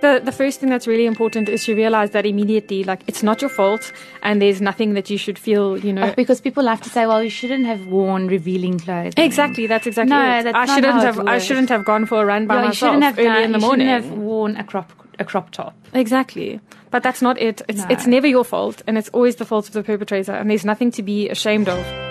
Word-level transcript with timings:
the 0.00 0.20
the 0.24 0.32
first 0.32 0.60
thing 0.60 0.68
that's 0.70 0.86
really 0.86 1.06
important 1.06 1.48
is 1.48 1.64
to 1.64 1.74
realize 1.74 2.10
that 2.10 2.24
immediately, 2.26 2.84
like 2.84 3.00
it's 3.06 3.22
not 3.22 3.40
your 3.40 3.50
fault, 3.50 3.92
and 4.22 4.40
there's 4.40 4.60
nothing 4.60 4.94
that 4.94 5.10
you 5.10 5.18
should 5.18 5.38
feel, 5.38 5.76
you 5.78 5.92
know. 5.92 6.08
Oh, 6.10 6.14
because 6.16 6.40
people 6.40 6.66
have 6.66 6.80
to 6.82 6.88
say, 6.90 7.06
well, 7.06 7.22
you 7.22 7.30
shouldn't 7.30 7.66
have 7.66 7.86
worn 7.86 8.26
revealing 8.28 8.78
clothes. 8.78 9.12
Exactly, 9.16 9.66
that's 9.66 9.86
exactly 9.86 10.10
No, 10.16 10.38
it. 10.38 10.42
that's 10.44 10.56
I 10.70 10.74
shouldn't 10.74 11.02
have. 11.02 11.18
I 11.26 11.38
shouldn't 11.38 11.68
have 11.70 11.84
gone 11.84 12.06
for 12.06 12.22
a 12.22 12.26
run 12.26 12.46
by 12.46 12.54
Yeah, 12.54 12.60
you 12.62 12.66
myself 12.68 12.88
shouldn't 12.94 13.04
have 13.04 13.18
early 13.18 13.28
done, 13.28 13.42
in 13.44 13.52
the 13.52 13.58
you 13.58 13.66
morning. 13.66 13.86
shouldn't 13.88 14.04
have 14.04 14.18
worn 14.18 14.56
a 14.56 14.64
crop 14.64 14.92
a 15.18 15.24
crop 15.24 15.50
top. 15.50 15.74
Exactly. 15.94 16.60
But 16.90 17.02
that's 17.02 17.20
not 17.20 17.38
it. 17.40 17.60
It's 17.68 17.80
No. 17.80 17.86
it's 17.90 18.06
never 18.06 18.26
your 18.28 18.44
fault 18.44 18.82
and 18.86 18.96
it's 18.96 19.08
always 19.10 19.36
the 19.36 19.44
fault 19.44 19.66
of 19.66 19.72
the 19.74 19.82
perpetrator 19.82 20.32
and 20.32 20.48
there's 20.48 20.64
nothing 20.64 20.90
to 20.92 21.02
be 21.02 21.28
ashamed 21.28 21.68
of. 21.68 22.07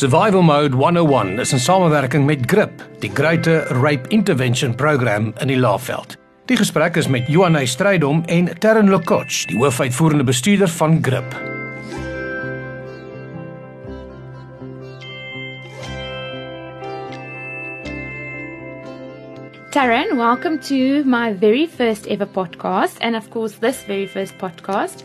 Survival 0.00 0.40
Mode 0.40 0.74
101 0.74 1.38
is 1.40 1.52
in 1.52 1.60
samewerking 1.60 2.24
met 2.24 2.46
GRIP, 2.48 2.70
die 3.02 3.10
Greater 3.12 3.66
Rape 3.82 4.08
Intervention 4.08 4.74
Program 4.74 5.34
in 5.44 5.48
die 5.52 5.58
Laagveld. 5.60 6.14
Die 6.48 6.56
gesprek 6.56 6.96
is 6.96 7.08
met 7.12 7.28
Johanna 7.28 7.66
Strydom 7.68 8.22
en 8.24 8.48
Terren 8.58 8.88
Lekoch, 8.88 9.42
die 9.50 9.58
hoofuitvoerende 9.60 10.24
bestuurder 10.24 10.72
van 10.72 11.02
GRIP. 11.04 11.36
Taryn, 19.70 20.16
welcome 20.16 20.58
to 20.64 21.04
my 21.04 21.34
very 21.36 21.66
first 21.66 22.06
ever 22.06 22.26
podcast, 22.26 22.96
and 23.04 23.14
of 23.14 23.28
course, 23.28 23.58
this 23.58 23.84
very 23.84 24.08
first 24.08 24.32
podcast. 24.38 25.04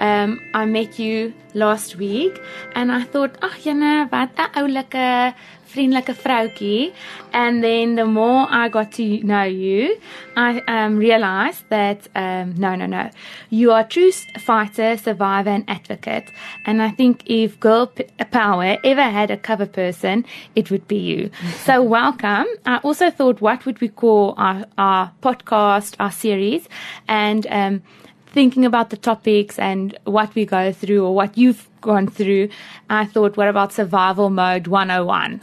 Um, 0.00 0.40
I 0.54 0.64
met 0.64 0.98
you 0.98 1.34
last 1.52 1.96
week, 1.96 2.40
and 2.74 2.90
I 2.90 3.02
thought, 3.02 3.36
ag 3.42 3.60
jene, 3.64 4.08
wat 4.10 4.30
'n 4.38 4.48
oulike, 4.56 5.34
vriendelike 5.70 6.14
vroutjie. 6.14 6.92
And 7.32 7.62
then 7.62 7.94
the 7.94 8.04
more 8.04 8.46
I 8.50 8.68
got 8.68 8.92
to 8.92 9.04
know 9.22 9.44
you, 9.44 9.96
I 10.36 10.62
um, 10.66 10.96
realized 10.96 11.64
that 11.68 12.08
um, 12.14 12.54
no, 12.56 12.74
no, 12.74 12.86
no, 12.86 13.10
you 13.50 13.72
are 13.72 13.80
a 13.80 13.84
true 13.84 14.10
fighter, 14.38 14.96
survivor, 14.96 15.50
and 15.50 15.64
advocate. 15.68 16.32
And 16.66 16.82
I 16.82 16.90
think 16.90 17.22
if 17.26 17.60
Girl 17.60 17.92
Power 18.30 18.78
ever 18.82 19.02
had 19.02 19.30
a 19.30 19.36
cover 19.36 19.66
person, 19.66 20.24
it 20.56 20.70
would 20.70 20.88
be 20.88 20.96
you. 20.96 21.30
so 21.64 21.82
welcome. 21.82 22.46
I 22.66 22.78
also 22.78 23.10
thought, 23.10 23.40
what 23.40 23.66
would 23.66 23.80
we 23.80 23.88
call 23.88 24.34
our, 24.36 24.64
our 24.78 25.12
podcast, 25.22 25.94
our 26.00 26.10
series, 26.12 26.68
and 27.06 27.46
um, 27.50 27.82
thinking 28.30 28.64
about 28.64 28.90
the 28.90 28.96
topics 28.96 29.58
and 29.58 29.98
what 30.04 30.34
we 30.34 30.44
go 30.46 30.72
through 30.72 31.04
or 31.04 31.14
what 31.14 31.36
you've 31.36 31.68
gone 31.80 32.06
through, 32.06 32.48
I 32.88 33.06
thought, 33.06 33.36
what 33.36 33.48
about 33.48 33.72
survival 33.72 34.30
mode 34.30 34.66
101? 34.66 35.40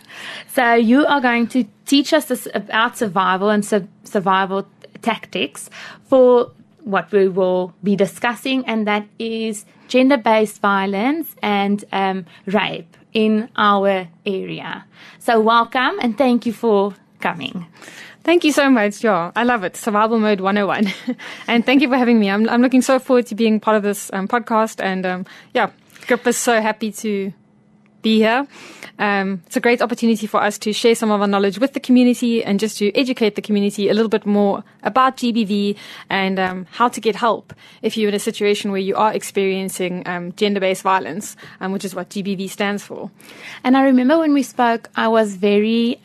So 0.48 0.74
you 0.74 1.06
are 1.06 1.22
going 1.22 1.48
to 1.48 1.66
teach 1.86 2.14
us 2.14 2.26
this 2.26 2.48
about 2.54 2.98
survival 2.98 3.50
and 3.50 3.66
su- 3.66 3.88
survival 4.04 4.68
tactics 5.02 5.70
for 6.06 6.52
what 6.84 7.12
we 7.12 7.28
will 7.28 7.74
be 7.84 7.96
discussing, 7.96 8.66
and 8.66 8.88
that 8.88 9.06
is 9.20 9.66
gender 9.90 10.18
based 10.18 10.62
violence 10.62 11.36
and 11.42 11.84
um, 11.92 12.26
rape 12.46 12.96
in 13.14 13.50
our 13.58 14.08
area. 14.26 14.86
So, 15.20 15.40
welcome 15.40 16.00
and 16.02 16.18
thank 16.18 16.46
you 16.46 16.54
for 16.54 16.94
coming. 17.20 17.68
Thank 18.28 18.44
you 18.44 18.52
so 18.52 18.70
much. 18.70 19.06
Yeah, 19.06 19.32
I 19.38 19.46
love 19.46 19.64
it. 19.64 19.78
Survival 19.78 20.20
Mode 20.20 20.42
101. 20.42 20.94
and 21.48 21.66
thank 21.66 21.82
you 21.82 21.88
for 21.88 21.96
having 21.96 22.20
me. 22.20 22.30
I'm, 22.30 22.50
I'm 22.50 22.62
looking 22.62 22.82
so 22.82 23.00
forward 23.00 23.26
to 23.28 23.36
being 23.36 23.62
part 23.62 23.78
of 23.78 23.84
this 23.84 24.12
um, 24.12 24.28
podcast. 24.28 24.84
And 24.84 25.06
um, 25.06 25.26
yeah, 25.54 25.72
Grip 26.08 26.28
is 26.28 26.36
so 26.36 26.60
happy 26.60 26.92
to 26.92 27.32
be 28.02 28.18
here. 28.18 28.46
Um, 29.00 29.44
it's 29.46 29.56
a 29.56 29.62
great 29.62 29.82
opportunity 29.82 30.28
for 30.28 30.42
us 30.42 30.58
to 30.58 30.74
share 30.74 30.94
some 30.94 31.10
of 31.10 31.22
our 31.22 31.28
knowledge 31.28 31.58
with 31.58 31.72
the 31.72 31.80
community 31.80 32.44
and 32.44 32.60
just 32.60 32.78
to 32.80 32.94
educate 32.98 33.36
the 33.36 33.42
community 33.42 33.88
a 33.88 33.94
little 33.94 34.10
bit 34.10 34.26
more 34.26 34.62
about 34.84 35.16
GBV 35.16 35.78
and 36.10 36.38
um, 36.38 36.68
how 36.72 36.90
to 36.90 37.00
get 37.00 37.16
help 37.16 37.54
if 37.82 37.96
you're 37.96 38.10
in 38.10 38.16
a 38.16 38.20
situation 38.20 38.72
where 38.72 38.82
you 38.82 38.98
are 38.98 39.14
experiencing 39.14 40.06
um, 40.06 40.34
gender 40.34 40.60
based 40.60 40.82
violence, 40.82 41.38
um, 41.62 41.72
which 41.72 41.86
is 41.86 41.96
what 41.96 42.10
GBV 42.10 42.50
stands 42.50 42.84
for. 42.84 43.10
And 43.64 43.78
I 43.78 43.84
remember 43.84 44.20
when 44.20 44.34
we 44.34 44.44
spoke, 44.44 44.90
I 44.98 45.08
was 45.08 45.38
very. 45.38 46.02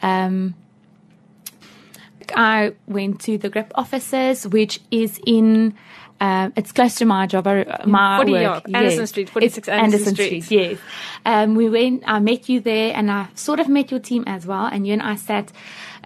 I 2.34 2.74
went 2.86 3.20
to 3.22 3.38
the 3.38 3.48
GRIP 3.48 3.72
offices, 3.74 4.46
which 4.46 4.80
is 4.90 5.20
in. 5.26 5.74
Um, 6.20 6.52
it's 6.54 6.70
close 6.70 6.94
to 6.96 7.04
my 7.04 7.26
job, 7.26 7.48
uh, 7.48 7.64
my 7.84 8.18
40 8.18 8.32
work. 8.32 8.42
York, 8.42 8.64
Anderson 8.72 9.06
Street, 9.08 9.28
46 9.28 9.58
It's 9.58 9.68
Anderson 9.68 10.14
Street. 10.14 10.50
Yes, 10.50 10.78
um, 11.26 11.56
we 11.56 11.68
went. 11.68 12.04
I 12.06 12.20
met 12.20 12.48
you 12.48 12.60
there, 12.60 12.94
and 12.94 13.10
I 13.10 13.26
sort 13.34 13.58
of 13.58 13.68
met 13.68 13.90
your 13.90 13.98
team 13.98 14.22
as 14.28 14.46
well. 14.46 14.66
And 14.66 14.86
you 14.86 14.92
and 14.92 15.02
I 15.02 15.16
sat 15.16 15.50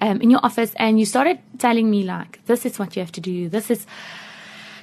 um, 0.01 0.23
in 0.23 0.31
your 0.31 0.41
office, 0.43 0.73
and 0.77 0.99
you 0.99 1.05
started 1.05 1.39
telling 1.59 1.91
me 1.91 2.05
like, 2.05 2.41
"This 2.47 2.65
is 2.65 2.79
what 2.79 2.97
you 2.97 3.03
have 3.03 3.13
to 3.13 3.21
do. 3.21 3.51
This 3.51 3.71
is, 3.71 3.87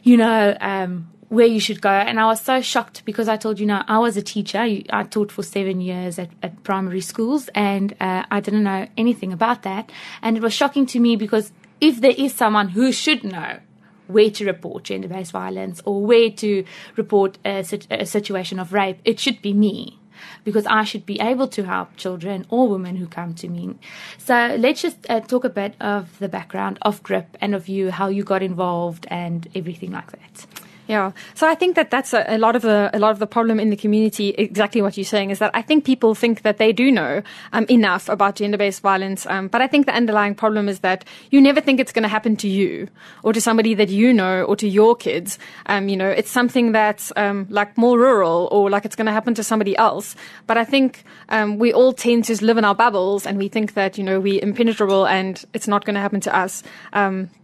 you 0.03 0.17
know, 0.17 0.55
um, 0.61 1.09
where 1.33 1.45
you 1.45 1.59
should 1.59 1.81
go." 1.81 1.89
And 1.89 2.19
I 2.19 2.25
was 2.25 2.41
so 2.41 2.61
shocked 2.61 3.03
because 3.05 3.27
I 3.27 3.37
told 3.37 3.59
you, 3.59 3.65
know, 3.65 3.83
I 3.87 3.99
was 3.99 4.17
a 4.17 4.21
teacher. 4.21 4.59
I 4.99 5.03
taught 5.03 5.31
for 5.31 5.43
seven 5.43 5.81
years 5.81 6.19
at, 6.19 6.29
at 6.41 6.63
primary 6.63 7.01
schools, 7.01 7.49
and 7.55 7.95
uh, 7.99 8.23
I 8.29 8.39
didn't 8.39 8.63
know 8.63 8.87
anything 8.97 9.33
about 9.33 9.63
that. 9.63 9.91
And 10.21 10.37
it 10.37 10.43
was 10.43 10.53
shocking 10.53 10.85
to 10.87 10.99
me 10.99 11.15
because 11.15 11.51
if 11.81 11.99
there 11.99 12.15
is 12.17 12.33
someone 12.33 12.69
who 12.69 12.91
should 12.91 13.23
know 13.23 13.59
where 14.07 14.29
to 14.29 14.45
report 14.45 14.83
gender 14.83 15.07
based 15.07 15.31
violence 15.31 15.81
or 15.85 16.05
where 16.05 16.29
to 16.29 16.63
report 16.95 17.37
a, 17.45 17.65
a 17.91 18.05
situation 18.05 18.59
of 18.59 18.73
rape, 18.73 18.99
it 19.03 19.19
should 19.19 19.41
be 19.41 19.53
me. 19.53 19.99
Because 20.45 20.65
I 20.67 20.83
should 20.85 21.05
be 21.05 21.19
able 21.19 21.47
to 21.49 21.63
help 21.63 21.97
children 21.97 22.45
or 22.49 22.69
women 22.69 22.95
who 22.95 23.07
come 23.07 23.33
to 23.35 23.49
me. 23.49 23.75
So 24.17 24.55
let's 24.57 24.81
just 24.81 25.09
uh, 25.09 25.19
talk 25.19 25.43
a 25.43 25.49
bit 25.49 25.75
of 25.81 26.17
the 26.19 26.29
background 26.29 26.79
of 26.81 27.03
GRIP 27.03 27.37
and 27.41 27.53
of 27.53 27.67
you, 27.67 27.91
how 27.91 28.07
you 28.07 28.23
got 28.23 28.41
involved 28.41 29.05
and 29.09 29.47
everything 29.53 29.91
like 29.91 30.11
that. 30.11 30.45
Yeah. 30.87 31.13
So 31.33 31.47
I 31.47 31.55
think 31.55 31.75
that 31.77 31.91
that's 31.91 32.13
a, 32.13 32.25
a 32.27 32.37
lot 32.37 32.57
of 32.57 32.61
the 32.61 32.89
a 32.93 32.99
lot 32.99 33.11
of 33.11 33.19
the 33.19 33.27
problem 33.27 33.59
in 33.59 33.69
the 33.69 33.77
community. 33.77 34.29
Exactly 34.31 34.81
what 34.81 34.97
you're 34.97 35.05
saying 35.05 35.29
is 35.29 35.39
that 35.39 35.51
I 35.53 35.61
think 35.61 35.85
people 35.85 36.13
think 36.13 36.41
that 36.41 36.57
they 36.57 36.73
do 36.73 36.91
know 36.91 37.21
um, 37.53 37.65
enough 37.69 38.09
about 38.09 38.35
gender-based 38.35 38.81
violence, 38.81 39.25
um, 39.27 39.47
but 39.47 39.61
I 39.61 39.67
think 39.67 39.85
the 39.85 39.95
underlying 39.95 40.35
problem 40.35 40.67
is 40.67 40.79
that 40.79 41.05
you 41.31 41.39
never 41.39 41.61
think 41.61 41.79
it's 41.79 41.93
going 41.93 42.03
to 42.03 42.09
happen 42.09 42.35
to 42.37 42.49
you 42.49 42.89
or 43.23 43.31
to 43.31 43.39
somebody 43.39 43.73
that 43.75 43.89
you 43.89 44.11
know 44.11 44.43
or 44.43 44.57
to 44.57 44.67
your 44.67 44.95
kids. 44.95 45.39
Um, 45.67 45.87
you 45.87 45.95
know, 45.95 46.09
it's 46.09 46.29
something 46.29 46.73
that's 46.73 47.13
um, 47.15 47.47
like 47.49 47.77
more 47.77 47.97
rural 47.97 48.49
or 48.51 48.69
like 48.69 48.83
it's 48.83 48.95
going 48.95 49.07
to 49.07 49.13
happen 49.13 49.33
to 49.35 49.43
somebody 49.43 49.77
else. 49.77 50.15
But 50.47 50.57
I 50.57 50.65
think 50.65 51.05
um, 51.29 51.59
we 51.59 51.71
all 51.71 51.93
tend 51.93 52.25
to 52.25 52.43
live 52.43 52.57
in 52.57 52.65
our 52.65 52.75
bubbles 52.75 53.25
and 53.25 53.37
we 53.37 53.47
think 53.47 53.73
that 53.75 53.97
you 53.97 54.03
know 54.03 54.19
we're 54.19 54.43
impenetrable 54.43 55.07
and 55.07 55.43
it's 55.53 55.67
not 55.67 55.85
going 55.85 55.95
to 55.95 56.01
happen 56.01 56.19
to 56.21 56.35
us. 56.35 56.61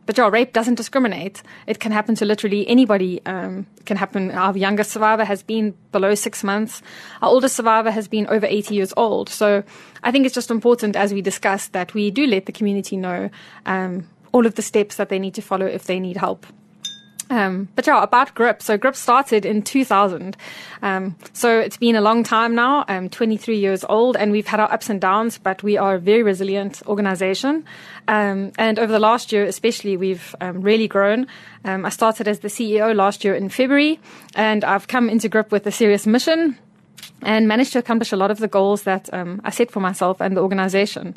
But 0.09 0.17
yeah, 0.17 0.27
rape 0.27 0.53
doesn't 0.53 0.73
discriminate. 0.73 1.43
It 1.67 1.79
can 1.79 1.91
happen 1.91 2.15
to 2.15 2.25
literally 2.25 2.67
anybody. 2.67 3.23
Um, 3.27 3.67
it 3.77 3.85
can 3.85 3.95
happen. 3.95 4.31
Our 4.31 4.57
youngest 4.57 4.89
survivor 4.89 5.23
has 5.23 5.43
been 5.43 5.75
below 5.91 6.15
six 6.15 6.43
months. 6.43 6.81
Our 7.21 7.29
oldest 7.29 7.55
survivor 7.55 7.91
has 7.91 8.07
been 8.07 8.25
over 8.25 8.47
80 8.47 8.73
years 8.73 8.91
old. 8.97 9.29
So 9.29 9.61
I 10.01 10.11
think 10.11 10.25
it's 10.25 10.33
just 10.33 10.49
important, 10.49 10.95
as 10.95 11.13
we 11.13 11.21
discussed, 11.21 11.73
that 11.73 11.93
we 11.93 12.09
do 12.09 12.25
let 12.25 12.47
the 12.47 12.51
community 12.51 12.97
know 12.97 13.29
um, 13.67 14.09
all 14.31 14.47
of 14.47 14.55
the 14.55 14.63
steps 14.63 14.95
that 14.95 15.09
they 15.09 15.19
need 15.19 15.35
to 15.35 15.43
follow 15.43 15.67
if 15.67 15.83
they 15.83 15.99
need 15.99 16.17
help. 16.17 16.47
Um, 17.29 17.67
but 17.75 17.85
yeah, 17.85 18.01
about 18.01 18.33
GRIP. 18.33 18.61
So 18.61 18.77
GRIP 18.77 18.95
started 18.95 19.45
in 19.45 19.61
2000. 19.61 20.35
Um, 20.81 21.15
so 21.33 21.59
it's 21.59 21.77
been 21.77 21.95
a 21.95 22.01
long 22.01 22.23
time 22.23 22.55
now. 22.55 22.85
I'm 22.87 23.07
23 23.07 23.57
years 23.57 23.85
old 23.87 24.17
and 24.17 24.31
we've 24.31 24.47
had 24.47 24.59
our 24.59 24.71
ups 24.71 24.89
and 24.89 24.99
downs, 24.99 25.37
but 25.37 25.61
we 25.61 25.77
are 25.77 25.95
a 25.95 25.99
very 25.99 26.23
resilient 26.23 26.81
organization. 26.87 27.65
Um, 28.07 28.51
and 28.57 28.79
over 28.79 28.91
the 28.91 28.99
last 28.99 29.31
year, 29.31 29.43
especially, 29.43 29.95
we've 29.95 30.35
um, 30.41 30.61
really 30.61 30.87
grown. 30.87 31.27
Um, 31.65 31.85
I 31.85 31.89
started 31.89 32.27
as 32.27 32.39
the 32.39 32.47
CEO 32.47 32.95
last 32.95 33.23
year 33.23 33.35
in 33.35 33.49
February 33.49 33.99
and 34.35 34.63
I've 34.63 34.87
come 34.87 35.07
into 35.07 35.29
GRIP 35.29 35.51
with 35.51 35.67
a 35.67 35.71
serious 35.71 36.07
mission 36.07 36.57
and 37.21 37.47
managed 37.47 37.73
to 37.73 37.79
accomplish 37.79 38.11
a 38.11 38.17
lot 38.17 38.31
of 38.31 38.39
the 38.39 38.47
goals 38.47 38.83
that 38.83 39.13
um, 39.13 39.41
I 39.43 39.51
set 39.51 39.69
for 39.69 39.81
myself 39.81 40.19
and 40.19 40.35
the 40.35 40.41
organization. 40.41 41.15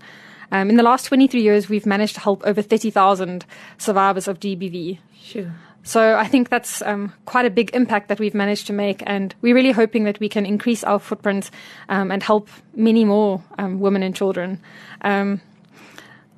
Um, 0.51 0.69
in 0.69 0.77
the 0.77 0.83
last 0.83 1.07
23 1.07 1.41
years, 1.41 1.71
we've 1.71 1.87
managed 1.87 2.15
to 2.17 2.21
help 2.21 2.43
over 2.45 2.61
30,000 2.61 3.47
survivors 3.79 4.29
of 4.29 4.39
GBV. 4.39 4.99
Sure. 5.19 5.53
So 5.85 6.17
I 6.17 6.27
think 6.27 6.49
that's 6.49 6.81
um, 6.83 7.13
quite 7.25 7.45
a 7.45 7.51
big 7.51 7.75
impact 7.75 8.09
that 8.09 8.21
we've 8.21 8.35
managed 8.35 8.67
to 8.69 8.73
make, 8.73 9.03
and 9.05 9.35
we're 9.41 9.55
really 9.55 9.73
hoping 9.73 10.05
that 10.05 10.21
we 10.21 10.29
can 10.29 10.47
increase 10.47 10.85
our 10.85 10.99
footprint 10.99 11.51
um, 11.89 12.11
and 12.11 12.23
help 12.23 12.49
many 12.75 13.05
more 13.05 13.43
um, 13.59 13.81
women 13.81 14.03
and 14.03 14.15
children. 14.15 14.61
Um, 15.03 15.41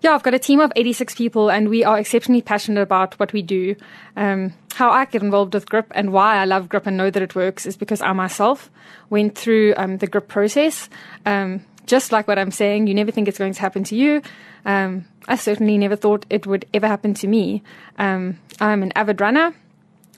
yeah, 0.01 0.15
I've 0.15 0.23
got 0.23 0.35
a 0.35 0.39
team 0.39 0.61
of 0.61 0.73
86 0.77 1.15
people, 1.15 1.51
and 1.51 1.69
we 1.69 1.85
are 1.85 1.99
exceptionally 1.99 2.43
passionate 2.43 2.81
about 2.81 3.19
what 3.21 3.33
we 3.33 3.43
do. 3.43 3.77
Um, 4.17 4.55
how 4.75 4.91
I 4.91 5.05
get 5.05 5.23
involved 5.23 5.55
with 5.55 5.69
GRIP 5.69 5.93
and 5.95 6.13
why 6.13 6.37
I 6.37 6.47
love 6.47 6.69
GRIP 6.69 6.87
and 6.87 6.97
know 6.97 7.11
that 7.11 7.23
it 7.23 7.35
works 7.35 7.65
is 7.65 7.77
because 7.77 8.01
I 8.01 8.13
myself 8.13 8.71
went 9.09 9.37
through 9.37 9.75
um, 9.77 9.99
the 9.99 10.07
GRIP 10.07 10.29
process. 10.29 10.89
Just 11.87 12.13
like 12.13 12.27
what 12.27 12.39
I'm 12.39 12.51
saying, 12.51 12.87
you 12.87 12.95
never 12.95 13.11
think 13.11 13.29
it's 13.29 13.39
going 13.39 13.53
to 13.53 13.61
happen 13.61 13.85
to 13.85 13.97
you. 13.97 14.23
Um, 14.65 15.07
I 15.29 15.37
certainly 15.37 15.79
never 15.79 15.97
thought 15.97 16.27
it 16.31 16.47
would 16.47 16.67
ever 16.75 16.87
happen 16.87 17.15
to 17.15 17.27
me. 17.27 17.63
Um, 17.99 18.39
I'm 18.61 18.83
an 18.83 18.93
avid 18.95 19.21
runner 19.21 19.55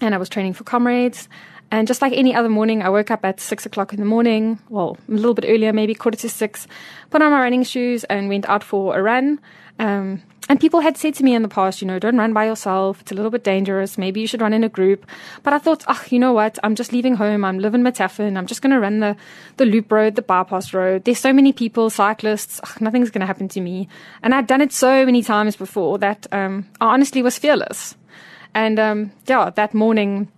and 0.01 0.15
I 0.15 0.19
was 0.19 0.29
training 0.29 0.53
for 0.55 0.65
comrades. 0.65 1.29
And 1.71 1.89
just 1.89 2.01
like 2.01 2.13
any 2.13 2.35
other 2.35 2.49
morning, 2.49 2.83
I 2.83 2.89
woke 2.89 3.11
up 3.11 3.25
at 3.25 3.41
six 3.41 3.67
o'clock 3.67 3.93
in 3.93 3.99
the 3.99 4.07
morning, 4.07 4.61
well, 4.69 4.97
a 5.09 5.13
little 5.13 5.35
bit 5.35 5.47
earlier, 5.49 5.73
maybe 5.73 5.95
quarter 5.95 6.19
to 6.19 6.29
six, 6.29 6.67
put 7.11 7.23
on 7.23 7.33
my 7.33 7.41
running 7.41 7.65
shoes 7.65 8.05
and 8.05 8.29
went 8.29 8.49
out 8.49 8.63
for 8.63 8.97
a 8.97 9.03
run. 9.03 9.41
Um, 9.79 10.23
and 10.49 10.61
people 10.61 10.81
had 10.81 10.97
said 10.97 11.15
to 11.15 11.25
me 11.25 11.35
in 11.35 11.43
the 11.43 11.49
past, 11.49 11.83
you 11.83 11.89
know, 11.89 11.99
don't 11.99 12.17
run 12.17 12.33
by 12.33 12.47
yourself. 12.47 13.01
It's 13.01 13.11
a 13.11 13.15
little 13.15 13.33
bit 13.33 13.43
dangerous. 13.43 13.99
Maybe 13.99 14.21
you 14.21 14.29
should 14.29 14.41
run 14.41 14.53
in 14.53 14.63
a 14.63 14.69
group. 14.69 15.05
But 15.43 15.53
I 15.53 15.59
thought, 15.59 15.85
ah, 15.89 16.03
you 16.09 16.21
know 16.21 16.33
what? 16.33 16.57
I'm 16.63 16.77
just 16.77 16.93
leaving 16.93 17.17
home. 17.17 17.45
I'm 17.45 17.59
living 17.59 17.83
Matafin. 17.83 18.37
I'm 18.37 18.47
just 18.47 18.63
going 18.63 18.71
to 18.71 18.79
run 18.79 19.01
the, 19.01 19.17
the 19.57 19.65
loop 19.65 19.91
road, 19.91 20.15
the 20.15 20.23
bypass 20.23 20.73
road. 20.73 21.05
There's 21.05 21.19
so 21.19 21.33
many 21.33 21.53
people, 21.53 21.91
cyclists. 21.91 22.61
Ugh, 22.63 22.81
nothing's 22.81 23.11
going 23.11 23.23
to 23.23 23.27
happen 23.27 23.49
to 23.49 23.61
me. 23.61 23.89
And 24.23 24.35
I'd 24.35 24.47
done 24.47 24.61
it 24.61 24.73
so 24.73 25.05
many 25.05 25.23
times 25.23 25.57
before 25.57 25.99
that 25.99 26.29
um, 26.31 26.69
I 26.81 26.87
honestly 26.95 27.23
was 27.23 27.37
fearless. 27.39 27.97
And 28.55 28.79
um, 28.79 29.11
yeah, 29.27 29.51
that 29.51 29.75
morning, 29.75 30.31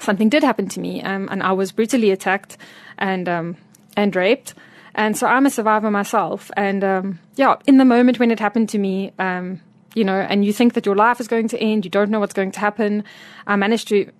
something 0.00 0.28
did 0.28 0.42
happen 0.42 0.68
to 0.68 0.80
me, 0.80 1.02
um, 1.02 1.28
and 1.30 1.42
I 1.42 1.52
was 1.52 1.72
brutally 1.72 2.10
attacked 2.10 2.56
and 2.98 3.28
um, 3.28 3.56
and 3.96 4.14
raped. 4.14 4.54
And 4.94 5.16
so 5.16 5.26
I'm 5.26 5.46
a 5.46 5.50
survivor 5.50 5.90
myself. 5.90 6.50
And 6.56 6.84
um, 6.84 7.18
yeah, 7.34 7.56
in 7.66 7.78
the 7.78 7.84
moment 7.84 8.18
when 8.18 8.30
it 8.30 8.38
happened 8.38 8.68
to 8.70 8.78
me, 8.78 9.12
um, 9.18 9.60
you 9.94 10.04
know, 10.04 10.20
and 10.20 10.44
you 10.44 10.52
think 10.52 10.74
that 10.74 10.86
your 10.86 10.94
life 10.94 11.20
is 11.20 11.28
going 11.28 11.48
to 11.48 11.58
end, 11.58 11.84
you 11.84 11.90
don't 11.90 12.10
know 12.10 12.20
what's 12.20 12.34
going 12.34 12.52
to 12.52 12.60
happen. 12.60 13.04
I 13.46 13.56
managed 13.56 13.88
to 13.88 14.10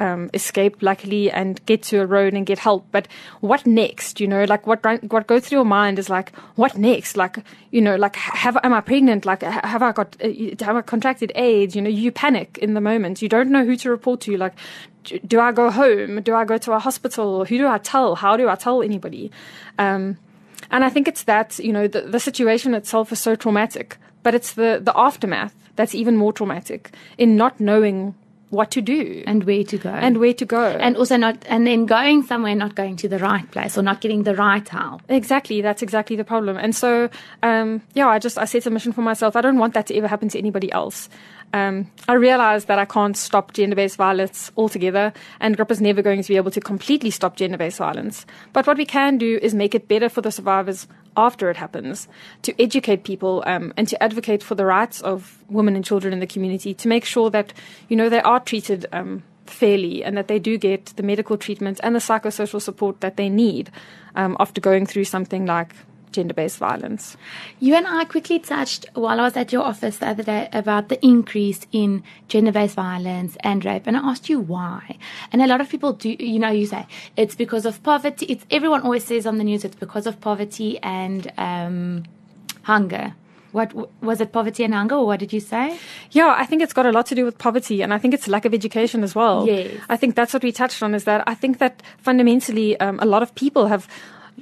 um, 0.00 0.30
escape 0.32 0.82
luckily 0.82 1.30
and 1.30 1.64
get 1.66 1.82
to 1.84 2.00
a 2.00 2.06
road 2.06 2.32
and 2.32 2.46
get 2.46 2.58
help. 2.58 2.86
But 2.90 3.06
what 3.40 3.66
next? 3.66 4.18
You 4.18 4.26
know, 4.26 4.44
like 4.44 4.66
what 4.66 4.84
what 5.10 5.26
goes 5.26 5.46
through 5.46 5.58
your 5.58 5.64
mind 5.64 5.98
is 5.98 6.08
like, 6.08 6.34
what 6.56 6.76
next? 6.76 7.16
Like, 7.16 7.38
you 7.70 7.80
know, 7.80 7.96
like 7.96 8.16
have 8.16 8.56
am 8.62 8.72
I 8.72 8.80
pregnant? 8.80 9.26
Like, 9.26 9.42
have 9.42 9.82
I 9.82 9.92
got 9.92 10.16
uh, 10.22 10.30
have 10.64 10.76
I 10.76 10.82
contracted 10.82 11.32
AIDS? 11.34 11.76
You 11.76 11.82
know, 11.82 11.90
you 11.90 12.10
panic 12.10 12.58
in 12.58 12.74
the 12.74 12.80
moment. 12.80 13.22
You 13.22 13.28
don't 13.28 13.50
know 13.50 13.64
who 13.64 13.76
to 13.76 13.90
report 13.90 14.22
to. 14.22 14.36
Like, 14.36 14.54
do 15.02 15.40
I 15.40 15.52
go 15.52 15.70
home? 15.70 16.22
Do 16.22 16.34
I 16.34 16.44
go 16.44 16.58
to 16.58 16.72
a 16.72 16.78
hospital? 16.78 17.44
Who 17.44 17.58
do 17.58 17.66
I 17.66 17.78
tell? 17.78 18.16
How 18.16 18.36
do 18.36 18.48
I 18.48 18.54
tell 18.54 18.82
anybody? 18.82 19.30
Um, 19.78 20.18
and 20.70 20.84
I 20.84 20.90
think 20.90 21.08
it's 21.08 21.24
that 21.24 21.58
you 21.58 21.72
know 21.72 21.88
the, 21.88 22.02
the 22.02 22.20
situation 22.20 22.74
itself 22.74 23.12
is 23.12 23.18
so 23.18 23.34
traumatic, 23.34 23.96
but 24.22 24.34
it's 24.34 24.52
the 24.52 24.80
the 24.82 24.96
aftermath 24.96 25.54
that's 25.76 25.94
even 25.94 26.16
more 26.16 26.32
traumatic 26.32 26.92
in 27.18 27.36
not 27.36 27.58
knowing 27.60 28.14
what 28.50 28.70
to 28.72 28.82
do 28.82 29.22
and 29.26 29.44
where 29.44 29.64
to 29.64 29.78
go. 29.78 29.90
and 29.90 30.18
where 30.18 30.34
to 30.34 30.44
go. 30.44 30.64
And 30.64 30.96
also 30.96 31.16
not 31.16 31.44
and 31.48 31.66
then 31.66 31.86
going 31.86 32.22
somewhere 32.24 32.54
not 32.54 32.74
going 32.74 32.96
to 32.96 33.08
the 33.08 33.18
right 33.18 33.48
place 33.50 33.78
or 33.78 33.82
not 33.82 34.00
getting 34.00 34.24
the 34.24 34.34
right 34.34 34.68
help. 34.68 35.02
Exactly. 35.08 35.62
That's 35.62 35.82
exactly 35.82 36.16
the 36.16 36.24
problem. 36.24 36.56
And 36.56 36.74
so 36.74 37.08
um, 37.42 37.82
yeah 37.94 38.08
i 38.08 38.18
just 38.18 38.38
i 38.38 38.44
set 38.44 38.66
a 38.66 38.70
mission 38.70 38.92
for 38.92 39.02
myself. 39.02 39.36
I 39.36 39.40
don't 39.40 39.58
want 39.58 39.74
that 39.74 39.86
to 39.86 39.96
ever 39.96 40.08
happen 40.08 40.28
to 40.30 40.38
anybody 40.38 40.70
else. 40.72 41.08
Um, 41.52 41.90
I 42.08 42.14
realize 42.14 42.66
that 42.66 42.78
I 42.78 42.84
can't 42.84 43.16
stop 43.16 43.52
gender 43.52 43.74
based 43.74 43.96
violence 43.96 44.52
altogether, 44.56 45.12
and 45.40 45.56
GRIP 45.56 45.70
is 45.72 45.80
never 45.80 46.02
going 46.02 46.22
to 46.22 46.28
be 46.28 46.36
able 46.36 46.52
to 46.52 46.60
completely 46.60 47.10
stop 47.10 47.36
gender 47.36 47.58
based 47.58 47.78
violence. 47.78 48.24
But 48.52 48.66
what 48.66 48.76
we 48.76 48.86
can 48.86 49.18
do 49.18 49.38
is 49.42 49.52
make 49.52 49.74
it 49.74 49.88
better 49.88 50.08
for 50.08 50.20
the 50.20 50.30
survivors 50.30 50.86
after 51.16 51.50
it 51.50 51.56
happens, 51.56 52.08
to 52.42 52.62
educate 52.62 53.04
people 53.04 53.42
um, 53.46 53.72
and 53.76 53.88
to 53.88 54.02
advocate 54.02 54.42
for 54.42 54.54
the 54.54 54.64
rights 54.64 55.00
of 55.00 55.42
women 55.48 55.76
and 55.76 55.84
children 55.84 56.12
in 56.12 56.20
the 56.20 56.26
community, 56.26 56.74
to 56.74 56.88
make 56.88 57.04
sure 57.04 57.30
that 57.30 57.52
you 57.88 57.96
know 57.96 58.08
they 58.08 58.22
are 58.22 58.40
treated 58.40 58.86
um, 58.92 59.22
fairly 59.46 60.04
and 60.04 60.16
that 60.16 60.28
they 60.28 60.38
do 60.38 60.56
get 60.56 60.86
the 60.96 61.02
medical 61.02 61.36
treatment 61.36 61.80
and 61.82 61.94
the 61.94 61.98
psychosocial 61.98 62.60
support 62.60 63.00
that 63.00 63.16
they 63.16 63.28
need 63.28 63.70
um, 64.14 64.36
after 64.40 64.60
going 64.60 64.86
through 64.86 65.04
something 65.04 65.46
like 65.46 65.74
gender 66.12 66.34
based 66.34 66.58
violence. 66.58 67.16
You 67.58 67.74
and 67.74 67.86
I 67.86 68.04
quickly 68.04 68.38
touched 68.38 68.86
while 68.94 69.20
I 69.20 69.24
was 69.24 69.36
at 69.36 69.52
your 69.52 69.62
office 69.62 69.98
the 69.98 70.08
other 70.08 70.22
day 70.22 70.48
about 70.52 70.88
the 70.88 71.04
increase 71.04 71.66
in 71.72 72.02
gender 72.28 72.52
based 72.52 72.74
violence 72.74 73.36
and 73.40 73.64
rape, 73.64 73.86
and 73.86 73.96
I 73.96 74.00
asked 74.00 74.28
you 74.28 74.40
why. 74.40 74.98
And 75.32 75.42
a 75.42 75.46
lot 75.46 75.60
of 75.60 75.68
people 75.68 75.92
do, 75.92 76.10
you 76.18 76.38
know, 76.38 76.50
you 76.50 76.66
say 76.66 76.86
it's 77.16 77.34
because 77.34 77.66
of 77.66 77.82
poverty. 77.82 78.26
It's 78.26 78.44
everyone 78.50 78.82
always 78.82 79.04
says 79.04 79.26
on 79.26 79.38
the 79.38 79.44
news 79.44 79.64
it's 79.64 79.76
because 79.76 80.06
of 80.06 80.20
poverty 80.20 80.78
and 80.82 81.32
um, 81.38 82.04
hunger. 82.62 83.14
What 83.52 83.74
was 84.00 84.20
it? 84.20 84.32
Poverty 84.32 84.62
and 84.62 84.72
hunger, 84.72 84.94
or 84.94 85.06
what 85.06 85.18
did 85.18 85.32
you 85.32 85.40
say? 85.40 85.76
Yeah, 86.12 86.34
I 86.36 86.46
think 86.46 86.62
it's 86.62 86.72
got 86.72 86.86
a 86.86 86.92
lot 86.92 87.06
to 87.06 87.16
do 87.16 87.24
with 87.24 87.36
poverty, 87.36 87.82
and 87.82 87.92
I 87.92 87.98
think 87.98 88.14
it's 88.14 88.28
lack 88.28 88.44
of 88.44 88.54
education 88.54 89.02
as 89.02 89.14
well. 89.16 89.44
Yes, 89.44 89.74
I 89.88 89.96
think 89.96 90.14
that's 90.14 90.32
what 90.32 90.44
we 90.44 90.52
touched 90.52 90.82
on. 90.84 90.94
Is 90.94 91.02
that 91.04 91.24
I 91.26 91.34
think 91.34 91.58
that 91.58 91.82
fundamentally, 91.98 92.78
um, 92.78 93.00
a 93.00 93.06
lot 93.06 93.24
of 93.24 93.34
people 93.34 93.66
have 93.66 93.88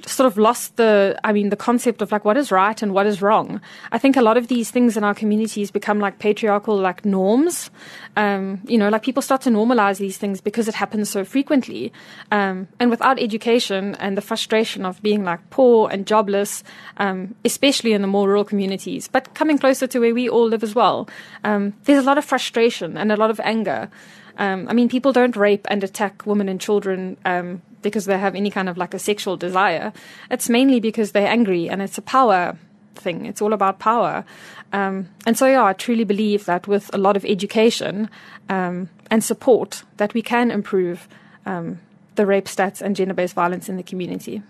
sort 0.05 0.27
of 0.27 0.37
lost 0.37 0.77
the, 0.77 1.19
I 1.23 1.33
mean, 1.33 1.49
the 1.49 1.55
concept 1.55 2.01
of 2.01 2.11
like 2.11 2.25
what 2.25 2.37
is 2.37 2.51
right 2.51 2.81
and 2.81 2.93
what 2.93 3.05
is 3.05 3.21
wrong. 3.21 3.61
I 3.91 3.97
think 3.97 4.17
a 4.17 4.21
lot 4.21 4.37
of 4.37 4.47
these 4.47 4.71
things 4.71 4.97
in 4.97 5.03
our 5.03 5.13
communities 5.13 5.71
become 5.71 5.99
like 5.99 6.19
patriarchal, 6.19 6.77
like 6.77 7.05
norms. 7.05 7.69
Um, 8.15 8.61
you 8.65 8.77
know, 8.77 8.89
like 8.89 9.03
people 9.03 9.21
start 9.21 9.41
to 9.41 9.49
normalize 9.49 9.97
these 9.97 10.17
things 10.17 10.41
because 10.41 10.67
it 10.67 10.75
happens 10.75 11.09
so 11.09 11.23
frequently. 11.23 11.91
Um, 12.31 12.67
and 12.79 12.89
without 12.89 13.19
education 13.19 13.95
and 13.95 14.17
the 14.17 14.21
frustration 14.21 14.85
of 14.85 15.01
being 15.01 15.23
like 15.23 15.49
poor 15.49 15.89
and 15.89 16.05
jobless, 16.05 16.63
um, 16.97 17.35
especially 17.45 17.93
in 17.93 18.01
the 18.01 18.07
more 18.07 18.27
rural 18.27 18.45
communities, 18.45 19.07
but 19.07 19.33
coming 19.33 19.57
closer 19.57 19.87
to 19.87 19.99
where 19.99 20.13
we 20.13 20.29
all 20.29 20.47
live 20.47 20.63
as 20.63 20.75
well, 20.75 21.09
um, 21.43 21.73
there's 21.85 22.03
a 22.03 22.07
lot 22.07 22.17
of 22.17 22.25
frustration 22.25 22.97
and 22.97 23.11
a 23.11 23.17
lot 23.17 23.29
of 23.29 23.39
anger. 23.41 23.89
Um, 24.37 24.67
I 24.69 24.73
mean, 24.73 24.87
people 24.87 25.11
don't 25.11 25.35
rape 25.35 25.67
and 25.69 25.83
attack 25.83 26.25
women 26.25 26.47
and 26.47 26.61
children 26.61 27.17
um, 27.25 27.61
because 27.81 28.05
they 28.05 28.17
have 28.17 28.35
any 28.35 28.51
kind 28.51 28.69
of 28.69 28.77
like 28.77 28.93
a 28.93 28.99
sexual 28.99 29.37
desire. 29.37 29.93
It's 30.29 30.49
mainly 30.49 30.79
because 30.79 31.11
they're 31.11 31.27
angry 31.27 31.69
and 31.69 31.81
it's 31.81 31.97
a 31.97 32.01
power 32.01 32.57
thing. 32.95 33.25
It's 33.25 33.41
all 33.41 33.53
about 33.53 33.79
power. 33.79 34.25
Um, 34.71 35.09
and 35.25 35.37
so, 35.37 35.47
yeah, 35.47 35.63
I 35.63 35.73
truly 35.73 36.03
believe 36.03 36.45
that 36.45 36.67
with 36.67 36.93
a 36.93 36.97
lot 36.97 37.17
of 37.17 37.25
education 37.25 38.09
um, 38.49 38.89
and 39.09 39.23
support, 39.23 39.83
that 39.97 40.13
we 40.13 40.21
can 40.21 40.51
improve 40.51 41.07
um, 41.45 41.79
the 42.15 42.25
rape 42.25 42.45
stats 42.45 42.81
and 42.81 42.95
gender-based 42.95 43.33
violence 43.33 43.69
in 43.69 43.77
the 43.77 43.83
community. 43.83 44.43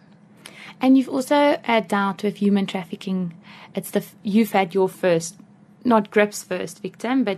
And 0.81 0.97
you've 0.97 1.09
also 1.09 1.59
had 1.63 1.93
out 1.93 2.23
with 2.23 2.37
human 2.37 2.65
trafficking. 2.65 3.33
It's 3.75 3.91
the 3.91 4.03
you've 4.23 4.51
had 4.51 4.73
your 4.73 4.89
first, 4.89 5.35
not 5.83 6.09
GRIP's 6.09 6.43
first 6.43 6.81
victim, 6.81 7.23
but 7.23 7.37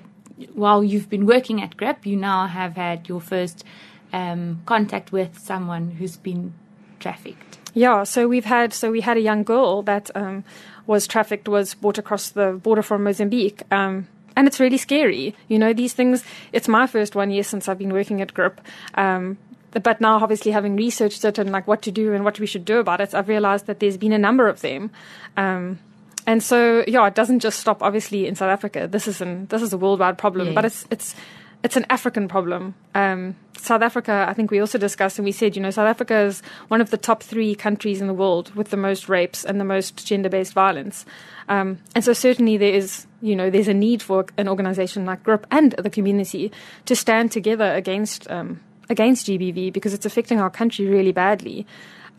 while 0.53 0.83
you've 0.83 1.09
been 1.09 1.25
working 1.25 1.61
at 1.61 1.77
GRIP, 1.77 2.05
you 2.05 2.15
now 2.15 2.47
have 2.47 2.75
had 2.75 3.09
your 3.09 3.21
first 3.21 3.63
um, 4.13 4.61
contact 4.65 5.11
with 5.11 5.37
someone 5.39 5.91
who's 5.91 6.17
been 6.17 6.53
trafficked? 6.99 7.59
Yeah, 7.73 8.03
so 8.03 8.27
we've 8.27 8.45
had 8.45 8.73
so 8.73 8.91
we 8.91 9.01
had 9.01 9.17
a 9.17 9.21
young 9.21 9.43
girl 9.43 9.81
that 9.83 10.11
um, 10.15 10.43
was 10.87 11.07
trafficked, 11.07 11.47
was 11.47 11.73
brought 11.73 11.97
across 11.97 12.29
the 12.29 12.53
border 12.53 12.81
from 12.81 13.03
Mozambique. 13.03 13.63
Um, 13.71 14.07
and 14.35 14.47
it's 14.47 14.59
really 14.59 14.77
scary. 14.77 15.35
You 15.47 15.59
know, 15.59 15.73
these 15.73 15.93
things, 15.93 16.23
it's 16.51 16.67
my 16.67 16.87
first 16.87 17.15
one 17.15 17.31
year 17.31 17.43
since 17.43 17.67
I've 17.67 17.77
been 17.77 17.93
working 17.93 18.21
at 18.21 18.33
GRIP. 18.33 18.61
Um, 18.95 19.37
but 19.71 20.01
now, 20.01 20.17
obviously, 20.17 20.51
having 20.51 20.75
researched 20.75 21.23
it 21.23 21.37
and 21.37 21.51
like 21.51 21.65
what 21.67 21.81
to 21.83 21.91
do 21.91 22.13
and 22.13 22.25
what 22.25 22.39
we 22.39 22.45
should 22.45 22.65
do 22.65 22.79
about 22.79 22.99
it, 22.99 23.13
I've 23.13 23.29
realized 23.29 23.67
that 23.67 23.79
there's 23.79 23.97
been 23.97 24.11
a 24.11 24.17
number 24.17 24.49
of 24.49 24.61
them. 24.61 24.91
Um, 25.37 25.79
and 26.27 26.43
so, 26.43 26.83
yeah, 26.87 27.07
it 27.07 27.15
doesn't 27.15 27.39
just 27.39 27.59
stop 27.59 27.81
obviously 27.81 28.27
in 28.27 28.35
South 28.35 28.49
Africa. 28.49 28.87
This 28.87 29.07
is 29.07 29.21
an 29.21 29.47
this 29.47 29.61
is 29.61 29.71
a 29.73 29.77
worldwide 29.77 30.17
problem, 30.17 30.47
yes. 30.47 30.55
but 30.55 30.65
it's 30.65 30.87
it's 30.91 31.15
it's 31.63 31.75
an 31.75 31.85
African 31.89 32.27
problem. 32.27 32.73
Um, 32.95 33.35
South 33.57 33.81
Africa, 33.83 34.25
I 34.27 34.33
think 34.33 34.49
we 34.49 34.59
also 34.59 34.77
discussed 34.77 35.19
and 35.19 35.25
we 35.25 35.31
said, 35.31 35.55
you 35.55 35.61
know, 35.61 35.69
South 35.69 35.87
Africa 35.87 36.17
is 36.21 36.41
one 36.69 36.81
of 36.81 36.89
the 36.89 36.97
top 36.97 37.21
three 37.21 37.53
countries 37.53 38.01
in 38.01 38.07
the 38.07 38.13
world 38.13 38.53
with 38.55 38.69
the 38.69 38.77
most 38.77 39.07
rapes 39.07 39.45
and 39.45 39.59
the 39.59 39.65
most 39.65 40.05
gender 40.05 40.29
based 40.29 40.53
violence. 40.53 41.05
Um, 41.47 41.77
and 41.93 42.03
so 42.03 42.13
certainly 42.13 42.57
there 42.57 42.73
is, 42.73 43.05
you 43.21 43.35
know, 43.35 43.49
there's 43.49 43.67
a 43.67 43.73
need 43.73 44.01
for 44.01 44.25
an 44.37 44.47
organization 44.47 45.05
like 45.05 45.23
GRIP 45.23 45.45
and 45.51 45.73
the 45.73 45.89
community 45.89 46.51
to 46.85 46.95
stand 46.95 47.31
together 47.31 47.71
against, 47.73 48.29
um, 48.31 48.61
against 48.89 49.27
GBV 49.27 49.71
because 49.71 49.93
it's 49.93 50.05
affecting 50.05 50.39
our 50.39 50.49
country 50.49 50.87
really 50.87 51.11
badly. 51.11 51.67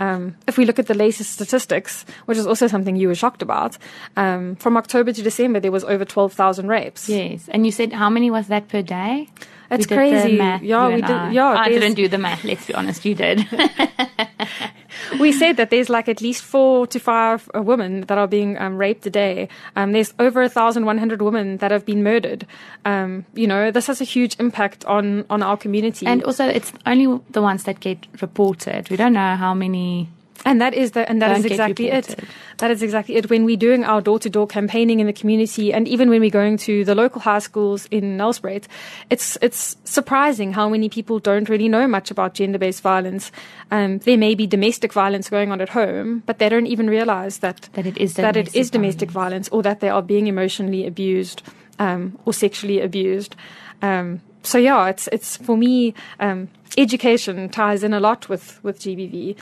Um, 0.02 0.36
if 0.48 0.58
we 0.58 0.64
look 0.64 0.80
at 0.80 0.86
the 0.86 0.94
latest 0.94 1.30
statistics, 1.30 2.04
which 2.26 2.36
is 2.36 2.46
also 2.46 2.66
something 2.66 2.96
you 2.96 3.06
were 3.06 3.14
shocked 3.14 3.40
about, 3.40 3.78
um, 4.16 4.56
from 4.56 4.76
October 4.76 5.12
to 5.12 5.22
December, 5.22 5.60
there 5.60 5.70
was 5.70 5.84
over 5.84 6.04
12,000 6.04 6.66
rapes. 6.66 7.08
Yes. 7.08 7.48
And 7.48 7.64
you 7.64 7.70
said 7.70 7.92
how 7.92 8.10
many 8.10 8.28
was 8.28 8.48
that 8.48 8.66
per 8.66 8.82
day? 8.82 9.28
It's 9.70 9.86
crazy. 9.86 10.36
Math, 10.36 10.62
yeah, 10.62 10.88
we 10.88 11.00
did. 11.00 11.32
Yeah, 11.32 11.54
I 11.56 11.68
didn't 11.68 11.94
do 11.94 12.08
the 12.08 12.18
math. 12.18 12.44
Let's 12.44 12.66
be 12.66 12.74
honest, 12.74 13.04
you 13.04 13.14
did. 13.14 13.46
we 15.20 15.32
said 15.32 15.56
that 15.56 15.70
there's 15.70 15.88
like 15.88 16.08
at 16.08 16.20
least 16.20 16.42
four 16.42 16.86
to 16.86 16.98
five 16.98 17.48
uh, 17.54 17.62
women 17.62 18.02
that 18.02 18.18
are 18.18 18.26
being 18.26 18.58
um, 18.58 18.76
raped 18.76 19.06
a 19.06 19.10
day. 19.10 19.48
Um, 19.76 19.92
there's 19.92 20.14
over 20.18 20.42
a 20.42 20.48
thousand 20.48 20.84
one 20.84 20.98
hundred 20.98 21.22
women 21.22 21.58
that 21.58 21.70
have 21.70 21.84
been 21.84 22.02
murdered. 22.02 22.46
Um, 22.84 23.24
you 23.34 23.46
know, 23.46 23.70
this 23.70 23.86
has 23.86 24.00
a 24.00 24.04
huge 24.04 24.36
impact 24.38 24.84
on 24.86 25.24
on 25.30 25.42
our 25.42 25.56
community. 25.56 26.06
And 26.06 26.22
also, 26.24 26.46
it's 26.46 26.72
only 26.86 27.20
the 27.30 27.42
ones 27.42 27.64
that 27.64 27.80
get 27.80 28.06
reported. 28.20 28.90
We 28.90 28.96
don't 28.96 29.12
know 29.12 29.36
how 29.36 29.54
many 29.54 30.08
and 30.44 30.60
that 30.60 30.74
is 30.74 30.92
the 30.92 31.08
and 31.08 31.22
that 31.22 31.36
is 31.38 31.44
exactly 31.44 31.90
it. 31.90 32.18
That 32.58 32.70
is 32.70 32.82
exactly 32.82 33.16
it. 33.16 33.30
When 33.30 33.44
we're 33.44 33.56
doing 33.56 33.84
our 33.84 34.00
door 34.00 34.18
to 34.20 34.30
door 34.30 34.46
campaigning 34.46 35.00
in 35.00 35.06
the 35.06 35.12
community, 35.12 35.72
and 35.72 35.86
even 35.88 36.10
when 36.10 36.20
we're 36.20 36.30
going 36.30 36.56
to 36.58 36.84
the 36.84 36.94
local 36.94 37.20
high 37.20 37.38
schools 37.38 37.86
in 37.90 38.16
Nelspruit, 38.16 38.66
it's 39.10 39.38
it's 39.40 39.76
surprising 39.84 40.52
how 40.52 40.68
many 40.68 40.88
people 40.88 41.18
don't 41.18 41.48
really 41.48 41.68
know 41.68 41.86
much 41.86 42.10
about 42.10 42.34
gender 42.34 42.58
based 42.58 42.82
violence. 42.82 43.30
Um, 43.70 43.98
there 43.98 44.18
may 44.18 44.34
be 44.34 44.46
domestic 44.46 44.92
violence 44.92 45.30
going 45.30 45.52
on 45.52 45.60
at 45.60 45.70
home, 45.70 46.22
but 46.26 46.38
they 46.38 46.48
don't 46.48 46.66
even 46.66 46.88
realize 46.88 47.38
that 47.38 47.68
that 47.74 47.86
it 47.86 47.96
is 47.98 48.14
that 48.14 48.36
it 48.36 48.54
is 48.54 48.70
domestic 48.70 49.10
violence. 49.10 49.48
violence, 49.48 49.48
or 49.50 49.62
that 49.62 49.80
they 49.80 49.88
are 49.88 50.02
being 50.02 50.26
emotionally 50.26 50.86
abused 50.86 51.42
um, 51.78 52.18
or 52.24 52.32
sexually 52.32 52.80
abused. 52.80 53.36
Um, 53.80 54.20
so 54.42 54.58
yeah, 54.58 54.88
it's 54.88 55.08
it's 55.12 55.36
for 55.36 55.56
me. 55.56 55.94
Um, 56.20 56.48
education 56.78 57.48
ties 57.50 57.82
in 57.82 57.92
a 57.92 58.00
lot 58.00 58.28
with 58.28 58.62
with 58.62 58.80
GBV. 58.80 59.36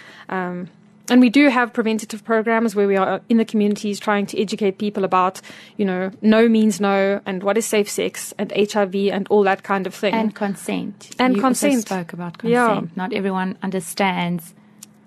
And 1.11 1.21
we 1.21 1.29
do 1.29 1.49
have 1.49 1.73
preventative 1.73 2.25
programs 2.25 2.75
where 2.75 2.87
we 2.87 2.97
are 2.97 3.21
in 3.29 3.37
the 3.39 3.45
communities 3.45 3.99
trying 3.99 4.27
to 4.27 4.41
educate 4.41 4.79
people 4.79 5.05
about, 5.05 5.41
you 5.77 5.85
know, 5.85 6.11
no 6.23 6.49
means 6.49 6.81
no 6.81 7.21
and 7.27 7.43
what 7.43 7.59
is 7.59 7.67
safe 7.67 7.91
sex 7.91 8.33
and 8.39 8.53
HIV 8.53 8.95
and 8.95 9.27
all 9.29 9.43
that 9.43 9.63
kind 9.63 9.87
of 9.87 9.95
thing. 9.95 10.15
And 10.15 10.35
consent. 10.35 11.11
And 11.19 11.37
you 11.37 11.43
consent. 11.43 11.83
Spoke 11.83 12.13
about 12.13 12.39
consent. 12.39 12.85
Yeah. 12.85 12.97
Not 12.97 13.13
everyone 13.13 13.59
understands. 13.63 14.55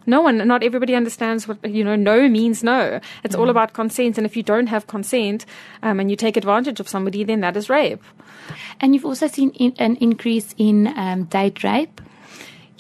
No 0.06 0.22
one, 0.22 0.46
not 0.46 0.64
everybody 0.64 0.96
understands 0.96 1.48
what, 1.48 1.64
you 1.64 1.84
know, 1.84 1.96
no 1.96 2.28
means 2.28 2.62
no. 2.64 3.00
It's 3.24 3.36
all 3.36 3.50
about 3.50 3.72
consent. 3.72 4.18
And 4.18 4.26
if 4.26 4.36
you 4.36 4.44
don't 4.44 4.68
have 4.68 4.88
consent 4.88 5.46
um, 5.82 6.00
and 6.00 6.10
you 6.10 6.18
take 6.18 6.36
advantage 6.36 6.82
of 6.82 6.90
somebody, 6.90 7.24
then 7.24 7.40
that 7.40 7.56
is 7.56 7.70
rape. 7.70 8.04
And 8.82 8.94
you've 8.94 9.06
also 9.06 9.28
seen 9.28 9.52
in, 9.52 9.74
an 9.80 9.96
increase 9.98 10.54
in 10.58 10.88
um, 10.98 11.24
date 11.26 11.64
rape. 11.64 12.02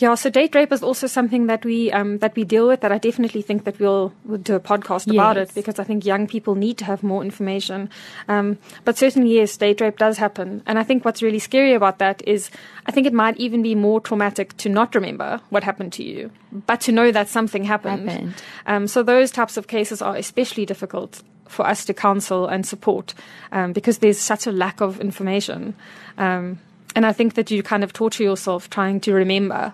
Yeah, 0.04 0.16
so 0.16 0.30
date 0.30 0.54
rape 0.54 0.74
is 0.74 0.84
also 0.84 1.08
something 1.08 1.48
that 1.48 1.64
we 1.64 1.90
um, 1.94 2.18
that 2.18 2.36
we 2.36 2.44
deal 2.44 2.68
with. 2.68 2.82
That 2.82 2.92
I 2.92 2.98
definitely 2.98 3.42
think 3.42 3.64
that 3.64 3.80
we'll, 3.80 4.12
we'll 4.26 4.38
do 4.38 4.54
a 4.54 4.60
podcast 4.60 5.10
about 5.10 5.38
it 5.38 5.56
because 5.56 5.80
I 5.80 5.86
think 5.86 6.04
young 6.04 6.28
people 6.28 6.56
need 6.56 6.78
to 6.80 6.84
have 6.84 7.04
more 7.04 7.24
information. 7.24 7.90
Um, 8.28 8.58
but 8.84 8.98
certainly, 8.98 9.36
yes, 9.36 9.56
date 9.56 9.80
rape 9.80 9.98
does 9.98 10.18
happen, 10.18 10.62
and 10.66 10.78
I 10.78 10.84
think 10.84 11.06
what's 11.06 11.22
really 11.22 11.40
scary 11.40 11.74
about 11.74 12.00
that 12.00 12.22
is 12.28 12.52
I 12.86 12.92
think 12.92 13.08
it 13.08 13.14
might 13.14 13.38
even 13.38 13.64
be 13.64 13.76
more 13.76 14.02
traumatic 14.02 14.58
to 14.58 14.68
not 14.68 14.94
remember 14.94 15.40
what 15.52 15.64
happened 15.64 15.94
to 15.94 16.04
you, 16.04 16.32
but 16.52 16.82
to 16.82 16.92
know 16.92 17.10
that 17.14 17.30
something 17.30 17.64
happened. 17.64 18.10
Happened. 18.10 18.44
Um, 18.66 18.88
so 18.88 19.04
those 19.04 19.32
types 19.32 19.56
of 19.56 19.68
cases 19.68 20.02
are 20.02 20.18
especially 20.18 20.66
difficult 20.66 21.24
for 21.48 21.66
us 21.66 21.86
to 21.86 21.94
counsel 21.94 22.48
and 22.48 22.66
support 22.66 23.14
um, 23.54 23.72
because 23.72 24.00
there's 24.00 24.20
such 24.20 24.48
a 24.48 24.52
lack 24.52 24.82
of 24.82 25.00
information. 25.00 25.76
Um, 26.18 26.60
and 26.94 27.06
I 27.06 27.14
think 27.14 27.36
that 27.36 27.52
you 27.52 27.64
kind 27.64 27.86
of 27.86 27.94
torture 27.94 28.24
yourself 28.24 28.70
trying 28.70 29.00
to 29.00 29.14
remember 29.14 29.74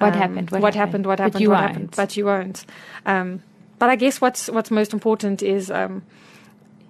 What 0.00 0.14
um, 0.14 0.18
happened, 0.18 0.50
what 0.50 0.62
What, 0.62 0.74
happened. 0.74 1.04
happened? 1.04 1.06
What 1.06 1.18
But 1.18 1.22
happened? 1.24 1.40
you 1.42 1.50
what 1.50 1.60
won't. 1.60 1.70
happened? 1.72 1.94
But 1.96 2.16
you 2.16 2.24
won't. 2.24 2.64
Um, 3.06 3.42
but 3.78 3.90
I 3.90 3.96
guess 3.96 4.20
what's 4.20 4.48
what's 4.48 4.70
most 4.70 4.92
important 4.92 5.42
is, 5.42 5.70
um, 5.70 6.02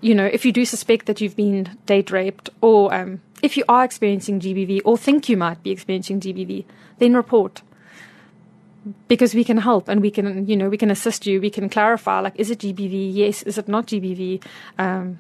you 0.01 0.15
know, 0.15 0.27
if 0.27 0.45
you 0.45 0.53
do 0.53 0.65
suspect 0.65 1.07
that 1.07 1.21
you've 1.21 1.37
been 1.37 1.77
date 1.87 2.11
raped, 2.11 2.51
or 2.61 2.93
um, 2.95 3.21
if 3.43 3.57
you 3.57 3.65
are 3.69 3.85
experiencing 3.85 4.41
GBV, 4.41 4.81
or 4.85 4.97
think 4.97 5.29
you 5.29 5.37
might 5.37 5.63
be 5.63 5.71
experiencing 5.71 6.21
GBV, 6.21 6.65
then 6.99 7.15
report. 7.15 7.63
Because 9.09 9.35
we 9.35 9.45
can 9.45 9.59
help 9.59 9.89
and 9.89 10.01
we 10.01 10.11
can, 10.11 10.47
you 10.47 10.57
know, 10.57 10.71
we 10.71 10.79
can 10.79 10.91
assist 10.91 11.27
you. 11.27 11.39
We 11.41 11.51
can 11.51 11.69
clarify, 11.69 12.21
like, 12.21 12.33
is 12.37 12.51
it 12.51 12.61
GBV? 12.61 13.11
Yes. 13.15 13.43
Is 13.43 13.59
it 13.59 13.69
not 13.69 13.87
GBV? 13.87 14.43
Um, 14.79 15.19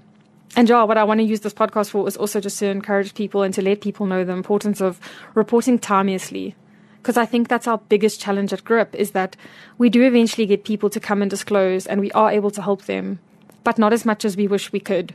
and 0.56 0.66
yeah, 0.68 0.82
what 0.84 0.96
I 0.96 1.04
want 1.04 1.18
to 1.20 1.24
use 1.24 1.40
this 1.40 1.52
podcast 1.52 1.90
for 1.90 2.08
is 2.08 2.16
also 2.16 2.40
just 2.40 2.58
to 2.60 2.66
encourage 2.68 3.14
people 3.14 3.42
and 3.42 3.52
to 3.54 3.62
let 3.62 3.82
people 3.82 4.06
know 4.06 4.24
the 4.24 4.32
importance 4.32 4.80
of 4.80 4.98
reporting 5.34 5.78
timeously. 5.78 6.54
Because 7.00 7.16
I 7.16 7.24
think 7.24 7.48
that's 7.48 7.66
our 7.66 7.78
biggest 7.78 8.20
challenge 8.20 8.52
at 8.52 8.64
GRIP 8.64 8.94
is 8.94 9.12
that 9.12 9.34
we 9.78 9.88
do 9.88 10.02
eventually 10.02 10.46
get 10.46 10.64
people 10.64 10.90
to 10.90 11.00
come 11.00 11.22
and 11.22 11.30
disclose 11.30 11.86
and 11.86 12.00
we 12.00 12.12
are 12.12 12.30
able 12.30 12.50
to 12.50 12.62
help 12.62 12.84
them, 12.84 13.20
but 13.64 13.78
not 13.78 13.94
as 13.94 14.04
much 14.04 14.24
as 14.24 14.36
we 14.36 14.46
wish 14.46 14.70
we 14.70 14.80
could. 14.80 15.14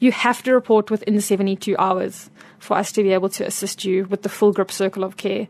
You 0.00 0.10
have 0.12 0.42
to 0.44 0.54
report 0.54 0.90
within 0.90 1.20
72 1.20 1.76
hours 1.78 2.30
for 2.58 2.76
us 2.76 2.92
to 2.92 3.02
be 3.02 3.12
able 3.12 3.28
to 3.30 3.46
assist 3.46 3.84
you 3.84 4.06
with 4.06 4.22
the 4.22 4.28
full 4.28 4.52
GRIP 4.52 4.70
circle 4.70 5.04
of 5.04 5.18
care. 5.18 5.48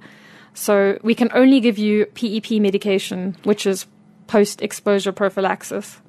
So 0.52 0.99
we 1.02 1.14
can 1.14 1.30
only 1.32 1.61
give 1.61 1.78
you 1.78 2.06
PEP 2.06 2.61
medication, 2.61 3.37
which 3.44 3.64
is 3.64 3.87
post 4.26 4.61
exposure 4.62 5.12
prophylaxis. 5.12 6.00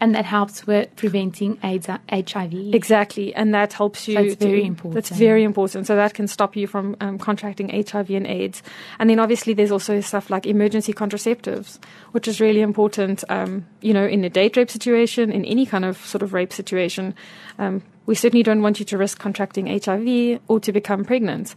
And 0.00 0.14
that 0.14 0.24
helps 0.24 0.66
with 0.66 0.94
preventing 0.94 1.58
AIDS, 1.64 1.86
HIV. 1.86 2.72
Exactly, 2.72 3.34
and 3.34 3.52
that 3.52 3.72
helps 3.72 4.06
you. 4.06 4.16
It's 4.18 4.36
very 4.36 4.64
important. 4.64 4.94
That's 4.94 5.10
very 5.10 5.42
important. 5.42 5.86
So 5.88 5.96
that 5.96 6.14
can 6.14 6.28
stop 6.28 6.54
you 6.54 6.68
from 6.68 6.96
um, 7.00 7.18
contracting 7.18 7.68
HIV 7.68 8.10
and 8.10 8.26
AIDS. 8.26 8.62
And 9.00 9.10
then 9.10 9.18
obviously 9.18 9.54
there's 9.54 9.72
also 9.72 10.00
stuff 10.00 10.30
like 10.30 10.46
emergency 10.46 10.92
contraceptives, 10.92 11.78
which 12.12 12.28
is 12.28 12.40
really 12.40 12.60
important. 12.60 13.24
Um, 13.28 13.66
you 13.80 13.92
know, 13.92 14.06
in 14.06 14.22
a 14.22 14.30
date 14.30 14.56
rape 14.56 14.70
situation, 14.70 15.32
in 15.32 15.44
any 15.44 15.66
kind 15.66 15.84
of 15.84 15.96
sort 16.06 16.22
of 16.22 16.32
rape 16.32 16.52
situation, 16.52 17.14
um, 17.58 17.82
we 18.06 18.14
certainly 18.14 18.44
don't 18.44 18.62
want 18.62 18.78
you 18.78 18.84
to 18.86 18.98
risk 18.98 19.18
contracting 19.18 19.66
HIV 19.66 20.40
or 20.46 20.60
to 20.60 20.72
become 20.72 21.04
pregnant. 21.04 21.56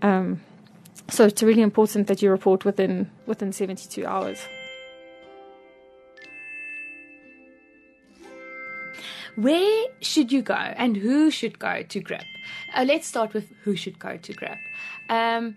Um, 0.00 0.40
so 1.08 1.26
it's 1.26 1.42
really 1.42 1.62
important 1.62 2.06
that 2.06 2.22
you 2.22 2.30
report 2.30 2.64
within 2.64 3.10
within 3.26 3.52
72 3.52 4.06
hours. 4.06 4.38
Where 9.36 9.86
should 10.00 10.30
you 10.30 10.42
go 10.42 10.54
and 10.54 10.96
who 10.96 11.30
should 11.30 11.58
go 11.58 11.82
to 11.82 12.00
GRIP? 12.00 12.24
Uh, 12.74 12.84
let's 12.86 13.06
start 13.06 13.34
with 13.34 13.52
who 13.64 13.74
should 13.74 13.98
go 13.98 14.16
to 14.16 14.32
GRIP. 14.32 14.58
Um, 15.08 15.56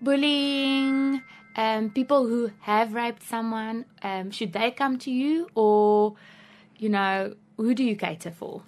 bullying, 0.00 1.22
um, 1.56 1.90
people 1.90 2.26
who 2.26 2.52
have 2.60 2.94
raped 2.94 3.22
someone, 3.24 3.84
um, 4.02 4.30
should 4.30 4.52
they 4.52 4.70
come 4.70 4.98
to 4.98 5.10
you 5.10 5.48
or, 5.56 6.14
you 6.78 6.88
know, 6.88 7.34
who 7.56 7.74
do 7.74 7.82
you 7.82 7.96
cater 7.96 8.30
for? 8.30 8.62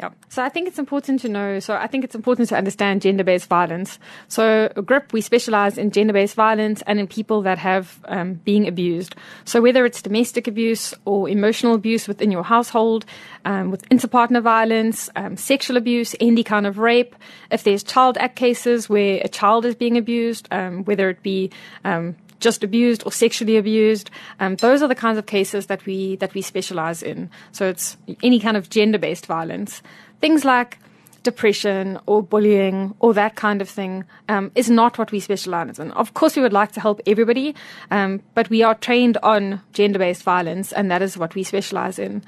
Yeah. 0.00 0.10
So 0.28 0.42
I 0.42 0.48
think 0.48 0.66
it's 0.66 0.78
important 0.78 1.20
to 1.20 1.28
know. 1.28 1.60
So 1.60 1.76
I 1.76 1.86
think 1.86 2.02
it's 2.02 2.16
important 2.16 2.48
to 2.48 2.56
understand 2.56 3.02
gender-based 3.02 3.48
violence. 3.48 4.00
So 4.26 4.68
GRIP, 4.74 5.12
we 5.12 5.20
specialize 5.20 5.78
in 5.78 5.92
gender-based 5.92 6.34
violence 6.34 6.82
and 6.88 6.98
in 6.98 7.06
people 7.06 7.42
that 7.42 7.58
have 7.58 8.00
um, 8.06 8.34
being 8.44 8.66
abused. 8.66 9.14
So 9.44 9.62
whether 9.62 9.86
it's 9.86 10.02
domestic 10.02 10.48
abuse 10.48 10.94
or 11.04 11.28
emotional 11.28 11.74
abuse 11.74 12.08
within 12.08 12.32
your 12.32 12.42
household, 12.42 13.04
um, 13.44 13.70
with 13.70 13.88
interpartner 13.88 14.42
violence, 14.42 15.10
um, 15.14 15.36
sexual 15.36 15.76
abuse, 15.76 16.16
any 16.18 16.42
kind 16.42 16.66
of 16.66 16.78
rape, 16.78 17.14
if 17.52 17.62
there's 17.62 17.84
child 17.84 18.18
act 18.18 18.34
cases 18.34 18.88
where 18.88 19.20
a 19.22 19.28
child 19.28 19.64
is 19.64 19.76
being 19.76 19.96
abused, 19.96 20.48
um, 20.50 20.82
whether 20.84 21.08
it 21.08 21.22
be 21.22 21.50
um, 21.84 22.16
just 22.40 22.64
abused 22.64 23.02
or 23.06 23.12
sexually 23.12 23.56
abused. 23.56 24.10
Um, 24.40 24.56
those 24.56 24.82
are 24.82 24.88
the 24.88 24.94
kinds 24.94 25.18
of 25.18 25.26
cases 25.26 25.66
that 25.66 25.86
we 25.86 26.16
that 26.16 26.34
we 26.34 26.42
specialize 26.42 27.02
in. 27.02 27.30
So 27.52 27.66
it's 27.66 27.96
any 28.22 28.40
kind 28.40 28.56
of 28.56 28.70
gender-based 28.70 29.26
violence, 29.26 29.82
things 30.20 30.44
like 30.44 30.78
depression 31.22 31.98
or 32.06 32.22
bullying 32.22 32.94
or 33.00 33.14
that 33.14 33.34
kind 33.34 33.62
of 33.62 33.68
thing 33.68 34.04
um, 34.28 34.52
is 34.54 34.68
not 34.68 34.98
what 34.98 35.10
we 35.10 35.18
specialize 35.18 35.78
in. 35.78 35.90
Of 35.92 36.14
course, 36.14 36.36
we 36.36 36.42
would 36.42 36.52
like 36.52 36.72
to 36.72 36.80
help 36.80 37.00
everybody, 37.06 37.54
um, 37.90 38.20
but 38.34 38.50
we 38.50 38.62
are 38.62 38.74
trained 38.74 39.16
on 39.22 39.60
gender-based 39.72 40.22
violence, 40.22 40.72
and 40.72 40.90
that 40.90 41.02
is 41.02 41.16
what 41.16 41.34
we 41.34 41.42
specialize 41.42 41.98
in. 41.98 42.22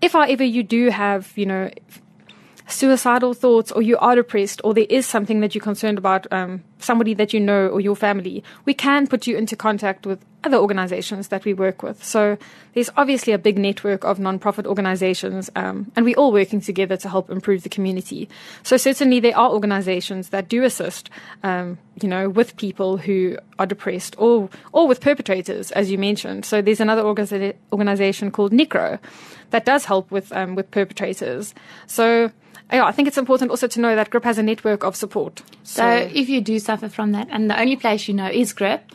If, 0.00 0.12
however, 0.12 0.44
you 0.44 0.62
do 0.62 0.88
have, 0.88 1.32
you 1.36 1.44
know, 1.44 1.70
suicidal 2.68 3.34
thoughts 3.34 3.72
or 3.72 3.82
you 3.82 3.96
are 3.98 4.14
depressed 4.14 4.60
or 4.62 4.74
there 4.74 4.86
is 4.88 5.06
something 5.06 5.40
that 5.40 5.54
you're 5.54 5.62
concerned 5.62 5.98
about 5.98 6.30
um, 6.32 6.62
somebody 6.78 7.14
that 7.14 7.32
you 7.32 7.40
know 7.40 7.68
or 7.68 7.80
your 7.80 7.96
family 7.96 8.44
we 8.64 8.74
can 8.74 9.06
put 9.06 9.26
you 9.26 9.36
into 9.36 9.56
contact 9.56 10.06
with 10.06 10.24
other 10.44 10.56
organizations 10.56 11.28
that 11.28 11.44
we 11.44 11.52
work 11.52 11.82
with. 11.82 12.04
So 12.04 12.38
there's 12.72 12.90
obviously 12.96 13.32
a 13.32 13.38
big 13.38 13.58
network 13.58 14.04
of 14.04 14.20
non-profit 14.20 14.66
organizations 14.66 15.50
um, 15.56 15.90
and 15.96 16.04
we're 16.04 16.16
all 16.16 16.30
working 16.30 16.60
together 16.60 16.96
to 16.98 17.08
help 17.08 17.30
improve 17.30 17.62
the 17.62 17.68
community. 17.68 18.28
So 18.62 18.76
certainly 18.76 19.18
there 19.18 19.36
are 19.36 19.50
organizations 19.50 20.28
that 20.28 20.48
do 20.48 20.62
assist 20.62 21.10
um, 21.42 21.78
you 22.02 22.08
know 22.08 22.28
with 22.28 22.56
people 22.56 22.98
who 22.98 23.38
are 23.58 23.66
depressed 23.66 24.14
or 24.18 24.48
or 24.72 24.86
with 24.86 25.00
perpetrators 25.00 25.72
as 25.72 25.90
you 25.90 25.98
mentioned. 25.98 26.44
So 26.44 26.60
there's 26.60 26.80
another 26.80 27.02
organiza- 27.02 27.56
organization 27.72 28.30
called 28.30 28.52
NICRO 28.52 28.98
that 29.50 29.64
does 29.64 29.86
help 29.86 30.10
with 30.10 30.30
um, 30.32 30.54
with 30.54 30.70
perpetrators. 30.70 31.54
So 31.86 32.30
yeah, 32.72 32.84
I 32.84 32.92
think 32.92 33.08
it's 33.08 33.18
important 33.18 33.50
also 33.50 33.66
to 33.66 33.80
know 33.80 33.96
that 33.96 34.10
GRIP 34.10 34.24
has 34.24 34.38
a 34.38 34.42
network 34.42 34.84
of 34.84 34.94
support. 34.94 35.42
So, 35.62 35.86
if 35.86 36.28
you 36.28 36.40
do 36.40 36.58
suffer 36.58 36.88
from 36.88 37.12
that, 37.12 37.28
and 37.30 37.50
the 37.50 37.58
only 37.58 37.76
place 37.76 38.08
you 38.08 38.14
know 38.14 38.28
is 38.28 38.52
GRIP, 38.52 38.92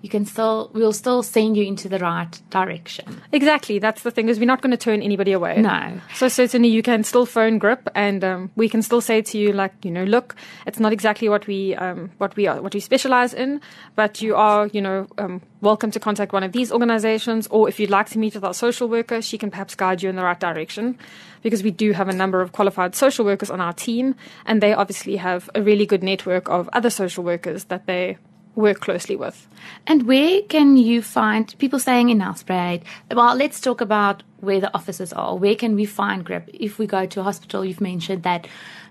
you 0.00 0.08
can 0.08 0.24
still 0.24 0.70
we'll 0.74 0.92
still 0.92 1.22
send 1.22 1.56
you 1.56 1.64
into 1.64 1.88
the 1.88 1.98
right 1.98 2.40
direction. 2.50 3.20
exactly, 3.32 3.78
that's 3.78 4.02
the 4.02 4.10
thing 4.10 4.28
is 4.28 4.38
we're 4.38 4.46
not 4.46 4.62
going 4.62 4.70
to 4.70 4.76
turn 4.76 5.02
anybody 5.02 5.32
away. 5.32 5.60
No. 5.60 6.00
So 6.14 6.28
certainly 6.28 6.68
you 6.68 6.82
can 6.82 7.02
still 7.02 7.26
phone 7.26 7.58
GRIP, 7.58 7.88
and 7.94 8.22
um, 8.22 8.50
we 8.54 8.68
can 8.68 8.82
still 8.82 9.00
say 9.00 9.22
to 9.22 9.38
you 9.38 9.52
like, 9.52 9.72
you 9.84 9.90
know, 9.90 10.04
look, 10.04 10.36
it's 10.66 10.78
not 10.78 10.92
exactly 10.92 11.28
what 11.28 11.46
we 11.46 11.74
um, 11.76 12.10
what 12.18 12.36
we 12.36 12.46
are 12.46 12.62
what 12.62 12.74
we 12.74 12.80
specialize 12.80 13.34
in, 13.34 13.60
but 13.96 14.22
you 14.22 14.36
are, 14.36 14.68
you 14.68 14.80
know, 14.80 15.06
um, 15.18 15.42
welcome 15.60 15.90
to 15.90 16.00
contact 16.00 16.32
one 16.32 16.44
of 16.44 16.52
these 16.52 16.70
organizations, 16.70 17.48
or 17.48 17.68
if 17.68 17.80
you'd 17.80 17.90
like 17.90 18.08
to 18.10 18.18
meet 18.18 18.34
with 18.34 18.44
our 18.44 18.54
social 18.54 18.88
worker, 18.88 19.20
she 19.20 19.36
can 19.36 19.50
perhaps 19.50 19.74
guide 19.74 20.02
you 20.02 20.08
in 20.08 20.16
the 20.16 20.22
right 20.22 20.38
direction, 20.38 20.96
because 21.42 21.64
we 21.64 21.72
do 21.72 21.92
have 21.92 22.08
a 22.08 22.14
number 22.14 22.40
of 22.40 22.52
qualified 22.52 22.94
social 22.94 23.24
workers 23.24 23.50
on 23.50 23.60
our 23.60 23.72
team, 23.72 24.14
and 24.46 24.62
they 24.62 24.72
obviously 24.72 25.16
have 25.16 25.50
a 25.56 25.62
really 25.62 25.86
good 25.86 26.04
network 26.04 26.48
of 26.48 26.68
other 26.72 26.90
social 26.90 27.24
workers 27.24 27.64
that 27.64 27.86
they 27.86 28.16
work 28.58 28.80
closely 28.80 29.16
with. 29.16 29.46
And 29.86 30.06
where 30.06 30.42
can 30.42 30.76
you 30.76 31.00
find 31.00 31.54
people 31.58 31.78
staying 31.78 32.10
in 32.10 32.18
Nelspruit? 32.18 32.82
Well, 33.10 33.34
let's 33.36 33.60
talk 33.60 33.80
about 33.80 34.22
where 34.40 34.60
the 34.60 34.74
offices 34.74 35.12
are. 35.12 35.36
Where 35.36 35.54
can 35.54 35.74
we 35.76 35.84
find 35.84 36.24
GRIP? 36.24 36.50
If 36.52 36.78
we 36.78 36.86
go 36.86 37.06
to 37.06 37.20
a 37.20 37.22
hospital, 37.22 37.64
you've 37.64 37.80
mentioned 37.80 38.24
that 38.24 38.48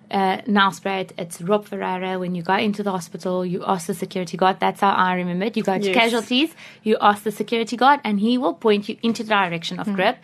uh, 0.10 0.38
Nelspruit, 0.48 1.12
it's 1.18 1.42
Rob 1.42 1.66
Ferreira. 1.66 2.18
When 2.18 2.34
you 2.34 2.42
go 2.44 2.56
into 2.56 2.82
the 2.82 2.92
hospital, 2.92 3.46
you 3.46 3.64
ask 3.66 3.88
the 3.88 3.94
security 3.94 4.38
guard. 4.38 4.60
That's 4.62 4.80
how 4.80 4.92
I 4.92 5.16
remember 5.16 5.46
it. 5.46 5.58
You 5.58 5.64
go 5.64 5.78
to 5.78 5.86
Yes. 5.86 5.94
casualties, 5.94 6.56
you 6.84 6.98
ask 7.02 7.24
the 7.24 7.32
security 7.32 7.76
guard, 7.76 8.00
and 8.06 8.20
he 8.22 8.38
will 8.38 8.54
point 8.54 8.88
you 8.88 8.96
into 9.04 9.24
the 9.24 9.30
direction 9.30 9.80
of 9.80 9.88
GRIP. 9.94 10.18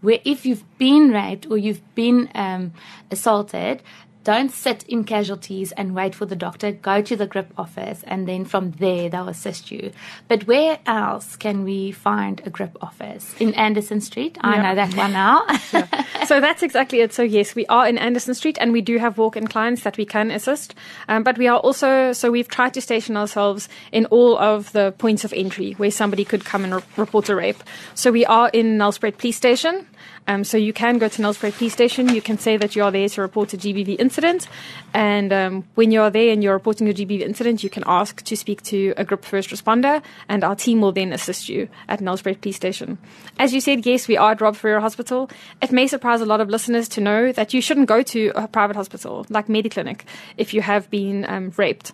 Where 0.00 0.18
if 0.24 0.44
you've 0.46 0.64
been 0.78 1.10
raped 1.10 1.46
or 1.50 1.56
you've 1.58 1.82
been 1.94 2.28
um, 2.34 2.72
assaulted, 3.10 3.82
don't 4.28 4.52
sit 4.52 4.84
in 4.88 5.04
casualties 5.04 5.72
and 5.72 5.94
wait 5.94 6.14
for 6.14 6.26
the 6.26 6.36
doctor. 6.36 6.70
Go 6.70 7.00
to 7.00 7.16
the 7.16 7.26
GRIP 7.26 7.50
office, 7.56 8.04
and 8.06 8.28
then 8.28 8.44
from 8.44 8.72
there 8.72 9.08
they'll 9.08 9.26
assist 9.30 9.70
you. 9.70 9.90
But 10.28 10.46
where 10.46 10.78
else 10.84 11.34
can 11.34 11.64
we 11.64 11.92
find 11.92 12.42
a 12.44 12.50
GRIP 12.50 12.76
office? 12.82 13.34
In 13.40 13.54
Anderson 13.54 14.02
Street, 14.02 14.36
I 14.42 14.56
Yeah. 14.56 14.62
know 14.64 14.74
that 14.74 14.94
one 14.94 15.12
now. 15.14 15.46
so 16.26 16.40
that's 16.40 16.62
exactly 16.62 17.00
it. 17.00 17.14
So 17.14 17.22
yes, 17.22 17.54
we 17.54 17.64
are 17.68 17.88
in 17.88 17.96
Anderson 17.96 18.34
Street, 18.34 18.58
and 18.60 18.70
we 18.70 18.82
do 18.82 18.98
have 18.98 19.16
walk-in 19.16 19.46
clients 19.46 19.82
that 19.84 19.96
we 19.96 20.04
can 20.04 20.30
assist. 20.30 20.74
Um, 21.08 21.22
but 21.22 21.38
we 21.38 21.48
are 21.48 21.58
also 21.60 22.12
so 22.12 22.30
we've 22.30 22.48
tried 22.48 22.74
to 22.74 22.82
station 22.82 23.16
ourselves 23.16 23.66
in 23.92 24.04
all 24.06 24.36
of 24.38 24.72
the 24.72 24.92
points 24.98 25.24
of 25.24 25.32
entry 25.32 25.72
where 25.78 25.90
somebody 25.90 26.24
could 26.26 26.44
come 26.44 26.64
and 26.64 26.74
re- 26.74 26.82
report 26.98 27.30
a 27.30 27.34
rape. 27.34 27.62
So 27.94 28.12
we 28.12 28.26
are 28.26 28.50
in 28.52 28.76
Nelspruit 28.76 29.16
Police 29.16 29.36
Station. 29.38 29.86
Um, 30.26 30.44
so 30.44 30.56
you 30.56 30.72
can 30.72 30.98
go 30.98 31.08
to 31.08 31.22
Nelspruit 31.22 31.56
Police 31.56 31.72
Station. 31.72 32.08
You 32.08 32.22
can 32.22 32.38
say 32.38 32.56
that 32.56 32.76
you 32.76 32.82
are 32.82 32.90
there 32.90 33.08
to 33.08 33.20
report 33.20 33.54
a 33.54 33.56
GBV 33.56 33.98
incident, 33.98 34.48
and 34.92 35.32
um, 35.32 35.64
when 35.74 35.90
you 35.90 36.00
are 36.02 36.10
there 36.10 36.32
and 36.32 36.42
you're 36.42 36.54
reporting 36.54 36.88
a 36.88 36.92
GBV 36.92 37.20
incident, 37.20 37.62
you 37.62 37.70
can 37.70 37.84
ask 37.86 38.22
to 38.24 38.36
speak 38.36 38.62
to 38.64 38.94
a 38.96 39.04
GRIP 39.04 39.24
first 39.24 39.50
responder, 39.50 40.02
and 40.28 40.44
our 40.44 40.56
team 40.56 40.80
will 40.80 40.92
then 40.92 41.12
assist 41.12 41.48
you 41.48 41.68
at 41.88 42.00
Nelspruit 42.00 42.40
Police 42.40 42.56
Station. 42.56 42.98
As 43.38 43.54
you 43.54 43.60
said, 43.60 43.86
yes, 43.86 44.08
we 44.08 44.16
are 44.16 44.32
at 44.32 44.40
Rob 44.40 44.56
Ferreira 44.56 44.80
Hospital. 44.80 45.30
It 45.62 45.72
may 45.72 45.86
surprise 45.86 46.20
a 46.20 46.26
lot 46.26 46.40
of 46.40 46.48
listeners 46.48 46.88
to 46.90 47.00
know 47.00 47.32
that 47.32 47.54
you 47.54 47.60
shouldn't 47.60 47.88
go 47.88 48.02
to 48.02 48.32
a 48.34 48.48
private 48.48 48.76
hospital 48.76 49.26
like 49.28 49.46
Mediclinic 49.46 50.02
if 50.36 50.52
you 50.52 50.62
have 50.62 50.90
been 50.90 51.24
um, 51.28 51.52
raped. 51.56 51.92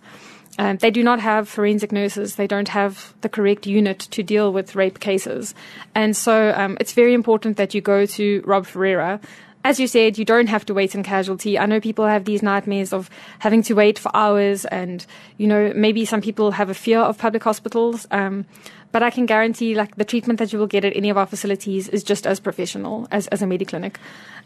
Um, 0.57 0.77
they 0.77 0.91
do 0.91 1.03
not 1.03 1.19
have 1.19 1.49
forensic 1.49 1.91
nurses. 1.91 2.35
They 2.35 2.47
don't 2.47 2.69
have 2.69 3.13
the 3.21 3.29
correct 3.29 3.67
unit 3.67 3.99
to 3.99 4.23
deal 4.23 4.53
with 4.53 4.75
rape 4.75 4.99
cases. 4.99 5.53
And 5.93 6.15
so 6.15 6.53
um, 6.55 6.77
it's 6.79 6.93
very 6.93 7.13
important 7.13 7.57
that 7.57 7.73
you 7.73 7.81
go 7.81 8.05
to 8.05 8.41
Rob 8.45 8.65
Ferreira. 8.65 9.19
As 9.65 9.79
you 9.79 9.87
said, 9.87 10.19
you 10.19 10.25
don't 10.25 10.45
have 10.45 10.63
to 10.67 10.75
wait 10.75 10.93
in 10.93 11.01
casualty. 11.01 11.57
I 11.57 11.65
know 11.65 11.79
people 11.79 12.05
have 12.05 12.25
these 12.25 12.43
nightmares 12.43 12.93
of 12.93 13.09
having 13.39 13.63
to 13.63 13.73
wait 13.73 13.97
for 13.97 14.15
hours, 14.15 14.63
and 14.65 15.03
you 15.37 15.47
know 15.47 15.73
maybe 15.75 16.05
some 16.05 16.21
people 16.21 16.51
have 16.51 16.69
a 16.69 16.75
fear 16.75 16.99
of 16.99 17.17
public 17.17 17.43
hospitals. 17.43 18.05
Um, 18.11 18.45
but 18.91 19.01
I 19.01 19.09
can 19.09 19.25
guarantee, 19.25 19.73
like 19.73 19.95
the 19.95 20.05
treatment 20.05 20.37
that 20.37 20.53
you 20.53 20.59
will 20.59 20.67
get 20.67 20.85
at 20.85 20.95
any 20.95 21.09
of 21.09 21.17
our 21.17 21.25
facilities 21.25 21.89
is 21.89 22.03
just 22.03 22.27
as 22.27 22.39
professional 22.39 23.07
as, 23.09 23.25
as 23.27 23.41
a 23.41 23.45
mediclinic. 23.45 23.95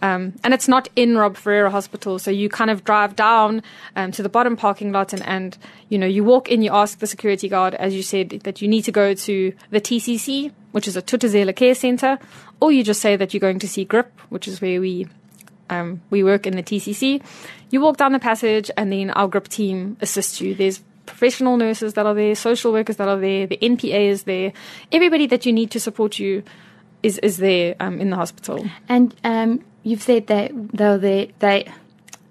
Um, 0.01 0.35
and 0.41 0.53
it's 0.53 0.69
not 0.69 0.87
in 0.95 1.17
Rob 1.17 1.35
Ferreira 1.35 1.69
Hospital, 1.69 2.17
so 2.17 2.31
you 2.31 2.47
kind 2.47 2.71
of 2.71 2.85
drive 2.85 3.17
down 3.17 3.61
um, 3.97 4.13
to 4.13 4.23
the 4.23 4.29
bottom 4.29 4.55
parking 4.55 4.93
lot, 4.93 5.11
and, 5.11 5.21
and 5.27 5.57
you 5.89 5.97
know 5.97 6.07
you 6.07 6.23
walk 6.23 6.47
in, 6.47 6.61
you 6.61 6.71
ask 6.71 6.99
the 6.99 7.07
security 7.07 7.49
guard, 7.49 7.75
as 7.75 7.93
you 7.93 8.03
said, 8.03 8.29
that 8.45 8.61
you 8.61 8.69
need 8.69 8.83
to 8.83 8.91
go 8.93 9.13
to 9.13 9.53
the 9.69 9.81
TCC, 9.81 10.53
which 10.71 10.87
is 10.87 10.95
a 10.95 11.01
Thuthuzela 11.01 11.53
Care 11.53 11.75
Center, 11.75 12.17
or 12.59 12.71
you 12.71 12.83
just 12.83 13.01
say 13.01 13.15
that 13.15 13.33
you're 13.33 13.39
going 13.39 13.59
to 13.59 13.67
see 13.67 13.85
GRIP, 13.85 14.11
which 14.29 14.47
is 14.47 14.61
where 14.61 14.81
we 14.81 15.07
um, 15.69 16.01
we 16.09 16.23
work 16.23 16.47
in 16.47 16.55
the 16.55 16.63
TCC. 16.63 17.21
You 17.69 17.81
walk 17.81 17.97
down 17.97 18.11
the 18.11 18.19
passage, 18.19 18.71
and 18.75 18.91
then 18.91 19.11
our 19.11 19.27
GRIP 19.27 19.47
team 19.47 19.97
assists 20.01 20.41
you. 20.41 20.55
There's 20.55 20.81
professional 21.05 21.57
nurses 21.57 21.93
that 21.95 22.05
are 22.05 22.13
there, 22.13 22.35
social 22.35 22.71
workers 22.71 22.97
that 22.97 23.07
are 23.07 23.19
there, 23.19 23.47
the 23.47 23.57
NPA 23.57 24.09
is 24.09 24.23
there. 24.23 24.53
Everybody 24.91 25.25
that 25.27 25.45
you 25.45 25.51
need 25.51 25.71
to 25.71 25.79
support 25.79 26.19
you 26.19 26.43
is 27.01 27.17
is 27.19 27.37
there 27.37 27.75
um, 27.79 27.99
in 27.99 28.09
the 28.09 28.15
hospital. 28.15 28.65
and 28.87 29.15
um, 29.23 29.63
you've 29.83 30.03
said 30.03 30.27
that 30.27 30.51
though 30.73 30.97
they 30.97 31.31
they 31.39 31.65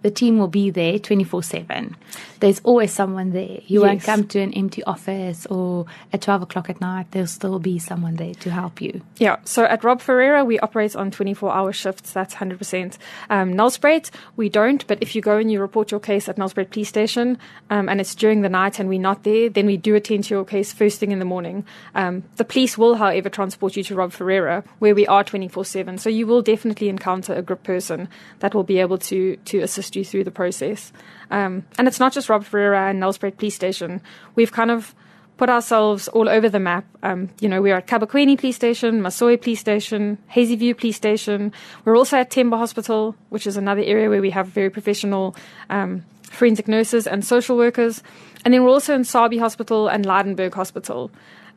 the 0.03 0.11
team 0.11 0.39
will 0.39 0.49
be 0.49 0.71
there 0.71 0.99
24 0.99 1.43
7 1.43 1.97
there's 2.41 2.61
always 2.65 2.93
someone 2.93 3.33
there 3.33 3.61
you 3.67 3.81
won't 3.81 4.03
come 4.03 4.27
to 4.27 4.41
an 4.41 4.53
empty 4.55 4.83
office 4.85 5.47
or 5.47 5.87
at 6.13 6.23
12 6.23 6.43
o'clock 6.43 6.71
at 6.71 6.81
night 6.81 7.07
there'll 7.11 7.27
still 7.27 7.59
be 7.59 7.79
someone 7.79 8.17
there 8.17 8.35
to 8.35 8.51
help 8.51 8.81
you 8.81 9.03
Yeah, 9.19 9.37
so 9.45 9.65
at 9.65 9.85
Rob 9.85 10.01
Ferreira, 10.01 10.45
we 10.45 10.59
operate 10.61 10.95
on 10.97 11.11
24 11.11 11.53
hour 11.53 11.73
shifts. 11.73 12.13
That's 12.13 12.35
100%. 12.35 12.99
Um, 13.31 13.55
Nelspruit, 13.55 14.11
we 14.37 14.49
don't, 14.49 14.87
but 14.87 14.99
if 15.01 15.15
you 15.15 15.23
go 15.23 15.39
and 15.39 15.51
you 15.51 15.61
report 15.61 15.91
your 15.91 16.01
case 16.01 16.29
at 16.29 16.37
Nelspruit 16.37 16.71
Police 16.71 16.89
Station 16.89 17.39
um, 17.71 17.89
and 17.89 18.01
it's 18.01 18.15
during 18.15 18.43
the 18.43 18.49
night 18.49 18.79
and 18.79 18.89
we're 18.89 19.01
not 19.01 19.25
there, 19.25 19.49
then 19.49 19.67
we 19.67 19.77
do 19.77 19.95
attend 19.95 20.25
to 20.25 20.35
your 20.35 20.45
case 20.45 20.73
first 20.73 21.01
thing 21.01 21.11
in 21.11 21.19
the 21.19 21.25
morning. 21.25 21.65
Um, 21.95 22.23
the 22.37 22.45
police 22.45 22.79
will, 22.79 22.95
however, 22.97 23.29
transport 23.29 23.77
you 23.77 23.85
to 23.85 23.95
Rob 23.95 24.13
Ferreira, 24.13 24.65
where 24.79 24.95
we 24.95 25.07
are 25.07 25.25
24 25.25 25.65
7. 25.65 25.99
So 25.99 26.09
you 26.11 26.27
will 26.27 26.43
definitely 26.43 26.89
encounter 26.89 27.35
a 27.35 27.43
GRIP 27.43 27.63
person 27.63 28.09
that 28.41 28.55
will 28.55 28.65
be 28.65 28.79
able 28.79 28.99
to, 28.99 29.37
to 29.37 29.61
assist 29.61 29.88
you 29.97 30.05
through 30.05 30.25
the 30.25 30.31
process. 30.31 30.93
Um, 31.31 31.65
and 31.79 31.89
it's 31.89 32.01
not 32.01 32.13
just 32.13 32.29
Rob 32.29 32.45
Ferreira 32.45 32.91
and 32.91 33.03
Nelspruit 33.03 33.37
Police 33.37 33.55
Station. 33.55 34.01
We've 34.35 34.53
kind 34.53 34.71
of 34.71 34.95
put 35.39 35.49
ourselves 35.49 36.09
all 36.09 36.29
over 36.29 36.49
the 36.49 36.59
map. 36.59 36.85
Um, 37.03 37.31
you 37.41 37.49
know, 37.49 37.63
we're 37.63 37.77
at 37.77 37.87
Kabokweni 37.87 38.37
Police 38.37 38.57
Station, 38.57 39.01
Masoyi 39.01 39.41
Police 39.41 39.61
Station, 39.61 40.19
Hazy 40.27 40.57
View 40.57 40.75
Police 40.75 40.97
Station. 40.97 41.53
We're 41.85 41.97
also 41.97 42.19
at 42.19 42.31
Themba 42.31 42.59
Hospital, 42.59 43.15
which 43.31 43.47
is 43.47 43.57
another 43.57 43.83
area 43.83 44.11
where 44.11 44.21
we 44.21 44.31
have 44.31 44.49
very 44.49 44.69
professional 44.69 45.37
um, 45.71 46.05
forensic 46.25 46.67
nurses 46.69 47.07
and 47.07 47.25
social 47.25 47.57
workers. 47.57 48.03
And 48.45 48.53
then 48.53 48.65
we're 48.65 48.71
also 48.71 48.95
in 48.95 49.03
Sabie 49.03 49.39
Hospital 49.39 49.89
and 49.89 50.05
Lydenburg 50.05 50.55
Hospital. 50.55 51.11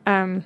Um, 0.06 0.44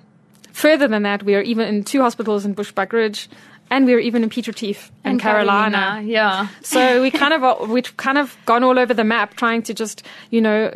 further 0.52 0.88
than 0.88 1.02
that, 1.02 1.22
we 1.22 1.34
are 1.34 1.42
even 1.42 1.68
in 1.68 1.84
two 1.84 2.00
hospitals 2.00 2.46
in 2.46 2.54
Bushbuckridge, 2.54 3.28
and 3.70 3.86
we're 3.86 3.98
even 3.98 4.22
in 4.22 4.30
Piet 4.30 4.46
Retief 4.46 4.90
in 5.04 5.18
Carolina. 5.18 6.02
yeah 6.04 6.48
So 6.62 7.02
we 7.02 7.10
kind 7.10 7.34
of 7.34 7.68
we've 7.68 7.96
kind 7.96 8.18
of 8.18 8.36
gone 8.46 8.62
all 8.64 8.78
over 8.78 8.94
the 8.94 9.04
map, 9.04 9.34
trying 9.34 9.62
to 9.62 9.74
just 9.74 10.02
you 10.30 10.40
know 10.40 10.72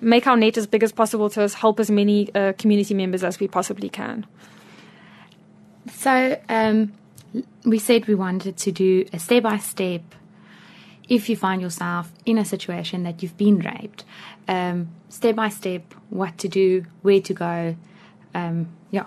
make 0.00 0.26
our 0.26 0.36
net 0.36 0.56
as 0.56 0.66
big 0.66 0.82
as 0.82 0.92
possible 0.92 1.30
to 1.30 1.48
help 1.48 1.80
as 1.80 1.90
many 1.90 2.34
uh, 2.34 2.52
community 2.58 2.94
members 2.94 3.24
as 3.24 3.40
we 3.40 3.48
possibly 3.48 3.88
can. 3.88 4.26
So 5.92 6.40
um, 6.48 6.92
we 7.64 7.78
said 7.78 8.06
we 8.06 8.14
wanted 8.14 8.56
to 8.58 8.72
do 8.72 9.06
a 9.12 9.18
step 9.18 9.42
by 9.42 9.58
step. 9.58 10.02
If 11.08 11.28
you 11.28 11.36
find 11.36 11.60
yourself 11.60 12.10
in 12.24 12.38
a 12.38 12.44
situation 12.44 13.02
that 13.02 13.22
you've 13.22 13.36
been 13.36 13.58
raped, 13.58 14.04
um, 14.48 14.88
step 15.10 15.36
by 15.36 15.50
step, 15.50 15.94
what 16.08 16.38
to 16.38 16.48
do, 16.48 16.86
where 17.02 17.20
to 17.20 17.34
go. 17.34 17.76
Um, 18.34 18.68
yeah, 18.90 19.06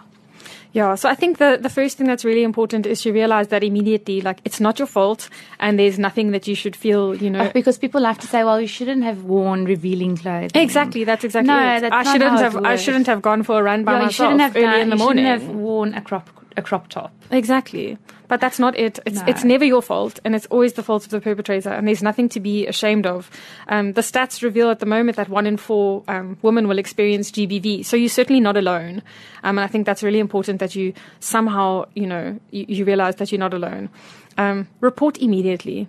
Yeah, 0.78 0.94
so 1.02 1.10
I 1.10 1.16
think 1.22 1.38
the 1.44 1.58
the 1.68 1.70
first 1.70 1.98
thing 1.98 2.08
that's 2.12 2.24
really 2.30 2.44
important 2.44 2.86
is 2.86 3.02
to 3.02 3.12
realize 3.12 3.48
that 3.54 3.64
immediately, 3.64 4.18
like 4.28 4.40
it's 4.46 4.60
not 4.66 4.78
your 4.82 4.88
fault, 4.88 5.28
and 5.60 5.80
there's 5.80 5.98
nothing 6.08 6.32
that 6.36 6.48
you 6.48 6.54
should 6.62 6.76
feel, 6.76 7.16
you 7.24 7.32
know. 7.36 7.50
Because 7.60 7.80
people 7.86 8.04
have 8.10 8.20
to 8.20 8.28
say, 8.34 8.44
"Well, 8.44 8.62
you 8.62 8.68
shouldn't 8.68 9.04
have 9.10 9.24
worn 9.24 9.66
revealing 9.66 10.18
clothes. 10.18 10.52
Exactly, 10.54 11.04
that's 11.04 11.24
exactly 11.24 11.48
No, 11.54 11.60
it. 11.78 11.82
that's 11.82 11.96
I 12.02 12.04
shouldn't 12.14 12.40
have. 12.46 12.56
I 12.74 12.76
shouldn't 12.76 13.08
have 13.08 13.22
gone 13.30 13.42
for 13.44 13.60
a 13.60 13.64
run 13.64 13.84
by 13.84 13.94
Yeah, 13.94 14.00
you 14.00 14.06
myself 14.06 14.28
shouldn't 14.28 14.42
have 14.48 14.56
early 14.56 14.66
done, 14.66 14.82
in 14.82 14.90
the 14.92 14.96
you 14.98 15.04
morning. 15.04 15.26
shouldn't 15.26 15.44
have 15.50 15.56
worn 15.56 15.94
a 15.96 16.02
crop 16.02 16.30
a 16.58 16.62
crop 16.62 16.90
top. 16.90 17.12
Exactly. 17.32 17.98
But 18.28 18.42
that's 18.42 18.60
not 18.60 18.78
it. 18.78 19.00
It's, 19.06 19.20
No. 19.22 19.26
it's 19.28 19.44
never 19.46 19.64
your 19.64 19.82
fault, 19.82 20.20
and 20.26 20.36
it's 20.36 20.48
always 20.48 20.74
the 20.74 20.84
fault 20.84 21.06
of 21.06 21.12
the 21.12 21.22
perpetrator, 21.22 21.70
and 21.70 21.88
there's 21.88 22.04
nothing 22.04 22.28
to 22.30 22.40
be 22.42 22.68
ashamed 22.68 23.06
of. 23.06 23.30
Um, 23.70 23.94
the 23.94 24.02
stats 24.02 24.44
reveal 24.44 24.70
at 24.70 24.80
the 24.80 24.86
moment 24.86 25.16
that 25.16 25.30
one 25.30 25.46
in 25.48 25.56
four 25.56 26.04
um, 26.10 26.38
women 26.42 26.68
will 26.68 26.80
experience 26.80 27.32
GBV, 27.32 27.86
so 27.86 27.96
you're 27.96 28.10
certainly 28.10 28.42
not 28.42 28.58
alone. 28.58 29.02
Um, 29.44 29.58
and 29.58 29.62
I 29.62 29.68
think 29.68 29.86
that's 29.86 30.04
really 30.04 30.20
important 30.20 30.60
that 30.60 30.76
you 30.76 30.94
somehow, 31.22 31.86
you 31.94 32.08
know, 32.08 32.38
you, 32.52 32.66
you 32.68 32.86
realize 32.86 33.16
that 33.18 33.32
you're 33.32 33.40
not 33.40 33.54
alone. 33.54 33.90
Um, 34.38 34.68
report 34.82 35.18
immediately. 35.20 35.88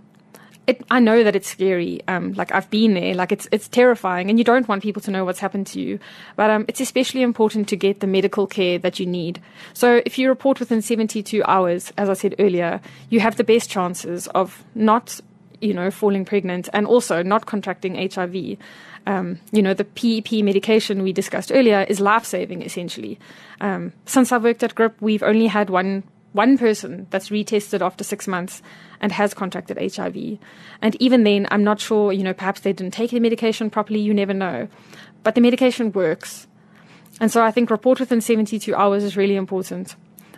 It, 0.69 0.85
I 0.91 1.01
know 1.01 1.25
that 1.25 1.35
it's 1.35 1.49
scary. 1.49 2.03
Um, 2.09 2.35
like 2.35 2.53
I've 2.53 2.69
been 2.69 2.93
there. 2.93 3.15
Like 3.15 3.33
it's 3.33 3.49
it's 3.51 3.69
terrifying, 3.69 4.29
and 4.29 4.39
you 4.39 4.45
don't 4.45 4.69
want 4.69 4.83
people 4.83 5.01
to 5.01 5.11
know 5.11 5.25
what's 5.25 5.39
happened 5.39 5.67
to 5.69 5.81
you. 5.81 5.99
But 6.37 6.51
um, 6.51 6.67
it's 6.69 6.79
especially 6.79 7.23
important 7.23 7.69
to 7.71 7.77
get 7.77 8.01
the 8.01 8.07
medical 8.07 8.47
care 8.47 8.79
that 8.79 9.01
you 9.01 9.07
need. 9.07 9.41
So 9.73 10.03
if 10.05 10.19
you 10.19 10.29
report 10.29 10.61
within 10.61 10.83
72 10.83 11.43
hours, 11.45 11.91
as 11.97 12.11
I 12.11 12.13
said 12.13 12.35
earlier, 12.39 12.83
you 13.09 13.21
have 13.21 13.37
the 13.37 13.45
best 13.45 13.71
chances 13.71 14.27
of 14.29 14.63
not, 14.75 15.19
you 15.63 15.73
know, 15.73 15.91
falling 15.91 16.27
pregnant 16.27 16.69
and 16.75 16.87
also 16.87 17.23
not 17.23 17.47
contracting 17.47 17.95
HIV. 17.95 18.59
Um, 19.07 19.41
you 19.53 19.63
know, 19.63 19.73
the 19.73 19.85
PEP 19.85 20.45
medication 20.45 21.03
we 21.03 21.15
discussed 21.15 21.51
earlier 21.51 21.87
is 21.89 21.99
life 21.99 22.27
saving 22.27 22.61
essentially. 22.61 23.19
Um, 23.63 23.95
since 24.05 24.33
I've 24.33 24.45
worked 24.45 24.63
at 24.63 24.75
GRIP, 24.75 25.01
we've 25.01 25.23
only 25.23 25.47
had 25.47 25.71
one 25.71 26.03
one 26.39 26.57
person 26.57 27.09
that's 27.11 27.31
retested 27.31 27.85
after 27.85 28.05
six 28.05 28.29
months 28.29 28.63
and 29.01 29.11
has 29.11 29.35
contracted 29.35 29.77
HIV. 29.77 30.39
And 30.81 30.95
even 31.03 31.25
then, 31.25 31.49
I'm 31.51 31.65
not 31.65 31.81
sure, 31.81 32.13
you 32.13 32.23
know, 32.23 32.33
perhaps 32.33 32.61
they 32.61 32.73
didn't 32.73 32.95
take 32.95 33.11
the 33.11 33.19
medication 33.19 33.71
properly, 33.71 33.99
you 33.99 34.15
never 34.15 34.33
know. 34.33 34.69
But 35.25 35.35
the 35.35 35.41
medication 35.41 35.91
works. 35.91 36.47
And 37.21 37.29
so 37.33 37.43
I 37.43 37.51
think 37.51 37.71
report 37.71 37.99
within 37.99 38.21
72 38.21 38.73
hours 38.73 39.03
is 39.03 39.17
really 39.17 39.35
important. 39.35 39.97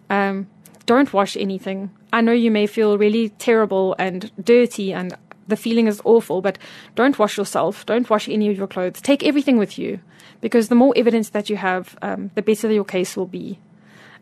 Um, 0.09 0.47
don't 0.87 1.13
wash 1.13 1.37
anything. 1.37 1.91
I 2.15 2.23
know 2.23 2.33
you 2.33 2.51
may 2.51 2.67
feel 2.67 2.97
really 2.97 3.29
terrible 3.29 3.95
and 3.99 4.33
dirty 4.43 4.95
and 4.95 5.15
the 5.49 5.57
feeling 5.57 5.87
is 5.87 6.01
awful, 6.07 6.41
but 6.41 6.57
don't 6.95 7.19
wash 7.19 7.37
yourself. 7.37 7.85
Don't 7.85 8.09
wash 8.09 8.27
any 8.27 8.49
of 8.49 8.57
your 8.57 8.69
clothes. 8.69 9.03
Take 9.03 9.23
everything 9.23 9.59
with 9.59 9.79
you 9.79 10.01
because 10.41 10.69
the 10.69 10.81
more 10.83 10.95
evidence 10.97 11.29
that 11.31 11.51
you 11.51 11.57
have, 11.59 11.99
um, 12.01 12.31
the 12.37 12.43
better 12.43 12.73
your 12.73 12.87
case 12.87 13.19
will 13.19 13.27
be. 13.27 13.59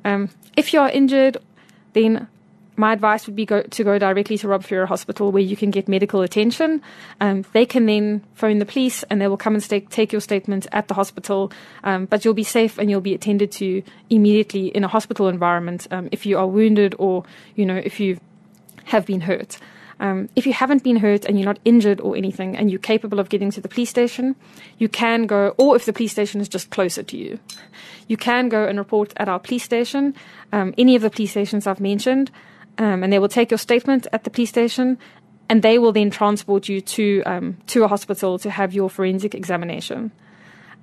Um, 0.04 0.30
if 0.56 0.72
you 0.72 0.80
are 0.80 0.90
injured, 0.90 1.36
then 1.92 2.29
my 2.79 2.92
advice 2.92 3.27
would 3.27 3.35
be 3.35 3.44
go, 3.44 3.62
to 3.62 3.85
go 3.85 3.98
directly 3.98 4.38
to 4.38 4.48
Rob 4.48 4.62
Ferreira 4.62 4.87
Hospital 4.87 5.33
where 5.33 5.42
you 5.42 5.57
can 5.57 5.70
get 5.70 5.88
medical 5.88 6.22
attention. 6.22 6.81
Um, 7.20 7.44
they 7.53 7.66
can 7.66 7.87
then 7.87 8.24
phone 8.35 8.61
the 8.61 8.64
police 8.64 9.03
and 9.11 9.20
they 9.20 9.27
will 9.27 9.37
come 9.37 9.55
and 9.55 9.62
sta- 9.62 9.88
take 9.90 10.12
your 10.12 10.20
statement 10.20 10.68
at 10.70 10.87
the 10.87 10.94
hospital. 10.94 11.51
Um, 11.83 12.07
but 12.07 12.24
you'll 12.24 12.35
be 12.35 12.44
safe 12.44 12.79
and 12.79 12.88
you'll 12.88 13.01
be 13.01 13.14
attended 13.14 13.51
to 13.53 13.83
immediately 14.11 14.68
in 14.68 14.85
a 14.85 14.88
hospital 14.88 15.29
environment 15.29 15.88
um, 15.90 16.09
if 16.12 16.24
you 16.24 16.38
are 16.38 16.46
wounded 16.46 16.94
or 16.98 17.24
you 17.57 17.66
know 17.66 17.77
if 17.77 17.98
you 17.98 18.18
have 18.85 19.05
been 19.05 19.22
hurt. 19.22 19.59
Um, 20.00 20.28
if 20.37 20.46
you 20.46 20.52
haven't 20.52 20.84
been 20.84 20.96
hurt 20.96 21.24
and 21.24 21.38
you're 21.38 21.46
not 21.46 21.58
injured 21.64 22.00
or 22.00 22.16
anything 22.16 22.56
and 22.56 22.70
you're 22.70 22.78
capable 22.78 23.18
of 23.18 23.28
getting 23.28 23.50
to 23.50 23.61
the 23.61 23.68
police 23.68 23.90
station, 23.90 24.37
you 24.78 24.88
can 24.88 25.26
go, 25.26 25.54
or 25.58 25.74
if 25.74 25.87
the 25.87 25.92
police 25.92 26.12
station 26.12 26.40
is 26.40 26.48
just 26.48 26.70
closer 26.70 27.02
to 27.02 27.16
you, 27.16 27.38
you 28.06 28.16
can 28.16 28.48
go 28.48 28.64
and 28.64 28.78
report 28.78 29.12
at 29.16 29.28
our 29.28 29.40
police 29.40 29.64
station, 29.64 30.14
um, 30.52 30.72
any 30.78 30.94
of 30.94 31.02
the 31.02 31.11
police 31.11 31.32
stations 31.32 31.66
I've 31.66 31.80
mentioned, 31.80 32.30
um, 32.78 33.02
and 33.02 33.12
they 33.12 33.18
will 33.18 33.28
take 33.28 33.50
your 33.50 33.58
statement 33.58 34.06
at 34.12 34.22
the 34.22 34.30
police 34.30 34.50
station 34.50 34.98
and 35.48 35.62
they 35.62 35.78
will 35.78 35.92
then 35.92 36.11
transport 36.11 36.68
you 36.68 36.80
to 36.80 37.22
um, 37.24 37.56
to 37.66 37.82
a 37.82 37.88
hospital 37.88 38.38
to 38.38 38.50
have 38.50 38.72
your 38.72 38.90
forensic 38.90 39.34
examination. 39.34 40.12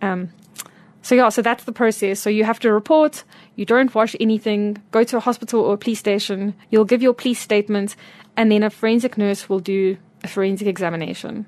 Um, 0.01 0.29
so 1.01 1.13
yeah, 1.13 1.29
so 1.29 1.41
that's 1.41 1.65
the 1.65 1.71
process. 1.71 2.19
So 2.19 2.29
you 2.29 2.43
have 2.43 2.59
to 2.61 2.73
report. 2.73 3.23
You 3.55 3.65
don't 3.65 3.93
wash 3.95 4.15
anything. 4.19 4.81
Go 4.91 5.03
to 5.03 5.17
a 5.17 5.19
hospital 5.19 5.61
or 5.61 5.75
a 5.75 5.77
police 5.77 5.99
station. 5.99 6.55
You'll 6.69 6.85
give 6.85 7.01
your 7.01 7.13
police 7.13 7.39
statement, 7.39 7.95
and 8.35 8.51
then 8.51 8.63
a 8.63 8.69
forensic 8.69 9.17
nurse 9.17 9.47
will 9.47 9.59
do 9.59 9.97
a 10.23 10.27
forensic 10.27 10.67
examination. 10.67 11.45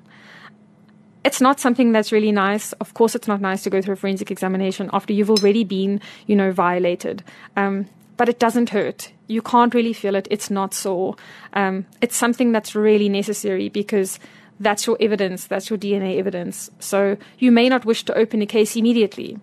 It's 1.24 1.40
not 1.40 1.60
something 1.60 1.92
that's 1.92 2.12
really 2.12 2.32
nice. 2.32 2.72
Of 2.74 2.94
course, 2.94 3.14
it's 3.14 3.28
not 3.28 3.40
nice 3.40 3.62
to 3.64 3.70
go 3.70 3.82
through 3.82 3.94
a 3.94 3.96
forensic 3.96 4.30
examination 4.30 4.88
after 4.92 5.12
you've 5.12 5.30
already 5.30 5.64
been, 5.64 6.00
you 6.26 6.36
know, 6.36 6.52
violated. 6.52 7.22
Um, 7.56 7.86
but 8.16 8.28
it 8.28 8.38
doesn't 8.38 8.70
hurt. 8.70 9.12
You 9.26 9.42
can't 9.42 9.74
really 9.74 9.92
feel 9.92 10.14
it. 10.14 10.26
It's 10.30 10.50
not 10.50 10.74
sore. 10.74 11.16
Um, 11.52 11.86
it's 12.00 12.16
something 12.16 12.52
that's 12.52 12.74
really 12.74 13.08
necessary 13.08 13.68
because 13.68 14.18
that's 14.60 14.86
your 14.86 14.96
evidence, 15.00 15.46
that's 15.46 15.70
your 15.70 15.78
DNA 15.78 16.18
evidence. 16.18 16.70
So 16.80 17.16
you 17.38 17.52
may 17.52 17.68
not 17.68 17.84
wish 17.84 18.04
to 18.04 18.14
open 18.16 18.42
a 18.42 18.46
case 18.46 18.76
immediately. 18.76 19.38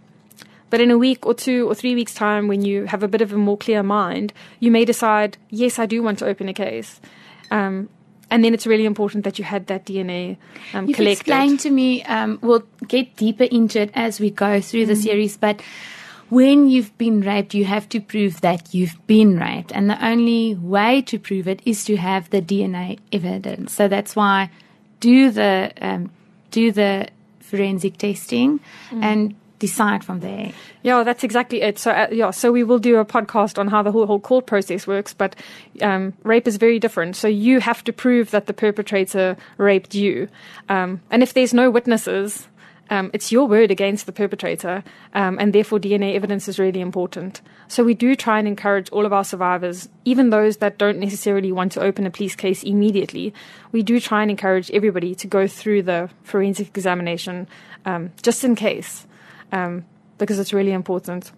But 0.75 0.81
in 0.81 0.91
a 0.91 0.97
week 0.97 1.25
or 1.25 1.33
two 1.33 1.69
or 1.69 1.73
three 1.73 1.95
weeks' 1.95 2.13
time, 2.13 2.49
when 2.49 2.61
you 2.61 2.83
have 2.83 3.01
a 3.01 3.07
bit 3.07 3.21
of 3.21 3.31
a 3.31 3.37
more 3.37 3.55
clear 3.55 3.81
mind, 3.81 4.33
you 4.59 4.71
may 4.71 4.83
decide, 4.83 5.37
yes, 5.49 5.79
I 5.79 5.85
do 5.85 6.03
want 6.03 6.19
to 6.19 6.25
open 6.25 6.49
a 6.49 6.53
case. 6.53 6.99
Um, 7.49 7.87
and 8.29 8.43
then 8.43 8.53
it's 8.53 8.67
really 8.67 8.83
important 8.85 9.23
that 9.23 9.39
you 9.39 9.45
had 9.45 9.67
that 9.67 9.85
DNA 9.85 10.35
um, 10.73 10.87
You've 10.87 10.97
collected. 10.97 11.21
explained 11.21 11.61
to 11.61 11.69
me, 11.69 12.03
um, 12.03 12.39
we'll 12.41 12.65
get 12.89 13.15
deeper 13.15 13.45
into 13.45 13.79
it 13.79 13.91
as 13.93 14.19
we 14.19 14.29
go 14.29 14.59
through 14.59 14.87
the 14.87 14.97
series, 14.97 15.37
but 15.37 15.61
when 16.27 16.67
you've 16.67 16.97
been 16.97 17.21
raped, 17.21 17.53
you 17.53 17.63
have 17.63 17.87
to 17.87 18.01
prove 18.01 18.41
that 18.41 18.73
you've 18.73 18.97
been 19.07 19.39
raped. 19.39 19.71
And 19.71 19.89
the 19.89 20.05
only 20.05 20.55
way 20.55 21.01
to 21.03 21.17
prove 21.17 21.47
it 21.47 21.61
is 21.63 21.85
to 21.85 21.95
have 21.95 22.29
the 22.31 22.41
DNA 22.41 22.99
evidence. 23.13 23.71
So 23.71 23.87
that's 23.87 24.13
why 24.13 24.49
do 24.99 25.31
the, 25.31 25.71
um, 25.79 26.11
do 26.51 26.73
the 26.73 27.07
forensic 27.39 27.97
testing 27.97 28.59
and 28.91 29.35
decide 29.67 30.03
from 30.03 30.19
there. 30.19 30.51
Yeah, 30.83 31.03
that's 31.03 31.23
exactly 31.23 31.61
it. 31.61 31.79
So, 31.79 31.91
uh, 31.91 32.07
yeah, 32.11 32.31
so 32.31 32.51
we 32.51 32.63
will 32.63 32.79
do 32.79 32.97
a 32.97 33.05
podcast 33.05 33.57
on 33.57 33.67
how 33.67 33.81
the 33.81 33.91
whole, 33.91 34.05
whole 34.05 34.19
court 34.19 34.45
process 34.45 34.85
works, 34.85 35.13
but 35.13 35.35
um, 35.81 36.13
rape 36.23 36.47
is 36.47 36.57
very 36.57 36.79
different. 36.79 37.15
So 37.15 37.27
you 37.27 37.59
have 37.59 37.83
to 37.85 37.93
prove 37.93 38.31
that 38.31 38.45
the 38.45 38.53
perpetrator 38.53 39.35
raped 39.57 39.95
you. 39.95 40.27
Um, 40.69 41.01
and 41.09 41.23
if 41.23 41.33
there's 41.33 41.53
no 41.53 41.71
witnesses, 41.71 42.47
um, 42.89 43.09
it's 43.13 43.31
your 43.31 43.47
word 43.47 43.71
against 43.71 44.05
the 44.05 44.11
perpetrator, 44.11 44.83
um, 45.13 45.37
and 45.39 45.53
therefore 45.53 45.79
DNA 45.79 46.13
evidence 46.13 46.47
is 46.47 46.59
really 46.59 46.81
important. 46.81 47.41
So 47.67 47.83
we 47.83 47.95
do 47.95 48.15
try 48.15 48.37
and 48.37 48.47
encourage 48.47 48.89
all 48.91 49.05
of 49.05 49.13
our 49.13 49.23
survivors, 49.23 49.89
even 50.05 50.29
those 50.29 50.57
that 50.57 50.77
don't 50.77 50.99
necessarily 50.99 51.51
want 51.51 51.71
to 51.71 51.81
open 51.81 52.05
a 52.05 52.11
police 52.11 52.35
case 52.35 52.61
immediately. 52.61 53.33
We 53.71 53.81
do 53.81 53.99
try 53.99 54.21
and 54.21 54.29
encourage 54.29 54.69
everybody 54.71 55.15
to 55.15 55.27
go 55.27 55.47
through 55.47 55.83
the 55.83 56.09
forensic 56.23 56.67
examination, 56.67 57.47
um, 57.85 58.11
just 58.21 58.43
in 58.43 58.55
case, 58.55 59.07
um, 59.51 59.85
because 60.17 60.39
it's 60.39 60.53
really 60.53 60.71
important. 60.71 61.31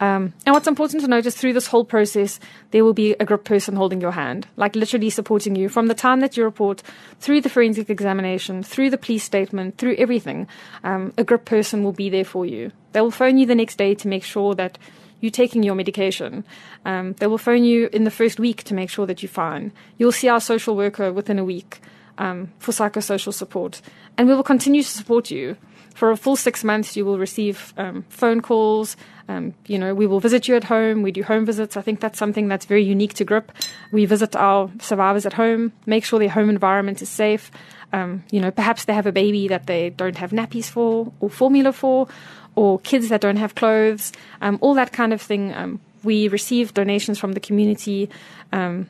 Um, 0.00 0.34
and 0.44 0.52
what's 0.52 0.66
important 0.66 1.02
to 1.02 1.08
note 1.08 1.26
is 1.26 1.36
through 1.36 1.52
this 1.52 1.68
whole 1.68 1.84
process, 1.84 2.40
there 2.72 2.84
will 2.84 2.92
be 2.92 3.14
a 3.20 3.24
GRIP 3.24 3.44
person 3.44 3.76
holding 3.76 4.00
your 4.00 4.12
hand, 4.12 4.46
like 4.56 4.74
literally 4.74 5.08
supporting 5.08 5.54
you 5.54 5.68
from 5.68 5.86
the 5.86 5.94
time 5.94 6.20
that 6.20 6.36
you 6.36 6.44
report 6.44 6.82
through 7.20 7.40
the 7.40 7.48
forensic 7.48 7.88
examination, 7.88 8.62
through 8.62 8.90
the 8.90 8.98
police 8.98 9.24
statement, 9.24 9.78
through 9.78 9.94
everything. 9.96 10.48
Um, 10.82 11.12
a 11.16 11.24
GRIP 11.24 11.44
person 11.44 11.84
will 11.84 11.92
be 11.92 12.10
there 12.10 12.24
for 12.24 12.44
you. 12.44 12.72
They 12.92 13.00
will 13.00 13.10
phone 13.10 13.38
you 13.38 13.46
the 13.46 13.54
next 13.54 13.76
day 13.76 13.94
to 13.94 14.08
make 14.08 14.24
sure 14.24 14.54
that 14.56 14.78
you're 15.20 15.30
taking 15.30 15.62
your 15.62 15.74
medication. 15.74 16.44
Um, 16.84 17.14
they 17.14 17.26
will 17.26 17.38
phone 17.38 17.64
you 17.64 17.88
in 17.92 18.04
the 18.04 18.10
first 18.10 18.38
week 18.38 18.64
to 18.64 18.74
make 18.74 18.90
sure 18.90 19.06
that 19.06 19.22
you're 19.22 19.30
fine. 19.30 19.72
You'll 19.96 20.12
see 20.12 20.28
our 20.28 20.40
social 20.40 20.76
worker 20.76 21.12
within 21.12 21.38
a 21.38 21.44
week 21.44 21.80
um, 22.18 22.52
for 22.58 22.72
psychosocial 22.72 23.32
support. 23.32 23.80
And 24.18 24.28
we 24.28 24.34
will 24.34 24.42
continue 24.42 24.82
to 24.82 24.88
support 24.88 25.30
you. 25.30 25.56
For 25.94 26.10
a 26.10 26.16
full 26.16 26.36
six 26.36 26.64
months, 26.64 26.96
you 26.96 27.04
will 27.04 27.18
receive 27.18 27.72
um, 27.76 28.04
phone 28.08 28.40
calls. 28.40 28.96
Um, 29.28 29.54
you 29.66 29.78
know, 29.78 29.94
we 29.94 30.06
will 30.06 30.20
visit 30.20 30.48
you 30.48 30.56
at 30.56 30.64
home. 30.64 31.02
We 31.02 31.12
do 31.12 31.22
home 31.22 31.46
visits. 31.46 31.76
I 31.76 31.82
think 31.82 32.00
that's 32.00 32.18
something 32.18 32.48
that's 32.48 32.66
very 32.66 32.84
unique 32.84 33.14
to 33.14 33.24
GRIP. 33.24 33.52
We 33.92 34.04
visit 34.04 34.36
our 34.36 34.70
survivors 34.80 35.24
at 35.24 35.32
home, 35.34 35.72
make 35.86 36.04
sure 36.04 36.18
their 36.18 36.28
home 36.28 36.50
environment 36.50 37.00
is 37.00 37.08
safe. 37.08 37.50
Um, 37.92 38.24
you 38.30 38.40
know, 38.40 38.50
perhaps 38.50 38.84
they 38.84 38.92
have 38.92 39.06
a 39.06 39.12
baby 39.12 39.48
that 39.48 39.66
they 39.66 39.90
don't 39.90 40.16
have 40.16 40.32
nappies 40.32 40.66
for 40.66 41.12
or 41.20 41.30
formula 41.30 41.72
for, 41.72 42.08
or 42.56 42.80
kids 42.80 43.08
that 43.08 43.20
don't 43.20 43.36
have 43.36 43.54
clothes, 43.54 44.12
um, 44.42 44.58
all 44.60 44.74
that 44.74 44.92
kind 44.92 45.12
of 45.12 45.22
thing. 45.22 45.54
Um, 45.54 45.80
we 46.02 46.28
receive 46.28 46.74
donations 46.74 47.18
from 47.18 47.32
the 47.32 47.40
community. 47.40 48.10
Um, 48.52 48.88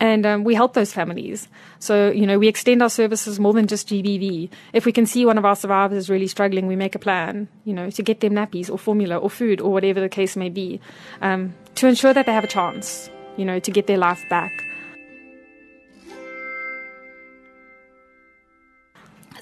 and 0.00 0.24
um, 0.24 0.44
we 0.44 0.54
help 0.54 0.74
those 0.74 0.92
families. 0.92 1.48
So, 1.78 2.10
you 2.10 2.26
know, 2.26 2.38
we 2.38 2.48
extend 2.48 2.82
our 2.82 2.90
services 2.90 3.40
more 3.40 3.52
than 3.52 3.66
just 3.66 3.88
GBV. 3.88 4.50
If 4.72 4.86
we 4.86 4.92
can 4.92 5.06
see 5.06 5.26
one 5.26 5.38
of 5.38 5.44
our 5.44 5.56
survivors 5.56 5.98
is 5.98 6.10
really 6.10 6.28
struggling, 6.28 6.66
we 6.66 6.76
make 6.76 6.94
a 6.94 6.98
plan, 6.98 7.48
you 7.64 7.74
know, 7.74 7.90
to 7.90 8.02
get 8.02 8.20
them 8.20 8.34
nappies 8.34 8.70
or 8.70 8.78
formula 8.78 9.16
or 9.16 9.30
food 9.30 9.60
or 9.60 9.72
whatever 9.72 10.00
the 10.00 10.08
case 10.08 10.36
may 10.36 10.48
be, 10.48 10.80
um, 11.20 11.54
to 11.76 11.88
ensure 11.88 12.14
that 12.14 12.26
they 12.26 12.32
have 12.32 12.44
a 12.44 12.48
chance, 12.48 13.10
you 13.36 13.44
know, 13.44 13.58
to 13.58 13.70
get 13.70 13.86
their 13.86 13.98
life 13.98 14.22
back. 14.30 14.52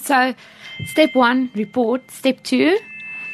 So, 0.01 0.35
step 0.87 1.11
one, 1.15 1.51
report. 1.55 2.11
Step 2.11 2.43
two, 2.45 2.79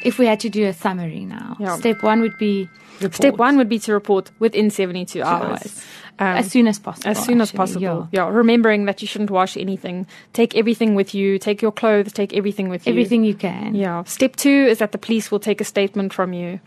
if 0.03 0.19
we 0.19 0.25
had 0.25 0.39
to 0.41 0.49
do 0.49 0.65
a 0.65 0.73
summary 0.73 1.25
now, 1.25 1.55
Yeah. 1.59 1.75
step 1.77 2.03
one 2.03 2.21
would 2.21 2.37
be 2.37 2.69
report. 2.99 3.15
Step 3.15 3.35
one 3.37 3.57
would 3.57 3.69
be 3.69 3.79
to 3.79 3.93
report 3.93 4.31
within 4.39 4.69
72 4.69 5.21
hours. 5.21 5.49
hours. 5.61 5.85
Um, 6.19 6.27
as 6.37 6.51
soon 6.51 6.67
as 6.67 6.77
possible. 6.77 7.09
as 7.09 7.25
soon 7.25 7.41
as 7.41 7.51
possible. 7.51 8.07
yeah. 8.11 8.25
Yeah. 8.25 8.29
remembering 8.29 8.85
that 8.85 9.01
you 9.01 9.07
shouldn't 9.07 9.31
wash 9.31 9.57
anything. 9.57 10.05
Take 10.33 10.55
everything 10.55 10.93
with 10.93 11.15
you. 11.15 11.39
Take 11.39 11.61
your 11.63 11.71
clothes. 11.71 12.13
Take 12.13 12.33
everything 12.37 12.69
with 12.69 12.85
you. 12.85 12.91
Everything 12.93 13.23
you 13.23 13.33
can. 13.33 13.73
Yeah. 13.73 14.03
Step 14.03 14.35
two 14.35 14.67
is 14.69 14.77
that 14.77 14.91
the 14.91 14.99
police 14.99 15.31
will 15.31 15.39
take 15.39 15.59
a 15.59 15.63
statement 15.65 16.13
from 16.13 16.31
you. 16.33 16.59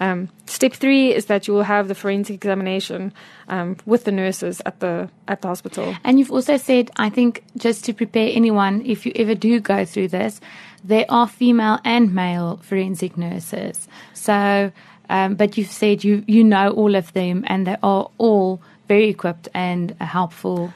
Um, 0.00 0.30
step 0.46 0.72
three 0.72 1.14
is 1.14 1.26
that 1.26 1.46
you 1.46 1.54
will 1.54 1.62
have 1.62 1.88
the 1.88 1.94
forensic 1.94 2.34
examination 2.34 3.12
um, 3.48 3.76
with 3.84 4.04
the 4.04 4.12
nurses 4.12 4.62
at 4.64 4.80
the 4.80 5.10
at 5.28 5.42
the 5.42 5.48
hospital. 5.48 5.94
And 6.04 6.18
you've 6.18 6.32
also 6.32 6.56
said, 6.56 6.90
I 6.96 7.10
think, 7.10 7.44
just 7.56 7.84
to 7.84 7.92
prepare 7.92 8.30
anyone, 8.32 8.82
if 8.86 9.04
you 9.04 9.12
ever 9.14 9.34
do 9.34 9.60
go 9.60 9.84
through 9.84 10.08
this, 10.08 10.40
there 10.82 11.04
are 11.08 11.28
female 11.28 11.78
and 11.84 12.14
male 12.14 12.58
forensic 12.62 13.16
nurses. 13.16 13.88
So, 14.14 14.72
um, 15.08 15.34
but 15.34 15.58
you've 15.58 15.70
said 15.70 16.02
you, 16.02 16.24
you 16.26 16.44
know 16.44 16.70
all 16.70 16.94
of 16.94 17.12
them 17.12 17.44
and 17.46 17.66
they 17.66 17.76
are 17.82 18.10
all 18.18 18.60
very 18.88 19.08
equipped 19.08 19.48
and 19.54 19.90
helpful. 20.00 20.72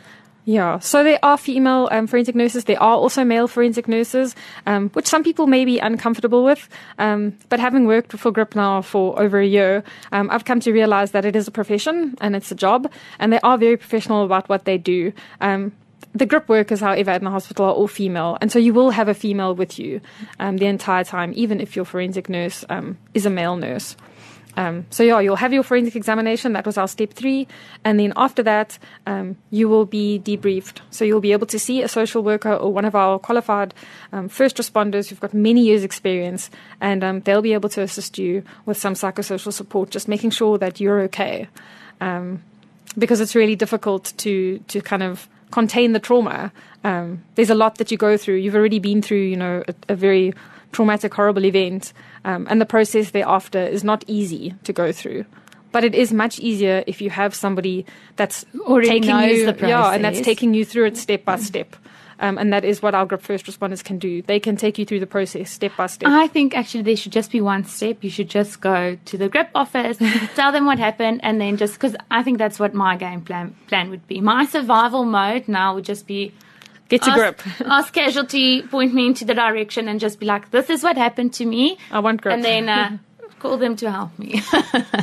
Yeah, 0.46 0.78
so 0.78 1.02
there 1.02 1.18
are 1.22 1.38
female 1.38 1.88
um, 1.90 2.06
forensic 2.06 2.34
nurses. 2.34 2.64
There 2.64 2.80
are 2.82 2.96
also 2.96 3.24
male 3.24 3.48
forensic 3.48 3.88
nurses, 3.88 4.36
um, 4.66 4.90
which 4.90 5.06
some 5.06 5.24
people 5.24 5.46
may 5.46 5.64
be 5.64 5.78
uncomfortable 5.78 6.44
with. 6.44 6.68
Um, 6.98 7.38
but 7.48 7.60
having 7.60 7.86
worked 7.86 8.12
for 8.12 8.30
GRIP 8.30 8.54
now 8.54 8.82
for 8.82 9.18
over 9.18 9.40
a 9.40 9.46
year, 9.46 9.82
um, 10.12 10.28
I've 10.30 10.44
come 10.44 10.60
to 10.60 10.72
realize 10.72 11.12
that 11.12 11.24
it 11.24 11.34
is 11.34 11.48
a 11.48 11.50
profession 11.50 12.14
and 12.20 12.36
it's 12.36 12.50
a 12.50 12.54
job, 12.54 12.92
and 13.18 13.32
they 13.32 13.40
are 13.40 13.56
very 13.56 13.78
professional 13.78 14.22
about 14.24 14.50
what 14.50 14.66
they 14.66 14.76
do. 14.76 15.14
Um, 15.40 15.72
the 16.14 16.26
grip 16.26 16.46
workers, 16.48 16.80
however, 16.80 17.12
in 17.12 17.24
the 17.24 17.30
hospital 17.30 17.64
are 17.64 17.72
all 17.72 17.88
female, 17.88 18.36
and 18.42 18.52
so 18.52 18.58
you 18.58 18.74
will 18.74 18.90
have 18.90 19.08
a 19.08 19.14
female 19.14 19.54
with 19.54 19.78
you 19.78 20.00
um, 20.38 20.58
the 20.58 20.66
entire 20.66 21.04
time, 21.04 21.32
even 21.34 21.58
if 21.58 21.74
your 21.74 21.86
forensic 21.86 22.28
nurse 22.28 22.64
is 23.14 23.26
a 23.26 23.30
male 23.30 23.56
nurse. 23.56 23.96
Um, 24.56 24.86
so 24.90 25.02
yeah, 25.02 25.20
you'll 25.20 25.36
have 25.36 25.52
your 25.52 25.62
forensic 25.62 25.96
examination. 25.96 26.52
That 26.52 26.66
was 26.66 26.78
our 26.78 26.88
step 26.88 27.12
three, 27.12 27.48
and 27.84 27.98
then 27.98 28.12
after 28.16 28.42
that, 28.44 28.78
um, 29.06 29.36
you 29.50 29.68
will 29.68 29.84
be 29.84 30.20
debriefed. 30.24 30.80
So 30.90 31.04
you'll 31.04 31.20
be 31.20 31.32
able 31.32 31.46
to 31.48 31.58
see 31.58 31.82
a 31.82 31.88
social 31.88 32.22
worker 32.22 32.52
or 32.52 32.72
one 32.72 32.84
of 32.84 32.94
our 32.94 33.18
qualified 33.18 33.74
um, 34.12 34.28
first 34.28 34.56
responders 34.56 35.08
who've 35.08 35.20
got 35.20 35.34
many 35.34 35.62
years' 35.62 35.82
experience, 35.82 36.50
and 36.80 37.02
um, 37.02 37.20
they'll 37.20 37.42
be 37.42 37.52
able 37.52 37.68
to 37.70 37.82
assist 37.82 38.18
you 38.18 38.44
with 38.66 38.76
some 38.76 38.94
psychosocial 38.94 39.52
support, 39.52 39.90
just 39.90 40.08
making 40.08 40.30
sure 40.30 40.58
that 40.58 40.80
you're 40.80 41.00
okay, 41.00 41.48
um, 42.00 42.42
because 42.96 43.20
it's 43.20 43.34
really 43.34 43.56
difficult 43.56 44.12
to 44.18 44.58
to 44.68 44.80
kind 44.80 45.02
of 45.02 45.28
contain 45.50 45.92
the 45.92 46.00
trauma. 46.00 46.52
Um, 46.82 47.22
there's 47.36 47.50
a 47.50 47.54
lot 47.54 47.78
that 47.78 47.90
you 47.90 47.96
go 47.96 48.16
through. 48.16 48.36
You've 48.36 48.56
already 48.56 48.78
been 48.78 49.02
through, 49.02 49.22
you 49.22 49.36
know, 49.36 49.62
a, 49.68 49.74
a 49.92 49.94
very 49.94 50.34
traumatic, 50.72 51.14
horrible 51.14 51.44
event, 51.44 51.92
um, 52.24 52.46
and 52.50 52.60
the 52.60 52.66
process 52.66 53.10
thereafter 53.10 53.62
is 53.62 53.84
not 53.84 54.04
easy 54.06 54.54
to 54.64 54.72
go 54.72 54.92
through. 54.92 55.24
But 55.72 55.82
it 55.82 55.94
is 55.94 56.12
much 56.12 56.38
easier 56.38 56.84
if 56.86 57.00
you 57.00 57.10
have 57.10 57.34
somebody 57.34 57.84
that's 58.14 58.46
Already 58.60 58.88
taking 58.88 59.10
knows 59.10 59.38
you, 59.38 59.52
the 59.52 59.68
yeah, 59.68 59.92
and 59.92 60.04
that's 60.04 60.20
taking 60.20 60.54
you 60.54 60.64
through 60.64 60.86
it 60.86 60.96
step 60.96 61.24
by 61.24 61.36
step. 61.36 61.74
Um, 62.20 62.38
and 62.38 62.52
that 62.52 62.64
is 62.64 62.80
what 62.80 62.94
our 62.94 63.06
GRIP 63.06 63.22
first 63.22 63.46
responders 63.46 63.82
can 63.82 63.98
do. 63.98 64.22
They 64.22 64.38
can 64.38 64.56
take 64.56 64.78
you 64.78 64.84
through 64.84 65.00
the 65.00 65.06
process 65.06 65.50
step 65.50 65.72
by 65.76 65.88
step. 65.88 66.08
I 66.08 66.28
think 66.28 66.56
actually 66.56 66.82
there 66.82 66.96
should 66.96 67.10
just 67.12 67.32
be 67.32 67.40
one 67.40 67.64
step. 67.64 68.04
You 68.04 68.10
should 68.10 68.30
just 68.30 68.60
go 68.60 68.96
to 69.04 69.18
the 69.18 69.28
GRIP 69.28 69.50
office, 69.54 69.98
tell 70.36 70.52
them 70.52 70.64
what 70.64 70.78
happened, 70.78 71.20
and 71.24 71.40
then 71.40 71.56
just 71.56 71.74
because 71.74 71.96
I 72.12 72.22
think 72.22 72.38
that's 72.38 72.60
what 72.60 72.72
my 72.72 72.96
game 72.96 73.22
plan 73.22 73.56
plan 73.66 73.90
would 73.90 74.06
be. 74.06 74.20
My 74.20 74.46
survival 74.46 75.04
mode 75.04 75.48
now 75.48 75.74
would 75.74 75.84
just 75.84 76.06
be 76.06 76.32
Get 76.88 77.02
to 77.02 77.10
ask, 77.10 77.18
grip. 77.18 77.42
ask 77.70 77.92
casualty, 77.94 78.62
point 78.62 78.92
me 78.94 79.06
into 79.06 79.24
the 79.24 79.34
direction, 79.34 79.88
and 79.88 79.98
just 79.98 80.20
be 80.20 80.26
like, 80.26 80.50
"This 80.50 80.68
is 80.70 80.82
what 80.82 80.96
happened 80.96 81.32
to 81.34 81.46
me," 81.46 81.78
I 81.90 82.00
want 82.00 82.20
grip. 82.22 82.34
and 82.34 82.44
then 82.44 82.68
uh, 82.68 82.98
call 83.38 83.56
them 83.56 83.74
to 83.76 83.90
help 83.90 84.18
me. 84.18 84.42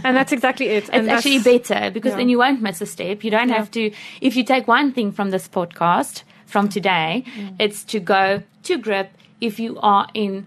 and 0.03 0.15
that's 0.15 0.31
exactly 0.31 0.67
it. 0.67 0.83
it's 0.83 0.89
and 0.89 1.07
that's- 1.07 1.25
actually 1.25 1.39
better 1.59 1.89
because 1.91 2.11
yeah. 2.11 2.17
then 2.17 2.29
you 2.29 2.37
won't 2.37 2.61
miss 2.61 2.81
a 2.81 2.85
step. 2.85 3.23
You 3.23 3.31
don't 3.31 3.49
Yeah. 3.49 3.57
have 3.57 3.71
to. 3.71 3.91
If 4.21 4.35
you 4.35 4.43
take 4.43 4.67
one 4.67 4.91
thing 4.91 5.11
from 5.11 5.31
this 5.31 5.47
podcast 5.47 6.23
from 6.45 6.69
today, 6.69 7.23
Mm. 7.35 7.55
it's 7.59 7.83
to 7.85 7.99
go 7.99 8.43
to 8.63 8.77
grip 8.77 9.11
if 9.39 9.59
you 9.59 9.79
are 9.81 10.07
in 10.13 10.45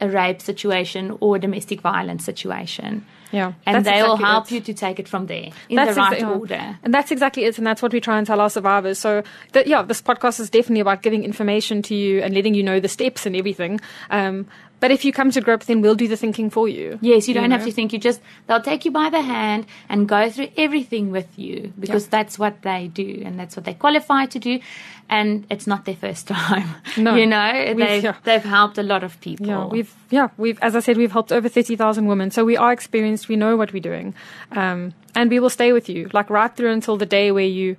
a 0.00 0.08
rape 0.08 0.40
situation 0.40 1.16
or 1.20 1.36
a 1.36 1.38
domestic 1.38 1.80
violence 1.80 2.24
situation. 2.24 3.04
Yeah, 3.32 3.54
And 3.66 3.84
they 3.84 4.02
will 4.02 4.12
exactly 4.14 4.24
help 4.26 4.44
it. 4.46 4.52
you 4.52 4.60
to 4.60 4.74
take 4.74 4.98
it 5.00 5.08
from 5.08 5.26
there 5.26 5.48
in 5.68 5.76
That's 5.76 5.94
the 5.94 6.00
right 6.00 6.20
exa- 6.20 6.38
order. 6.38 6.78
And 6.82 6.92
that's 6.92 7.10
exactly 7.10 7.44
it. 7.44 7.56
And 7.58 7.66
that's 7.66 7.80
what 7.82 7.92
we 7.92 8.00
try 8.00 8.18
and 8.18 8.26
tell 8.26 8.40
our 8.40 8.50
survivors. 8.50 8.98
So, 8.98 9.22
that, 9.52 9.66
yeah, 9.66 9.82
this 9.82 10.02
podcast 10.02 10.38
is 10.38 10.50
definitely 10.50 10.80
about 10.80 11.02
giving 11.02 11.24
information 11.24 11.80
to 11.82 11.94
you 11.94 12.20
and 12.20 12.34
letting 12.34 12.54
you 12.54 12.62
know 12.62 12.78
the 12.78 12.88
steps 12.88 13.24
and 13.26 13.34
everything. 13.34 13.80
Um, 14.10 14.46
but 14.82 14.90
if 14.90 15.04
you 15.04 15.12
come 15.12 15.30
to 15.30 15.40
grip, 15.40 15.62
then 15.64 15.80
we'll 15.80 15.94
do 15.94 16.08
the 16.08 16.16
thinking 16.16 16.50
for 16.50 16.66
you. 16.68 16.98
Yes, 17.00 17.28
you 17.28 17.34
don't 17.34 17.52
have 17.52 17.60
know? 17.60 17.66
to 17.66 17.72
think. 17.72 17.92
You 17.92 18.00
just 18.00 18.20
they'll 18.48 18.60
take 18.60 18.84
you 18.84 18.90
by 18.90 19.10
the 19.10 19.22
hand 19.22 19.64
and 19.88 20.08
go 20.08 20.28
through 20.28 20.48
everything 20.56 21.12
with 21.12 21.38
you 21.38 21.72
because 21.78 22.08
that's 22.08 22.36
what 22.36 22.62
they 22.62 22.88
do 22.88 23.22
and 23.24 23.38
that's 23.38 23.54
what 23.56 23.64
they 23.64 23.74
qualify 23.74 24.26
to 24.26 24.38
do. 24.40 24.58
And 25.08 25.46
it's 25.50 25.66
not 25.68 25.84
their 25.84 25.94
first 25.94 26.26
time. 26.34 26.68
No. 26.96 27.14
you 27.14 27.26
know 27.26 27.52
We've- 27.68 27.82
they've 27.84 28.04
yeah. 28.04 28.16
they've 28.24 28.42
helped 28.42 28.76
a 28.78 28.82
lot 28.82 29.04
of 29.04 29.20
people. 29.20 29.46
Yeah, 29.46 29.66
we've 29.66 29.94
yeah 30.10 30.28
we've 30.36 30.58
as 30.60 30.74
I 30.74 30.80
said 30.80 30.96
we've 30.96 31.12
helped 31.12 31.30
over 31.30 31.48
thirty 31.48 31.76
thousand 31.76 32.06
women, 32.06 32.32
so 32.32 32.44
we 32.44 32.56
are 32.56 32.72
experienced. 32.72 33.28
We 33.28 33.36
know 33.36 33.56
what 33.56 33.72
we're 33.72 33.88
doing, 33.92 34.14
um, 34.50 34.94
and 35.14 35.30
we 35.30 35.38
will 35.38 35.50
stay 35.50 35.72
with 35.72 35.88
you 35.88 36.10
like 36.12 36.28
right 36.28 36.52
through 36.56 36.72
until 36.72 36.96
the 36.96 37.06
day 37.06 37.30
where 37.30 37.46
you, 37.60 37.76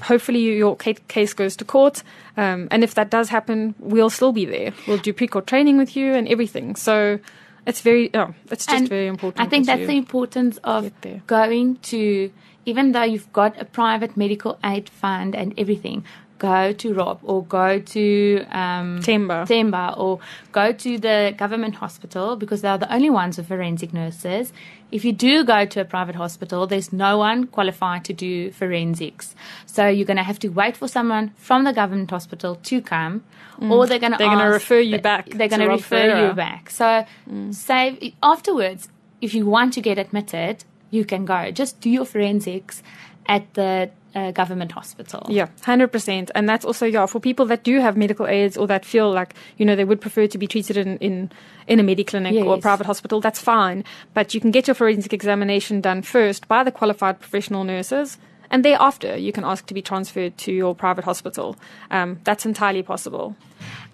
hopefully 0.00 0.40
your 0.40 0.76
case 0.76 1.34
goes 1.34 1.56
to 1.56 1.64
court. 1.64 2.02
Um, 2.36 2.68
and 2.70 2.82
if 2.82 2.94
that 2.94 3.10
does 3.10 3.28
happen, 3.28 3.74
we'll 3.78 4.10
still 4.10 4.32
be 4.32 4.44
there. 4.44 4.72
We'll 4.86 4.98
do 4.98 5.12
pre-court 5.12 5.46
training 5.46 5.78
with 5.78 5.96
you 5.96 6.14
and 6.14 6.28
everything. 6.28 6.76
So 6.76 7.18
it's 7.66 7.80
very 7.80 8.10
oh, 8.14 8.34
it's 8.50 8.66
just 8.66 8.78
And 8.78 8.88
very 8.88 9.06
important. 9.06 9.40
I 9.40 9.48
think 9.48 9.66
that's 9.66 9.86
the 9.86 9.96
importance 9.96 10.58
of 10.64 10.90
going 11.26 11.76
to, 11.76 12.30
even 12.64 12.92
though 12.92 13.04
you've 13.04 13.32
got 13.32 13.60
a 13.60 13.64
private 13.64 14.16
medical 14.16 14.58
aid 14.64 14.88
fund 14.88 15.34
and 15.36 15.54
everything, 15.58 16.04
go 16.42 16.72
to 16.72 16.92
Rob 16.92 17.20
or 17.22 17.44
go 17.44 17.78
to 17.78 18.44
um, 18.50 18.98
Themba. 19.00 19.46
Themba 19.46 19.96
or 19.96 20.18
go 20.50 20.72
to 20.72 20.98
the 20.98 21.32
government 21.38 21.76
hospital 21.76 22.34
because 22.34 22.62
they're 22.62 22.78
the 22.78 22.92
only 22.92 23.10
ones 23.10 23.38
with 23.38 23.46
forensic 23.46 23.94
nurses. 23.94 24.52
If 24.90 25.04
you 25.04 25.12
do 25.12 25.44
go 25.44 25.64
to 25.64 25.80
a 25.80 25.84
private 25.84 26.16
hospital, 26.16 26.66
there's 26.66 26.92
no 26.92 27.16
one 27.16 27.46
qualified 27.46 28.04
to 28.06 28.12
do 28.12 28.50
forensics. 28.50 29.36
So 29.66 29.86
you're 29.86 30.10
going 30.12 30.16
to 30.16 30.24
have 30.24 30.40
to 30.40 30.48
wait 30.48 30.76
for 30.76 30.88
someone 30.88 31.30
from 31.36 31.62
the 31.62 31.72
government 31.72 32.10
hospital 32.10 32.56
to 32.56 32.82
come, 32.82 33.22
or 33.60 33.86
they're 33.86 34.00
going 34.00 34.12
to 34.12 34.18
Mm. 34.18 34.18
They're 34.18 34.36
gonna 34.36 34.50
refer 34.50 34.80
you 34.80 34.98
back 34.98 35.30
They're 35.30 35.48
going 35.48 35.60
to 35.60 35.68
refer 35.68 36.10
Ferreira. 36.10 36.28
you 36.28 36.34
back. 36.34 36.70
So 36.70 37.06
save 37.52 38.14
afterwards. 38.22 38.88
If 39.20 39.32
you 39.36 39.46
want 39.46 39.72
to 39.74 39.80
get 39.80 39.96
admitted, 39.98 40.64
you 40.90 41.04
can 41.04 41.24
go. 41.24 41.52
Just 41.52 41.80
do 41.80 41.88
your 41.88 42.04
forensics 42.04 42.82
at 43.26 43.54
the 43.54 43.90
uh, 44.14 44.30
government 44.30 44.72
hospital. 44.72 45.26
Yeah, 45.28 45.48
hundred 45.62 45.92
percent, 45.92 46.30
and 46.34 46.48
that's 46.48 46.64
also 46.64 46.86
yeah 46.86 47.06
for 47.06 47.20
people 47.20 47.46
that 47.46 47.64
do 47.64 47.80
have 47.80 47.96
medical 47.96 48.26
aids 48.26 48.56
or 48.56 48.66
that 48.66 48.84
feel 48.84 49.10
like 49.10 49.34
you 49.56 49.66
know 49.66 49.76
they 49.76 49.84
would 49.84 50.00
prefer 50.00 50.26
to 50.26 50.38
be 50.38 50.46
treated 50.46 50.76
in 50.76 50.98
in, 50.98 51.30
in 51.66 51.80
a 51.80 51.82
mediclinic 51.82 52.44
or 52.44 52.54
a 52.56 52.60
private 52.60 52.86
hospital. 52.86 53.20
That's 53.20 53.40
fine, 53.40 53.84
but 54.14 54.34
you 54.34 54.40
can 54.40 54.50
get 54.50 54.66
your 54.66 54.74
forensic 54.74 55.12
examination 55.12 55.80
done 55.80 56.02
first 56.02 56.48
by 56.48 56.64
the 56.64 56.70
qualified 56.70 57.20
professional 57.20 57.64
nurses, 57.64 58.18
and 58.50 58.64
thereafter 58.64 59.16
you 59.16 59.32
can 59.32 59.44
ask 59.44 59.66
to 59.66 59.74
be 59.74 59.82
transferred 59.82 60.36
to 60.38 60.52
your 60.52 60.74
private 60.74 61.04
hospital. 61.04 61.56
Um, 61.90 62.20
that's 62.24 62.44
entirely 62.46 62.82
possible. 62.82 63.36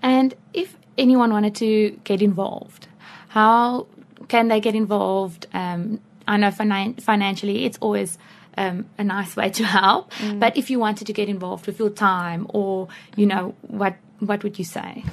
And 0.03 0.35
if 0.53 0.77
anyone 0.97 1.33
wanted 1.33 1.55
to 1.57 1.91
get 2.05 2.23
involved, 2.23 2.89
how 3.29 3.87
can 4.29 4.49
they 4.49 4.61
get 4.61 4.75
involved? 4.75 5.47
Um, 5.53 6.01
I 6.27 6.37
know 6.37 6.51
finan- 6.51 7.01
financially 7.01 7.65
it's 7.65 7.79
always 7.81 8.19
um, 8.59 8.85
a 8.99 9.05
nice 9.05 9.37
way 9.37 9.51
to 9.51 9.65
help, 9.65 10.13
but 10.35 10.57
if 10.57 10.69
you 10.71 10.79
wanted 10.81 11.07
to 11.07 11.13
get 11.13 11.29
involved 11.29 11.67
with 11.67 11.79
your 11.79 11.91
time 11.91 12.47
or, 12.51 12.89
you 13.17 13.27
know, 13.27 13.55
what 13.63 13.95
what 14.19 14.43
would 14.43 14.59
you 14.59 14.65
say? 14.65 15.05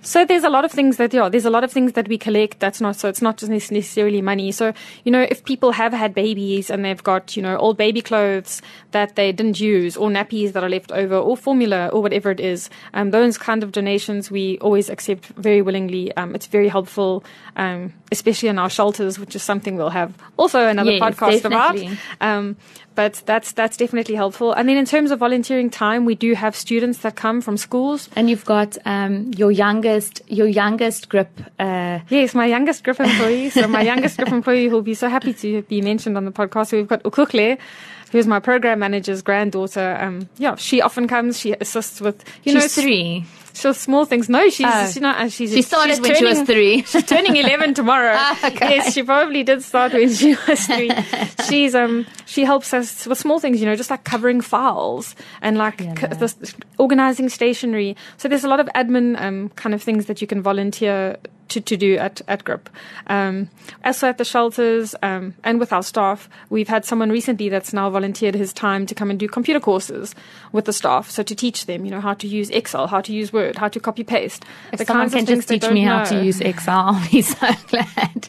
So 0.00 0.24
there's 0.24 0.44
a 0.44 0.48
lot 0.48 0.64
of 0.64 0.70
things 0.70 0.96
that 0.96 1.12
yeah, 1.12 1.28
there's 1.28 1.44
a 1.44 1.50
lot 1.50 1.64
of 1.64 1.72
things 1.72 1.92
that 1.94 2.08
we 2.08 2.16
collect. 2.18 2.60
That's 2.60 2.80
not 2.80 2.96
so 2.96 3.08
it's 3.08 3.20
not 3.20 3.36
just 3.36 3.50
necessarily 3.50 4.22
money. 4.22 4.52
So 4.52 4.72
you 5.04 5.10
know, 5.10 5.26
if 5.28 5.44
people 5.44 5.72
have 5.72 5.92
had 5.92 6.14
babies 6.14 6.70
and 6.70 6.84
they've 6.84 7.02
got 7.02 7.36
you 7.36 7.42
know 7.42 7.56
old 7.58 7.76
baby 7.76 8.00
clothes 8.00 8.62
that 8.92 9.16
they 9.16 9.32
didn't 9.32 9.60
use, 9.60 9.96
or 9.96 10.08
nappies 10.08 10.52
that 10.52 10.62
are 10.62 10.68
left 10.70 10.92
over, 10.92 11.16
or 11.16 11.36
formula, 11.36 11.88
or 11.92 12.00
whatever 12.00 12.30
it 12.30 12.40
is, 12.40 12.70
um, 12.94 13.10
those 13.10 13.36
kind 13.36 13.62
of 13.62 13.72
donations 13.72 14.30
we 14.30 14.56
always 14.60 14.88
accept 14.88 15.26
very 15.36 15.62
willingly. 15.62 16.16
Um, 16.16 16.34
it's 16.34 16.46
very 16.46 16.68
helpful, 16.68 17.24
um, 17.56 17.92
especially 18.12 18.48
in 18.48 18.58
our 18.58 18.70
shelters, 18.70 19.18
which 19.18 19.34
is 19.34 19.42
something 19.42 19.76
we'll 19.76 19.90
have 19.90 20.14
also 20.38 20.68
another 20.68 20.92
Yes, 20.92 21.02
podcast 21.02 21.42
definitely. 21.42 21.98
about. 22.20 22.56
But 22.98 23.22
that's 23.26 23.52
that's 23.52 23.76
definitely 23.76 24.16
helpful. 24.16 24.52
And 24.52 24.68
then 24.68 24.76
in 24.76 24.84
terms 24.84 25.12
of 25.12 25.20
volunteering 25.20 25.70
time, 25.70 26.04
we 26.04 26.16
do 26.16 26.34
have 26.34 26.56
students 26.56 26.98
that 27.04 27.14
come 27.14 27.40
from 27.40 27.56
schools 27.56 28.08
And 28.16 28.28
you've 28.28 28.44
got 28.44 28.76
um, 28.84 29.30
your 29.40 29.52
youngest 29.52 30.20
your 30.26 30.48
youngest 30.48 31.08
grip. 31.08 31.30
Uh, 31.60 32.00
Yes, 32.10 32.34
my 32.34 32.46
youngest 32.46 32.82
Grip 32.82 32.98
employee. 32.98 33.50
So 33.50 33.68
my 33.68 33.82
youngest 33.82 34.16
Grip 34.18 34.32
employee 34.40 34.66
who'll 34.66 34.82
be 34.82 34.94
so 34.94 35.08
happy 35.08 35.32
to 35.34 35.62
be 35.62 35.80
mentioned 35.80 36.16
on 36.16 36.24
the 36.24 36.32
podcast. 36.32 36.70
So 36.70 36.76
we've 36.76 36.88
got 36.88 37.04
Ukukle, 37.04 37.58
who's 38.10 38.26
my 38.26 38.40
program 38.40 38.80
manager's 38.80 39.22
granddaughter. 39.22 39.96
Um, 40.00 40.28
yeah, 40.38 40.56
she 40.56 40.82
often 40.82 41.06
comes. 41.06 41.38
She 41.38 41.52
assists 41.52 42.00
with 42.00 42.24
you 42.42 42.54
know 42.54 42.66
she's 42.66 42.74
three. 42.74 43.24
So 43.58 43.72
small 43.72 44.04
things. 44.04 44.28
No, 44.28 44.48
she's 44.50 44.66
Oh. 44.68 44.86
she's 44.86 45.00
not. 45.00 45.18
uh, 45.20 45.28
She's 45.28 45.52
She 45.52 45.62
started 45.62 45.94
she's 45.96 46.00
when 46.00 46.14
she 46.14 46.24
was 46.24 46.34
turning- 46.38 46.46
three. 46.46 46.82
She's 46.86 47.04
turning 47.04 47.36
eleven 47.36 47.74
tomorrow. 47.74 48.14
Ah, 48.16 48.46
okay. 48.46 48.76
Yes, 48.76 48.94
she 48.94 49.02
probably 49.02 49.42
did 49.42 49.62
start 49.62 49.92
when 49.92 50.12
she 50.12 50.36
was 50.46 50.66
three. 50.66 50.90
She's 51.48 51.74
um 51.74 52.06
she 52.26 52.44
helps 52.44 52.72
us 52.72 53.06
with 53.06 53.18
small 53.18 53.40
things, 53.40 53.60
you 53.60 53.66
know, 53.66 53.74
just 53.76 53.90
like 53.90 54.04
covering 54.04 54.40
files 54.40 55.14
and 55.42 55.58
like 55.58 55.80
Yeah, 55.80 56.26
c- 56.26 56.54
organizing 56.78 57.28
stationery. 57.28 57.96
So 58.16 58.28
there's 58.28 58.44
a 58.44 58.48
lot 58.48 58.60
of 58.60 58.68
admin 58.74 59.20
um 59.20 59.48
kind 59.56 59.74
of 59.74 59.82
things 59.82 60.06
that 60.06 60.20
you 60.20 60.26
can 60.26 60.40
volunteer 60.42 61.16
to, 61.48 61.60
to 61.60 61.76
do 61.76 61.96
at, 61.96 62.20
at 62.28 62.44
GRIP. 62.44 62.68
Um, 63.06 63.48
also 63.84 64.08
at 64.08 64.18
the 64.18 64.24
shelters 64.24 64.94
um, 65.02 65.34
and 65.44 65.60
with 65.60 65.72
our 65.72 65.82
staff, 65.82 66.28
we've 66.50 66.68
had 66.68 66.84
someone 66.84 67.10
recently 67.10 67.48
that's 67.48 67.72
now 67.72 67.90
volunteered 67.90 68.34
his 68.34 68.52
time 68.52 68.86
to 68.86 68.94
come 68.94 69.10
and 69.10 69.18
do 69.18 69.28
computer 69.28 69.60
courses 69.60 70.14
with 70.52 70.64
the 70.64 70.72
staff. 70.72 71.10
So 71.10 71.22
to 71.22 71.34
teach 71.34 71.66
them, 71.66 71.84
you 71.84 71.90
know, 71.90 72.00
how 72.00 72.14
to 72.14 72.26
use 72.26 72.50
Excel, 72.50 72.86
how 72.86 73.00
to 73.00 73.12
use 73.12 73.32
Word, 73.32 73.56
how 73.56 73.68
to 73.68 73.80
copy 73.80 74.04
paste. 74.04 74.44
If 74.72 74.86
someone 74.86 75.10
can 75.10 75.26
just 75.26 75.48
teach 75.48 75.68
me 75.70 75.82
how 75.82 76.04
to 76.04 76.24
use 76.24 76.40
Excel, 76.40 76.78
I'll 76.78 77.10
be 77.10 77.22
so 77.22 77.48
glad. 77.68 78.28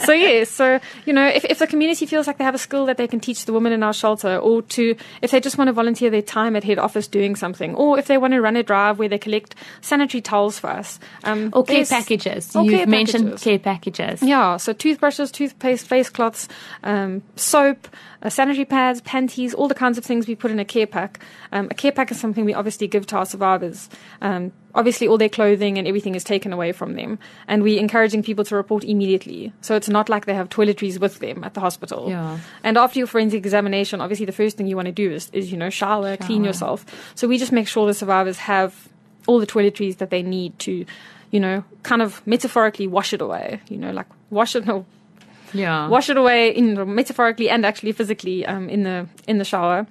so 0.00 0.12
yes, 0.12 0.50
so 0.50 0.80
you 1.06 1.12
know, 1.12 1.26
if, 1.26 1.44
if 1.44 1.58
the 1.58 1.66
community 1.66 2.06
feels 2.06 2.26
like 2.26 2.38
they 2.38 2.44
have 2.44 2.54
a 2.54 2.58
skill 2.58 2.86
that 2.86 2.96
they 2.96 3.06
can 3.06 3.20
teach 3.20 3.44
the 3.44 3.52
women 3.52 3.72
in 3.72 3.82
our 3.82 3.92
shelter, 3.92 4.36
or 4.38 4.62
to 4.62 4.96
if 5.22 5.30
they 5.30 5.40
just 5.40 5.58
want 5.58 5.68
to 5.68 5.72
volunteer 5.72 6.10
their 6.10 6.22
time 6.22 6.56
at 6.56 6.64
head 6.64 6.78
office 6.78 7.06
doing 7.06 7.36
something, 7.36 7.74
or 7.74 7.98
if 7.98 8.06
they 8.06 8.18
want 8.18 8.32
to 8.32 8.40
run 8.40 8.56
a 8.56 8.62
drive 8.62 8.98
where 8.98 9.08
they 9.08 9.18
collect 9.18 9.54
sanitary 9.80 10.20
towels 10.20 10.58
for 10.58 10.70
us, 10.70 10.98
um, 11.24 11.50
or 11.52 11.64
care 11.64 11.84
packages. 11.84 12.54
Or 12.60 12.64
You've 12.64 12.74
care 12.74 12.86
mentioned 12.86 13.24
packages. 13.24 13.42
care 13.42 13.58
packages. 13.58 14.22
Yeah, 14.22 14.56
so 14.56 14.72
toothbrushes, 14.72 15.30
toothpaste, 15.30 15.86
face 15.86 16.08
cloths, 16.08 16.48
um, 16.82 17.22
soap, 17.36 17.88
uh, 18.22 18.28
sanitary 18.28 18.64
pads, 18.64 19.00
panties, 19.00 19.54
all 19.54 19.68
the 19.68 19.74
kinds 19.74 19.96
of 19.98 20.04
things 20.04 20.26
we 20.26 20.34
put 20.34 20.50
in 20.50 20.58
a 20.58 20.64
care 20.64 20.86
pack. 20.86 21.20
Um, 21.52 21.68
a 21.70 21.74
care 21.74 21.92
pack 21.92 22.10
is 22.10 22.20
something 22.20 22.44
we 22.44 22.54
obviously 22.54 22.86
give 22.86 23.06
to 23.06 23.16
our 23.16 23.26
survivors. 23.26 23.88
Um, 24.20 24.52
obviously, 24.74 25.08
all 25.08 25.18
their 25.18 25.28
clothing 25.28 25.78
and 25.78 25.88
everything 25.88 26.14
is 26.14 26.22
taken 26.22 26.52
away 26.52 26.72
from 26.72 26.94
them, 26.94 27.18
and 27.48 27.62
we're 27.62 27.80
encouraging 27.80 28.22
people 28.22 28.44
to 28.44 28.56
report 28.56 28.84
immediately. 28.84 29.52
So 29.62 29.74
it's 29.74 29.88
not 29.88 30.08
like 30.08 30.26
they 30.26 30.34
have 30.34 30.48
toiletries 30.48 31.00
with 31.00 31.18
them 31.20 31.42
at 31.44 31.54
the 31.54 31.60
hospital. 31.60 32.08
Yeah. 32.08 32.38
And 32.62 32.76
after 32.76 32.98
your 32.98 33.06
forensic 33.06 33.38
examination, 33.38 34.00
obviously 34.00 34.26
the 34.26 34.32
first 34.32 34.56
thing 34.56 34.66
you 34.66 34.76
want 34.76 34.86
to 34.86 34.92
do 34.92 35.10
is, 35.10 35.30
is 35.32 35.50
you 35.50 35.56
know 35.56 35.70
shower, 35.70 36.16
clean 36.16 36.44
yourself. 36.44 36.84
So 37.14 37.26
we 37.26 37.38
just 37.38 37.52
make 37.52 37.68
sure 37.68 37.86
the 37.86 37.94
survivors 37.94 38.38
have 38.38 38.88
all 39.26 39.38
the 39.38 39.46
toiletries 39.46 39.98
that 39.98 40.10
they 40.10 40.22
need 40.22 40.58
to, 40.60 40.84
you 41.30 41.40
know, 41.40 41.64
kind 41.82 42.02
of 42.02 42.20
metaphorically 42.26 42.86
wash 42.86 43.12
it 43.12 43.20
away. 43.20 43.60
You 43.68 43.78
know, 43.78 43.90
like 43.92 44.06
wash 44.30 44.54
it, 44.56 44.66
no, 44.66 44.84
Yeah. 45.52 45.88
wash 45.88 46.08
it 46.10 46.16
away 46.16 46.50
in 46.50 46.94
metaphorically 46.94 47.50
and 47.50 47.66
actually 47.66 47.92
physically 47.92 48.46
um, 48.46 48.68
in 48.68 48.82
the 48.84 49.06
in 49.26 49.38
the 49.38 49.44
shower. 49.44 49.86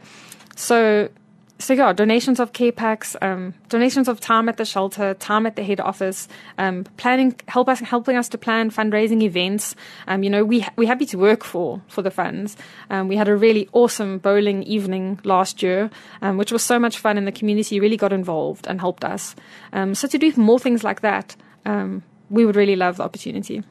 So 0.55 1.09
so 1.61 1.73
yeah, 1.73 1.91
donations 1.91 2.39
of 2.39 2.53
care 2.53 2.71
um, 3.21 3.53
donations 3.67 4.07
of 4.07 4.21
time 4.21 4.47
at 4.47 4.55
the 4.55 4.63
shelter, 4.63 5.13
time 5.15 5.45
at 5.45 5.57
the 5.57 5.63
head 5.63 5.81
office, 5.81 6.29
um, 6.57 6.85
planning, 6.95 7.35
help 7.49 7.67
us, 7.67 7.81
helping 7.81 8.15
us 8.15 8.29
to 8.29 8.37
plan 8.37 8.71
fundraising 8.71 9.21
events. 9.21 9.75
Um, 10.07 10.23
you 10.23 10.29
know, 10.29 10.45
we 10.45 10.65
we're 10.77 10.87
happy 10.87 11.05
to 11.07 11.17
work 11.17 11.43
for 11.43 11.81
for 11.89 12.01
the 12.01 12.11
funds. 12.11 12.55
Um, 12.89 13.09
we 13.09 13.17
had 13.17 13.27
a 13.27 13.35
really 13.35 13.67
awesome 13.73 14.19
bowling 14.19 14.63
evening 14.63 15.19
last 15.25 15.61
year, 15.61 15.89
um, 16.21 16.37
which 16.37 16.53
was 16.53 16.63
so 16.63 16.79
much 16.79 16.97
fun, 16.97 17.17
and 17.17 17.27
the 17.27 17.31
community 17.33 17.81
really 17.81 17.97
got 17.97 18.13
involved 18.13 18.65
and 18.65 18.79
helped 18.79 19.03
us. 19.03 19.35
Um, 19.73 19.95
so 19.95 20.07
to 20.07 20.17
do 20.17 20.31
more 20.37 20.59
things 20.59 20.85
like 20.85 21.01
that, 21.01 21.35
we 22.29 22.45
would 22.45 22.55
really 22.55 22.77
love 22.77 22.97
the 22.97 23.03
opportunity. 23.03 23.63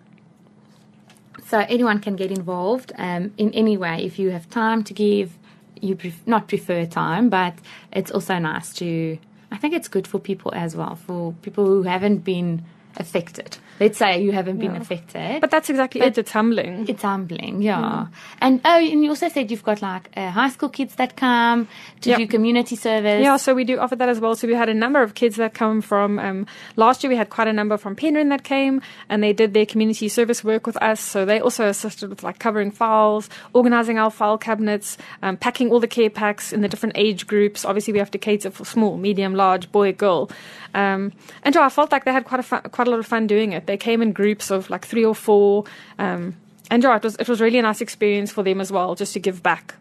So 1.46 1.60
anyone 1.60 2.00
can 2.00 2.16
get 2.16 2.30
involved 2.30 2.92
in 2.98 3.32
any 3.38 3.78
way 3.78 4.04
if 4.04 4.18
you 4.18 4.30
have 4.30 4.50
time 4.50 4.84
to 4.84 4.92
give. 4.92 5.37
You 5.82 5.96
pref- 5.96 6.26
not 6.26 6.48
prefer 6.48 6.86
time, 6.86 7.28
but 7.28 7.54
it's 7.92 8.10
also 8.10 8.38
nice 8.38 8.72
to. 8.74 9.18
I 9.50 9.56
think 9.56 9.74
it's 9.74 9.88
good 9.88 10.06
for 10.06 10.18
people 10.18 10.52
as 10.54 10.76
well, 10.76 10.96
for 10.96 11.32
people 11.42 11.64
who 11.64 11.82
haven't 11.82 12.18
been 12.18 12.64
affected. 12.96 13.56
Let's 13.80 13.98
say 13.98 14.20
you 14.22 14.32
haven't 14.32 14.58
been 14.58 14.74
Yeah. 14.74 14.80
affected. 14.80 15.40
But 15.40 15.50
that's 15.50 15.70
exactly 15.70 16.00
But- 16.00 16.08
it. 16.08 16.18
It's 16.18 16.32
humbling. 16.32 16.86
It's 16.88 17.02
humbling, 17.02 17.62
yeah. 17.62 18.06
And 18.40 18.60
oh, 18.64 18.78
and 18.78 19.02
you 19.04 19.10
also 19.10 19.28
said 19.28 19.50
you've 19.50 19.62
got 19.64 19.80
like 19.82 20.10
uh, 20.16 20.30
high 20.30 20.48
school 20.48 20.68
kids 20.68 20.94
that 20.96 21.16
come 21.16 21.68
to 22.00 22.10
Yep. 22.10 22.18
do 22.18 22.26
community 22.26 22.76
service. 22.76 23.22
Yeah, 23.22 23.36
so 23.36 23.54
we 23.54 23.64
do 23.64 23.78
offer 23.78 23.96
that 23.96 24.08
as 24.08 24.18
well. 24.20 24.34
So 24.34 24.46
we 24.48 24.54
had 24.54 24.68
a 24.68 24.74
number 24.74 25.02
of 25.02 25.14
kids 25.14 25.36
that 25.36 25.54
come 25.54 25.80
from 25.80 26.18
um, 26.18 26.46
last 26.76 27.02
year. 27.04 27.10
We 27.10 27.16
had 27.16 27.30
quite 27.30 27.48
a 27.48 27.52
number 27.52 27.76
from 27.76 27.94
Penryn 27.94 28.28
that 28.30 28.42
came, 28.44 28.80
and 29.08 29.22
they 29.22 29.32
did 29.32 29.54
their 29.54 29.66
community 29.66 30.08
service 30.08 30.42
work 30.42 30.66
with 30.66 30.76
us. 30.82 31.00
So 31.00 31.24
they 31.24 31.40
also 31.40 31.66
assisted 31.66 32.10
with 32.10 32.22
like 32.22 32.38
covering 32.38 32.70
files, 32.70 33.28
organizing 33.52 33.98
our 33.98 34.10
file 34.10 34.38
cabinets, 34.38 34.98
um, 35.22 35.36
packing 35.36 35.70
all 35.70 35.80
the 35.80 35.86
care 35.86 36.10
packs 36.10 36.52
in 36.52 36.60
the 36.62 36.68
different 36.68 36.96
age 36.96 37.26
groups. 37.26 37.64
Obviously, 37.64 37.92
we 37.92 37.98
have 38.00 38.10
to 38.10 38.18
cater 38.18 38.50
for 38.50 38.64
small, 38.64 38.96
medium, 38.96 39.34
large, 39.34 39.70
boy, 39.70 39.92
girl. 39.92 40.30
Um, 40.74 41.12
and 41.44 41.54
yeah, 41.54 41.64
I 41.64 41.68
felt 41.70 41.92
like 41.92 42.04
they 42.04 42.12
had 42.12 42.24
quite 42.24 42.40
a 42.40 42.42
fun, 42.42 42.62
quite 42.72 42.86
a 42.88 42.90
lot 42.90 42.98
of 43.00 43.06
fun 43.06 43.26
doing 43.26 43.52
it. 43.52 43.66
They 43.68 43.76
came 43.76 44.02
in 44.02 44.12
groups 44.12 44.50
of 44.50 44.68
like 44.70 44.86
three 44.86 45.04
or 45.04 45.14
four. 45.14 45.64
Um, 45.98 46.34
and 46.70 46.82
yeah, 46.82 46.96
it 46.96 47.04
was 47.04 47.14
it 47.20 47.28
was 47.28 47.40
really 47.40 47.58
a 47.58 47.62
nice 47.62 47.80
experience 47.84 48.32
for 48.34 48.42
them 48.44 48.60
as 48.60 48.70
well, 48.72 48.94
just 48.96 49.12
to 49.12 49.20
give 49.20 49.40
back. 49.42 49.74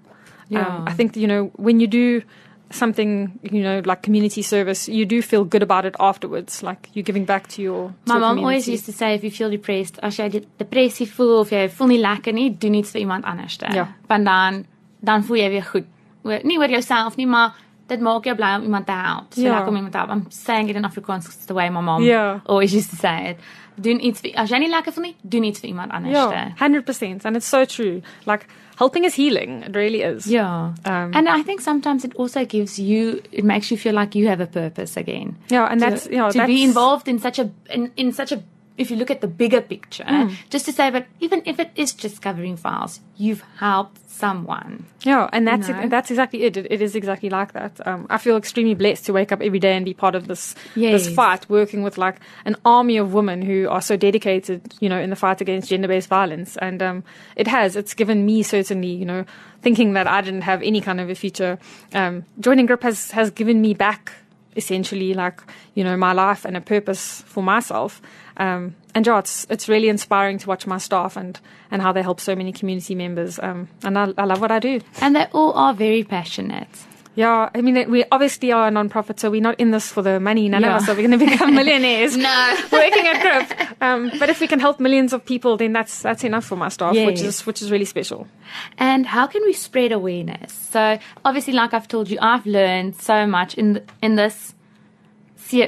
Yeah. 0.50 0.68
Um, 0.68 0.84
I 0.88 0.94
think 0.94 1.16
you 1.18 1.28
know 1.28 1.52
when 1.56 1.80
you 1.80 1.88
do 1.88 2.22
something 2.70 3.40
you 3.42 3.62
know 3.64 3.82
like 3.86 4.02
community 4.04 4.42
service, 4.42 4.88
you 4.90 5.06
do 5.06 5.22
feel 5.22 5.44
good 5.46 5.64
about 5.64 5.86
it 5.86 5.96
afterwards. 6.00 6.62
Like 6.64 6.90
you're 6.94 7.04
giving 7.04 7.26
back 7.26 7.48
to 7.50 7.62
your. 7.62 7.94
My 8.06 8.18
mom 8.20 8.40
always 8.40 8.68
used 8.68 8.86
to 8.86 8.92
say 8.94 9.16
if 9.16 9.24
you 9.24 9.32
feel 9.32 9.50
depressed, 9.50 10.00
as 10.04 10.18
jy 10.20 10.30
de- 10.30 10.46
depressie 10.58 11.06
voel 11.08 11.40
of 11.42 11.52
jy 11.52 11.68
voel 11.70 11.88
nie 11.88 12.00
lekker 12.02 12.34
nie, 12.34 12.50
doen 12.60 12.74
iets 12.82 12.92
vir 12.92 13.02
iemand 13.02 13.26
anders. 13.26 13.58
Ja. 13.74 13.88
Want 14.08 14.26
dan 14.26 14.66
dan 15.04 15.24
voel 15.24 15.38
jy 15.38 15.50
weer 15.50 15.64
goed. 15.64 15.86
Oor, 16.24 16.40
nie 16.44 16.58
oor 16.60 16.70
jouself 16.70 17.16
nie, 17.18 17.28
maar 17.28 17.56
dit 17.88 18.02
maak 18.04 18.26
jou 18.28 18.36
bly 18.36 18.56
om 18.58 18.64
iemand 18.64 18.86
te 18.86 18.92
help. 18.92 19.34
So 19.34 19.42
Ja. 19.42 19.54
lekker 19.54 19.68
om 19.70 19.76
iemand 19.76 19.92
te 19.94 19.98
help. 19.98 20.10
I'm 20.12 20.26
saying 20.30 20.70
it 20.70 20.76
in 20.76 20.84
Afrikaans 20.84 21.46
the 21.46 21.54
way 21.54 21.70
my 21.70 21.80
mom 21.82 22.04
Ja. 22.04 22.42
always 22.46 22.74
used 22.74 22.90
to 22.90 22.96
say 22.98 23.30
it. 23.30 23.38
Doen 23.80 24.00
iets 24.02 24.22
vir 24.22 24.34
as 24.42 24.50
jy 24.50 24.58
nie 24.64 24.70
lekker 24.72 24.94
voel 24.94 25.12
nie, 25.12 25.16
doen 25.22 25.44
iets 25.44 25.62
vir 25.62 25.70
iemand 25.70 25.92
anders. 25.94 26.56
Hundred 26.60 26.86
percent, 26.86 27.26
and 27.26 27.38
it's 27.38 27.46
so 27.48 27.66
true. 27.66 28.02
Like 28.26 28.48
helping 28.78 29.06
is 29.06 29.16
healing. 29.16 29.64
It 29.64 29.76
really 29.76 30.02
is. 30.02 30.28
Yeah. 30.28 30.74
Um, 30.86 31.12
and 31.14 31.30
I 31.30 31.44
think 31.44 31.62
sometimes 31.62 32.06
it 32.06 32.16
also 32.16 32.46
gives 32.46 32.80
you 32.80 33.22
it 33.32 33.44
makes 33.44 33.72
you 33.72 33.78
feel 33.78 33.94
like 33.94 34.16
you 34.16 34.28
have 34.28 34.40
a 34.40 34.48
purpose 34.48 34.98
again. 34.98 35.38
Yeah, 35.50 35.68
and 35.70 35.80
to, 35.80 35.90
that's 35.90 36.08
yeah, 36.08 36.30
to 36.30 36.38
that's, 36.38 36.48
be 36.48 36.64
involved 36.64 37.08
in 37.08 37.20
such 37.20 37.40
a 37.40 37.50
in, 37.70 37.92
in 37.98 38.12
such 38.14 38.32
a 38.32 38.42
if 38.78 38.92
you 38.92 38.98
look 38.98 39.10
at 39.12 39.22
the 39.22 39.28
bigger 39.28 39.62
picture, 39.62 40.04
Mm. 40.04 40.36
just 40.50 40.66
to 40.66 40.72
say, 40.72 40.90
that 40.90 41.08
even 41.20 41.42
if 41.46 41.60
it 41.60 41.72
is 41.76 41.94
just 41.94 42.22
covering 42.22 42.56
files, 42.58 43.00
you've 43.18 43.44
helped 43.60 43.98
someone. 44.10 44.86
Yeah, 45.04 45.30
and 45.32 45.48
that's 45.48 45.70
know? 45.70 45.80
it, 45.82 45.90
that's 45.90 46.10
exactly 46.12 46.44
it. 46.44 46.58
it. 46.58 46.68
It 46.72 46.82
is 46.82 46.96
exactly 46.96 47.30
like 47.30 47.54
that. 47.54 47.86
Um, 47.88 48.08
I 48.10 48.18
feel 48.18 48.36
extremely 48.38 48.74
blessed 48.74 49.06
to 49.06 49.14
wake 49.14 49.32
up 49.32 49.42
every 49.42 49.60
day 49.60 49.76
and 49.76 49.86
be 49.86 49.94
part 49.94 50.16
of 50.16 50.28
this 50.28 50.56
this 50.76 51.08
fight, 51.10 51.50
working 51.50 51.84
with 51.84 51.98
like 51.98 52.18
an 52.46 52.56
army 52.66 52.98
of 52.98 53.14
women 53.14 53.42
who 53.42 53.68
are 53.70 53.82
so 53.82 53.96
dedicated, 53.98 54.74
you 54.80 54.90
know, 54.90 55.00
in 55.00 55.10
the 55.10 55.16
fight 55.16 55.42
against 55.42 55.70
gender-based 55.70 56.08
violence. 56.10 56.58
And 56.58 56.82
um, 56.82 57.04
it 57.36 57.48
has. 57.48 57.76
It's 57.76 57.94
given 57.94 58.26
me 58.26 58.44
certainly, 58.44 58.90
you 58.92 59.06
know, 59.06 59.26
thinking 59.62 59.94
that 59.94 60.08
I 60.08 60.22
didn't 60.22 60.42
have 60.42 60.62
any 60.64 60.82
kind 60.82 61.00
of 61.00 61.10
a 61.10 61.16
future. 61.16 61.58
Um, 61.94 62.26
joining 62.40 62.66
Grip 62.66 62.84
has 62.84 63.12
has 63.12 63.30
given 63.32 63.62
me 63.62 63.74
back 63.74 64.14
essentially 64.58 65.14
like 65.14 65.42
you 65.76 65.84
know 65.84 65.96
my 65.96 66.14
life 66.14 66.44
and 66.44 66.58
a 66.58 66.62
purpose 66.62 67.22
for 67.26 67.44
myself. 67.44 68.02
Um, 68.38 68.76
and 68.94 69.06
yeah, 69.06 69.20
it's 69.20 69.48
it's 69.50 69.70
really 69.70 69.90
inspiring 69.90 70.40
to 70.40 70.48
watch 70.48 70.68
my 70.68 70.80
staff 70.80 71.16
and 71.16 71.40
and 71.72 71.82
how 71.82 71.94
they 71.94 72.02
help 72.02 72.20
so 72.20 72.36
many 72.36 72.52
community 72.52 72.96
members. 72.96 73.40
Um, 73.40 73.70
and 73.84 73.98
I, 73.98 74.14
I 74.18 74.26
love 74.26 74.42
what 74.42 74.52
I 74.52 74.60
do. 74.60 74.82
And 75.02 75.16
they 75.16 75.26
all 75.32 75.54
are 75.54 75.74
very 75.74 76.04
passionate. 76.04 76.68
Yeah, 77.18 77.50
I 77.56 77.62
mean, 77.62 77.90
we 77.90 78.06
obviously 78.12 78.52
are 78.52 78.68
a 78.68 78.72
non-profit, 78.72 79.20
so 79.20 79.32
we're 79.32 79.42
not 79.42 79.60
in 79.60 79.72
this 79.72 79.92
for 79.92 80.04
the 80.04 80.20
money. 80.20 80.48
None 80.50 80.62
Yeah. 80.62 80.76
of 80.76 80.84
us 80.84 80.90
are 80.90 80.94
going 80.96 81.10
to 81.12 81.18
become 81.18 81.56
millionaires. 81.62 82.16
No. 82.16 82.56
working 82.72 83.08
at 83.08 83.22
Grip. 83.24 83.82
Um, 83.82 84.12
but 84.20 84.30
if 84.30 84.40
we 84.40 84.46
can 84.48 84.60
help 84.60 84.80
millions 84.80 85.14
of 85.14 85.26
people, 85.26 85.58
then 85.58 85.74
that's 85.74 86.04
that's 86.04 86.24
enough 86.24 86.46
for 86.46 86.56
my 86.56 86.70
staff, 86.70 86.94
which 86.96 87.22
is 87.22 87.44
which 87.48 87.62
is 87.64 87.72
really 87.72 87.86
special. 87.86 88.28
And 88.78 89.08
how 89.08 89.26
can 89.26 89.42
we 89.44 89.54
spread 89.54 89.92
awareness? 89.92 90.54
So 90.54 91.00
obviously, 91.26 91.54
like 91.54 91.74
I've 91.74 91.88
told 91.88 92.08
you, 92.10 92.20
I've 92.22 92.46
learned 92.46 92.96
so 93.02 93.26
much 93.26 93.56
in 93.56 93.82
in 94.04 94.16
this, 94.16 94.54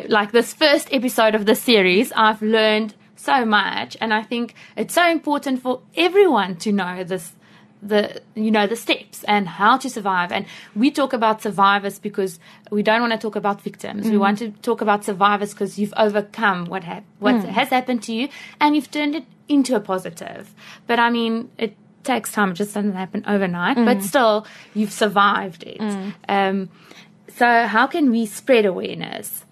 like 0.07 0.31
this 0.31 0.53
first 0.53 0.93
episode 0.93 1.33
of 1.35 1.45
the 1.47 1.55
series. 1.55 2.11
I've 2.15 2.41
learned 2.43 2.93
so 3.15 3.43
much, 3.43 3.97
and 3.99 4.13
I 4.13 4.21
think 4.23 4.53
it's 4.77 4.93
so 4.93 5.09
important 5.09 5.61
for 5.63 5.81
everyone 5.97 6.57
to 6.57 6.71
know 6.71 7.03
this, 7.03 7.33
the 7.81 8.21
you 8.35 8.51
know 8.51 8.67
the 8.67 8.75
steps 8.75 9.23
and 9.23 9.47
how 9.47 9.77
to 9.77 9.89
survive. 9.89 10.31
And 10.31 10.45
we 10.75 10.91
talk 10.91 11.13
about 11.13 11.41
survivors 11.41 11.99
because 11.99 12.39
we 12.71 12.83
don't 12.83 13.01
want 13.01 13.13
to 13.13 13.19
talk 13.19 13.35
about 13.35 13.61
victims. 13.61 14.05
We 14.05 14.13
mm. 14.13 14.19
want 14.19 14.39
to 14.39 14.51
talk 14.61 14.81
about 14.81 15.05
survivors 15.05 15.53
because 15.53 15.79
you've 15.79 15.93
overcome 15.97 16.65
what 16.65 16.83
hap- 16.83 17.05
what 17.19 17.35
mm. 17.35 17.45
has 17.45 17.69
happened 17.69 18.03
to 18.03 18.13
you, 18.13 18.29
and 18.59 18.75
you've 18.75 18.91
turned 18.91 19.15
it 19.15 19.25
into 19.47 19.75
a 19.75 19.79
positive. 19.79 20.53
But 20.87 20.99
I 20.99 21.09
mean, 21.09 21.49
it 21.57 21.75
takes 22.03 22.31
time. 22.31 22.51
It 22.51 22.55
just 22.55 22.73
doesn't 22.73 22.93
happen 22.93 23.23
overnight. 23.27 23.77
But 23.77 23.97
mm. 23.97 24.03
still, 24.03 24.45
you've 24.73 24.93
survived 24.93 25.63
it. 25.63 25.81
Um, 26.27 26.69
so 27.29 27.65
how 27.67 27.87
can 27.87 28.11
we 28.11 28.25
spread 28.25 28.65
awareness? 28.65 29.45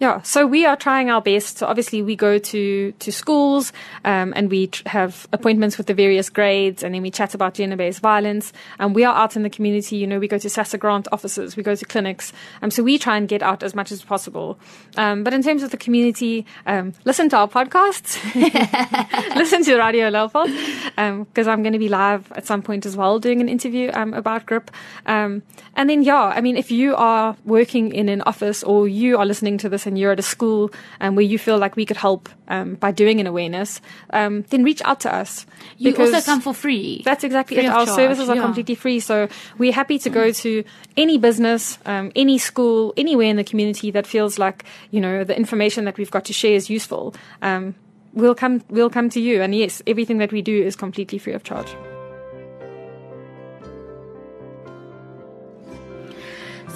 Yeah, 0.00 0.22
so 0.22 0.46
we 0.46 0.64
are 0.64 0.76
trying 0.76 1.10
our 1.10 1.20
best. 1.20 1.58
So 1.58 1.66
obviously, 1.66 2.02
we 2.02 2.14
go 2.14 2.38
to 2.38 2.92
to 2.92 3.12
schools 3.12 3.72
um, 4.04 4.32
and 4.36 4.48
we 4.48 4.68
tr- 4.68 4.88
have 4.88 5.26
appointments 5.32 5.76
with 5.76 5.88
the 5.88 5.94
various 5.94 6.30
grades, 6.30 6.84
and 6.84 6.94
then 6.94 7.02
we 7.02 7.10
chat 7.10 7.34
about 7.34 7.54
gender-based 7.54 7.98
violence. 7.98 8.52
And 8.78 8.94
we 8.94 9.04
are 9.04 9.14
out 9.14 9.34
in 9.34 9.42
the 9.42 9.50
community. 9.50 9.96
You 9.96 10.06
know, 10.06 10.20
we 10.20 10.28
go 10.28 10.38
to 10.38 10.46
SASSA 10.46 10.78
grant 10.78 11.08
offices, 11.10 11.56
we 11.56 11.64
go 11.64 11.74
to 11.74 11.84
clinics. 11.84 12.32
Um, 12.62 12.70
so 12.70 12.84
we 12.84 12.96
try 12.96 13.16
and 13.16 13.26
get 13.26 13.42
out 13.42 13.64
as 13.64 13.74
much 13.74 13.90
as 13.90 14.04
possible. 14.04 14.56
Um, 14.96 15.24
but 15.24 15.34
in 15.34 15.42
terms 15.42 15.64
of 15.64 15.72
the 15.72 15.76
community, 15.76 16.46
um, 16.66 16.92
listen 17.04 17.28
to 17.30 17.36
our 17.36 17.48
podcasts, 17.48 18.22
listen 19.34 19.64
to 19.64 19.78
Radio 19.78 20.10
Laeveld, 20.10 21.26
because 21.26 21.48
I'm 21.48 21.64
going 21.64 21.72
to 21.72 21.78
be 21.80 21.88
live 21.88 22.30
at 22.32 22.46
some 22.46 22.62
point 22.62 22.86
as 22.86 22.96
well 22.96 23.18
doing 23.18 23.40
an 23.40 23.48
interview 23.48 23.90
um, 23.94 24.14
about 24.14 24.46
GRIP. 24.46 24.70
Um, 25.06 25.42
and 25.74 25.90
then, 25.90 26.02
yeah, 26.02 26.22
I 26.22 26.40
mean, 26.40 26.56
if 26.56 26.70
you 26.70 26.94
are 26.94 27.36
working 27.44 27.92
in 27.92 28.08
an 28.08 28.22
office 28.22 28.62
or 28.62 28.86
you 28.86 29.18
are 29.18 29.26
listening 29.26 29.58
to 29.58 29.68
this 29.68 29.87
and 29.88 29.98
you're 29.98 30.12
at 30.12 30.18
a 30.20 30.22
school 30.22 30.70
um, 31.00 31.16
where 31.16 31.24
you 31.24 31.38
feel 31.38 31.58
like 31.58 31.74
we 31.74 31.84
could 31.84 31.96
help 31.96 32.28
um, 32.46 32.74
by 32.76 32.92
doing 32.92 33.18
an 33.18 33.26
awareness, 33.26 33.80
um, 34.10 34.42
then 34.50 34.62
reach 34.62 34.82
out 34.84 35.00
to 35.00 35.12
us. 35.12 35.46
You 35.78 35.96
also 35.96 36.20
come 36.20 36.40
for 36.40 36.54
free. 36.54 37.02
That's 37.04 37.24
exactly 37.24 37.56
Free 37.56 37.66
it. 37.66 37.70
Our 37.70 37.86
charge, 37.86 37.96
services 37.96 38.28
are 38.28 38.36
yeah. 38.36 38.42
completely 38.42 38.74
free. 38.74 39.00
So 39.00 39.28
we're 39.58 39.72
happy 39.72 39.98
to 39.98 40.10
go 40.10 40.30
to 40.30 40.64
any 40.96 41.18
business, 41.18 41.78
um, 41.86 42.12
any 42.14 42.38
school, 42.38 42.94
anywhere 42.96 43.26
in 43.26 43.36
the 43.36 43.44
community 43.44 43.90
that 43.90 44.06
feels 44.06 44.38
like, 44.38 44.64
you 44.90 45.00
know, 45.00 45.24
the 45.24 45.36
information 45.36 45.84
that 45.86 45.96
we've 45.98 46.10
got 46.10 46.24
to 46.26 46.32
share 46.32 46.54
is 46.54 46.70
useful. 46.70 47.14
Um, 47.42 47.74
we'll 48.12 48.34
come, 48.34 48.62
we'll 48.68 48.90
come 48.90 49.08
to 49.10 49.20
you. 49.20 49.42
And 49.42 49.54
yes, 49.54 49.82
everything 49.86 50.18
that 50.18 50.32
we 50.32 50.42
do 50.42 50.62
is 50.62 50.76
completely 50.76 51.18
free 51.18 51.32
of 51.32 51.42
charge. 51.42 51.74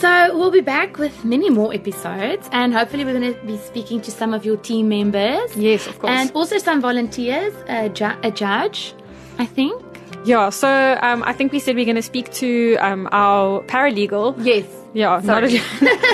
So 0.02 0.36
we'll 0.36 0.50
be 0.50 0.62
back 0.62 0.98
with 0.98 1.24
many 1.24 1.48
more 1.48 1.72
episodes, 1.72 2.48
and 2.50 2.74
hopefully 2.74 3.04
we're 3.04 3.12
going 3.20 3.34
to 3.34 3.40
be 3.46 3.56
speaking 3.56 4.00
to 4.00 4.10
some 4.10 4.34
of 4.34 4.44
your 4.44 4.56
team 4.56 4.88
members. 4.88 5.54
Yes, 5.56 5.86
of 5.86 5.96
course. 6.00 6.10
and 6.10 6.32
also 6.32 6.58
some 6.58 6.80
volunteers, 6.80 7.54
a, 7.68 7.88
ju- 7.88 8.18
a 8.24 8.32
judge, 8.32 8.94
I 9.38 9.46
think. 9.46 9.80
Yeah. 10.24 10.50
So 10.50 10.98
um, 11.00 11.22
I 11.22 11.32
think 11.32 11.52
we 11.52 11.60
said 11.60 11.76
we're 11.76 11.84
going 11.84 11.94
to 11.94 12.02
speak 12.02 12.32
to 12.32 12.76
um, 12.80 13.08
our 13.12 13.62
paralegal. 13.66 14.34
Yes. 14.44 14.64
Yeah, 14.94 15.20
not 15.24 15.44
a, 15.44 15.46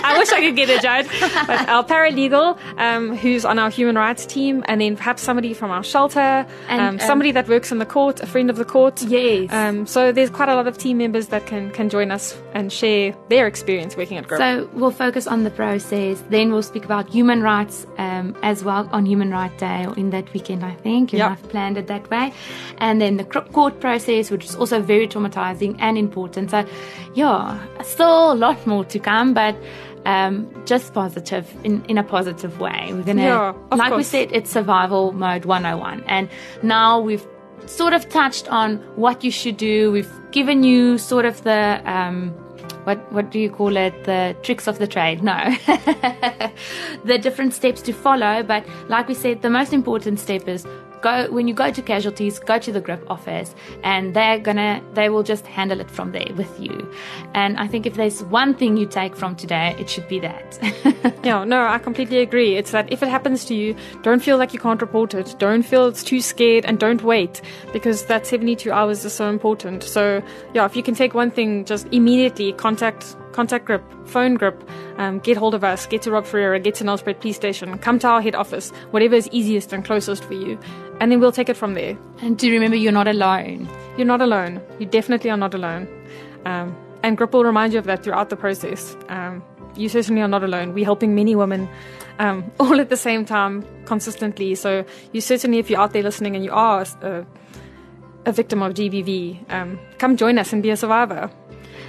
I 0.05 0.17
wish 0.19 0.31
I 0.31 0.41
could 0.41 0.57
get 0.57 0.71
a 0.71 0.81
judge, 0.81 1.07
but 1.47 1.69
our 1.69 1.85
paralegal, 1.85 2.59
um, 2.79 3.17
who's 3.17 3.45
on 3.45 3.59
our 3.59 3.71
human 3.71 3.97
rights 3.97 4.25
team, 4.27 4.65
and 4.67 4.81
then 4.81 4.97
perhaps 4.97 5.23
somebody 5.23 5.53
from 5.55 5.71
our 5.71 5.83
shelter, 5.83 6.47
And, 6.69 6.81
um, 6.81 6.89
um, 6.89 6.99
somebody 7.01 7.33
that 7.33 7.49
works 7.49 7.73
in 7.73 7.79
the 7.79 7.87
court, 7.87 8.21
a 8.21 8.27
friend 8.27 8.51
of 8.51 8.57
the 8.57 8.65
court. 8.65 9.03
Yes. 9.03 9.53
Um, 9.53 9.87
so 9.87 10.13
there's 10.13 10.31
quite 10.31 10.49
a 10.49 10.55
lot 10.55 10.67
of 10.67 10.79
team 10.79 10.99
members 10.99 11.29
that 11.29 11.47
can 11.47 11.71
can 11.71 11.89
join 11.89 12.11
us 12.11 12.37
and 12.55 12.73
share 12.73 13.15
their 13.29 13.47
experience 13.47 13.97
working 13.97 14.17
at 14.17 14.27
GRIP. 14.29 14.39
So 14.39 14.69
we'll 14.73 14.91
focus 14.91 15.27
on 15.27 15.45
the 15.45 15.51
process. 15.51 16.23
Then 16.29 16.53
we'll 16.53 16.63
speak 16.63 16.85
about 16.85 17.09
human 17.09 17.43
rights 17.43 17.87
um, 17.99 18.37
as 18.43 18.65
well 18.65 18.89
on 18.93 19.07
Human 19.07 19.31
Rights 19.31 19.59
Day 19.59 19.87
or 19.87 19.97
in 19.99 20.11
that 20.11 20.33
weekend, 20.33 20.65
I 20.65 20.75
think. 20.75 21.13
You 21.13 21.19
yep. 21.19 21.31
have 21.31 21.43
planned 21.49 21.79
it 21.79 21.87
that 21.89 22.09
way. 22.11 22.33
And 22.79 23.01
then 23.01 23.17
the 23.17 23.25
court 23.25 23.81
process, 23.81 24.31
which 24.31 24.45
is 24.45 24.55
also 24.57 24.81
very 24.81 25.09
traumatizing 25.09 25.77
and 25.81 25.99
important. 25.99 26.51
So, 26.51 26.65
yeah, 27.15 27.59
still 27.83 28.33
a 28.33 28.35
lot 28.35 28.67
more 28.69 28.85
to 28.85 28.99
come, 28.99 29.35
but 29.35 29.57
um, 30.05 30.49
just 30.67 30.95
positive 30.95 31.47
in, 31.65 31.85
in 31.87 31.99
a 31.99 32.05
positive 32.05 32.61
way. 32.61 32.91
We're 32.93 33.03
gonna, 33.03 33.23
Yeah, 33.23 33.53
like 33.73 33.95
we 33.95 34.03
said, 34.05 34.31
it's 34.33 34.51
survival 34.51 35.13
mode 35.13 35.45
101, 35.45 36.05
and 36.07 36.29
now 36.63 37.01
we've 37.01 37.27
sort 37.67 37.93
of 37.93 38.09
touched 38.09 38.49
on 38.49 38.79
what 38.97 39.25
you 39.25 39.31
should 39.31 39.57
do. 39.57 39.93
We've 39.93 40.13
given 40.31 40.63
you 40.63 40.99
sort 40.99 41.25
of 41.25 41.43
the 41.45 41.83
um, 41.85 42.31
what 42.85 43.13
what 43.13 43.31
do 43.31 43.39
you 43.39 43.51
call 43.51 43.77
it? 43.77 44.05
The 44.05 44.37
tricks 44.43 44.67
of 44.67 44.79
the 44.79 44.87
trade? 44.87 45.23
No, 45.23 45.39
the 47.05 47.19
different 47.19 47.53
steps 47.55 47.83
to 47.83 47.93
follow. 47.93 48.43
But 48.43 48.65
like 48.89 49.09
we 49.09 49.15
said, 49.15 49.43
the 49.43 49.51
most 49.51 49.73
important 49.73 50.21
step 50.21 50.49
is 50.49 50.67
go 51.03 51.31
when 51.31 51.49
you 51.49 51.55
go 51.55 51.71
to 51.71 51.83
casualties, 51.83 52.39
go 52.39 52.59
to 52.59 52.73
the 52.73 52.81
grip 52.81 53.05
office, 53.09 53.55
and 53.83 54.15
they're 54.15 54.39
gonna 54.39 54.83
they 54.95 55.09
will 55.09 55.23
just 55.23 55.47
handle 55.47 55.81
it 55.81 55.91
from 55.91 56.13
there 56.13 56.29
with 56.37 56.61
you. 56.61 56.91
And 57.35 57.57
I 57.59 57.67
think 57.67 57.87
if 57.87 57.95
there's 57.95 58.23
one 58.25 58.55
thing 58.55 58.77
you 58.77 58.87
take 58.87 59.17
from 59.17 59.37
today, 59.37 59.75
it 59.79 59.89
should 59.89 60.09
be 60.09 60.21
that. 60.21 60.59
Yeah, 61.25 61.45
no, 61.45 61.67
I 61.67 61.79
completely 61.79 62.19
agree. 62.19 62.57
It's 62.57 62.71
that 62.71 62.91
if 62.93 63.03
it 63.03 63.09
happens 63.09 63.45
to 63.47 63.55
you, 63.55 63.77
don't 64.03 64.23
feel 64.23 64.39
like 64.39 64.55
you 64.55 64.59
can't 64.61 64.81
report 64.81 65.15
it. 65.15 65.35
Don't 65.39 65.63
feel 65.63 65.87
it's 65.87 66.03
too 66.03 66.21
scared 66.21 66.65
and 66.65 66.79
don't 66.79 67.03
wait 67.03 67.43
because 67.73 68.07
that 68.07 68.27
72 68.27 68.71
hours 68.71 69.05
is 69.05 69.13
so 69.13 69.29
important. 69.29 69.83
So, 69.83 70.23
yeah, 70.55 70.65
if 70.65 70.77
you 70.77 70.83
can 70.83 70.95
take 70.95 71.15
one 71.15 71.31
thing, 71.31 71.65
just 71.65 71.87
immediately 71.93 72.53
contact 72.53 73.17
contact 73.39 73.67
grip, 73.67 73.85
phone 74.05 74.35
grip, 74.35 74.69
um, 74.97 75.21
get 75.21 75.37
hold 75.37 75.55
of 75.55 75.63
us, 75.63 75.87
get 75.87 76.03
to 76.03 76.11
Rob 76.11 76.27
Ferreira, 76.27 76.59
get 76.59 76.75
to 76.75 76.83
Nelspruit 76.83 77.21
Police 77.21 77.37
Station, 77.37 77.79
come 77.79 78.01
to 78.01 78.09
our 78.09 78.21
head 78.21 78.35
office, 78.35 78.71
whatever 78.91 79.15
is 79.15 79.29
easiest 79.31 79.73
and 79.73 79.85
closest 79.85 80.25
for 80.25 80.35
you, 80.35 80.59
and 80.99 81.13
then 81.13 81.21
we'll 81.21 81.31
take 81.31 81.49
it 81.49 81.57
from 81.57 81.75
there. 81.75 81.97
and 82.21 82.37
to 82.41 82.51
remember, 82.51 82.75
you're 82.75 82.91
not 82.91 83.07
alone. 83.07 83.69
You're 83.97 84.09
not 84.09 84.21
alone. 84.21 84.61
You 84.81 84.87
definitely 84.87 85.31
are 85.31 85.37
not 85.37 85.55
alone. 85.55 85.87
Um, 86.47 86.75
and 87.05 87.17
Grip 87.17 87.33
will 87.33 87.45
remind 87.45 87.75
you 87.75 87.79
of 87.79 87.85
that 87.85 88.03
throughout 88.03 88.29
the 88.29 88.35
process. 88.35 88.97
Um, 89.09 89.41
you 89.77 89.89
certainly 89.89 90.21
are 90.21 90.27
not 90.37 90.43
alone. 90.43 90.75
We're 90.75 90.85
helping 90.85 91.15
many 91.15 91.37
women 91.37 91.69
um, 92.19 92.51
all 92.59 92.81
at 92.81 92.89
the 92.89 92.97
same 92.97 93.25
time, 93.25 93.65
consistently. 93.85 94.57
So 94.57 94.85
you 95.13 95.21
certainly, 95.21 95.59
if 95.59 95.71
you're 95.71 95.81
out 95.81 95.93
there 95.93 96.03
listening 96.03 96.35
and 96.35 96.45
you 96.45 96.51
are 96.51 96.85
a, 97.03 97.25
a 98.27 98.33
victim 98.33 98.63
of 98.63 98.75
GBV, 98.75 99.49
um, 99.53 99.79
come 99.99 100.17
join 100.17 100.39
us 100.39 100.53
and 100.53 100.61
be 100.61 100.71
a 100.71 100.77
survivor. 100.77 101.31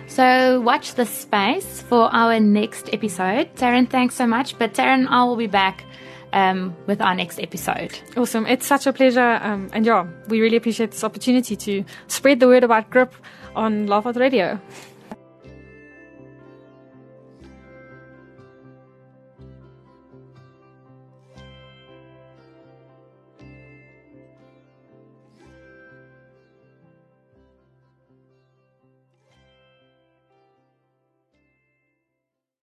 So 0.09 0.59
watch 0.61 0.95
this 0.95 1.09
space 1.09 1.83
for 1.83 2.13
our 2.13 2.39
next 2.39 2.89
episode. 2.91 3.55
Tarryn, 3.55 3.87
thanks 3.87 4.15
so 4.15 4.25
much. 4.25 4.57
But 4.57 4.73
Tarryn, 4.73 5.07
I 5.07 5.23
will 5.23 5.35
be 5.35 5.47
back 5.47 5.85
um, 6.33 6.75
with 6.87 6.99
our 6.99 7.13
next 7.13 7.39
episode. 7.39 7.97
Awesome. 8.17 8.47
It's 8.47 8.65
such 8.65 8.87
a 8.87 8.91
pleasure. 8.91 9.39
Um, 9.41 9.69
and 9.71 9.85
yeah, 9.85 10.07
we 10.27 10.41
really 10.41 10.57
appreciate 10.57 10.91
this 10.91 11.03
opportunity 11.03 11.55
to 11.55 11.85
spread 12.07 12.39
the 12.39 12.47
word 12.47 12.63
about 12.63 12.89
Grip 12.89 13.13
on 13.55 13.87
Laeveld 13.87 14.17
Radio. 14.17 14.59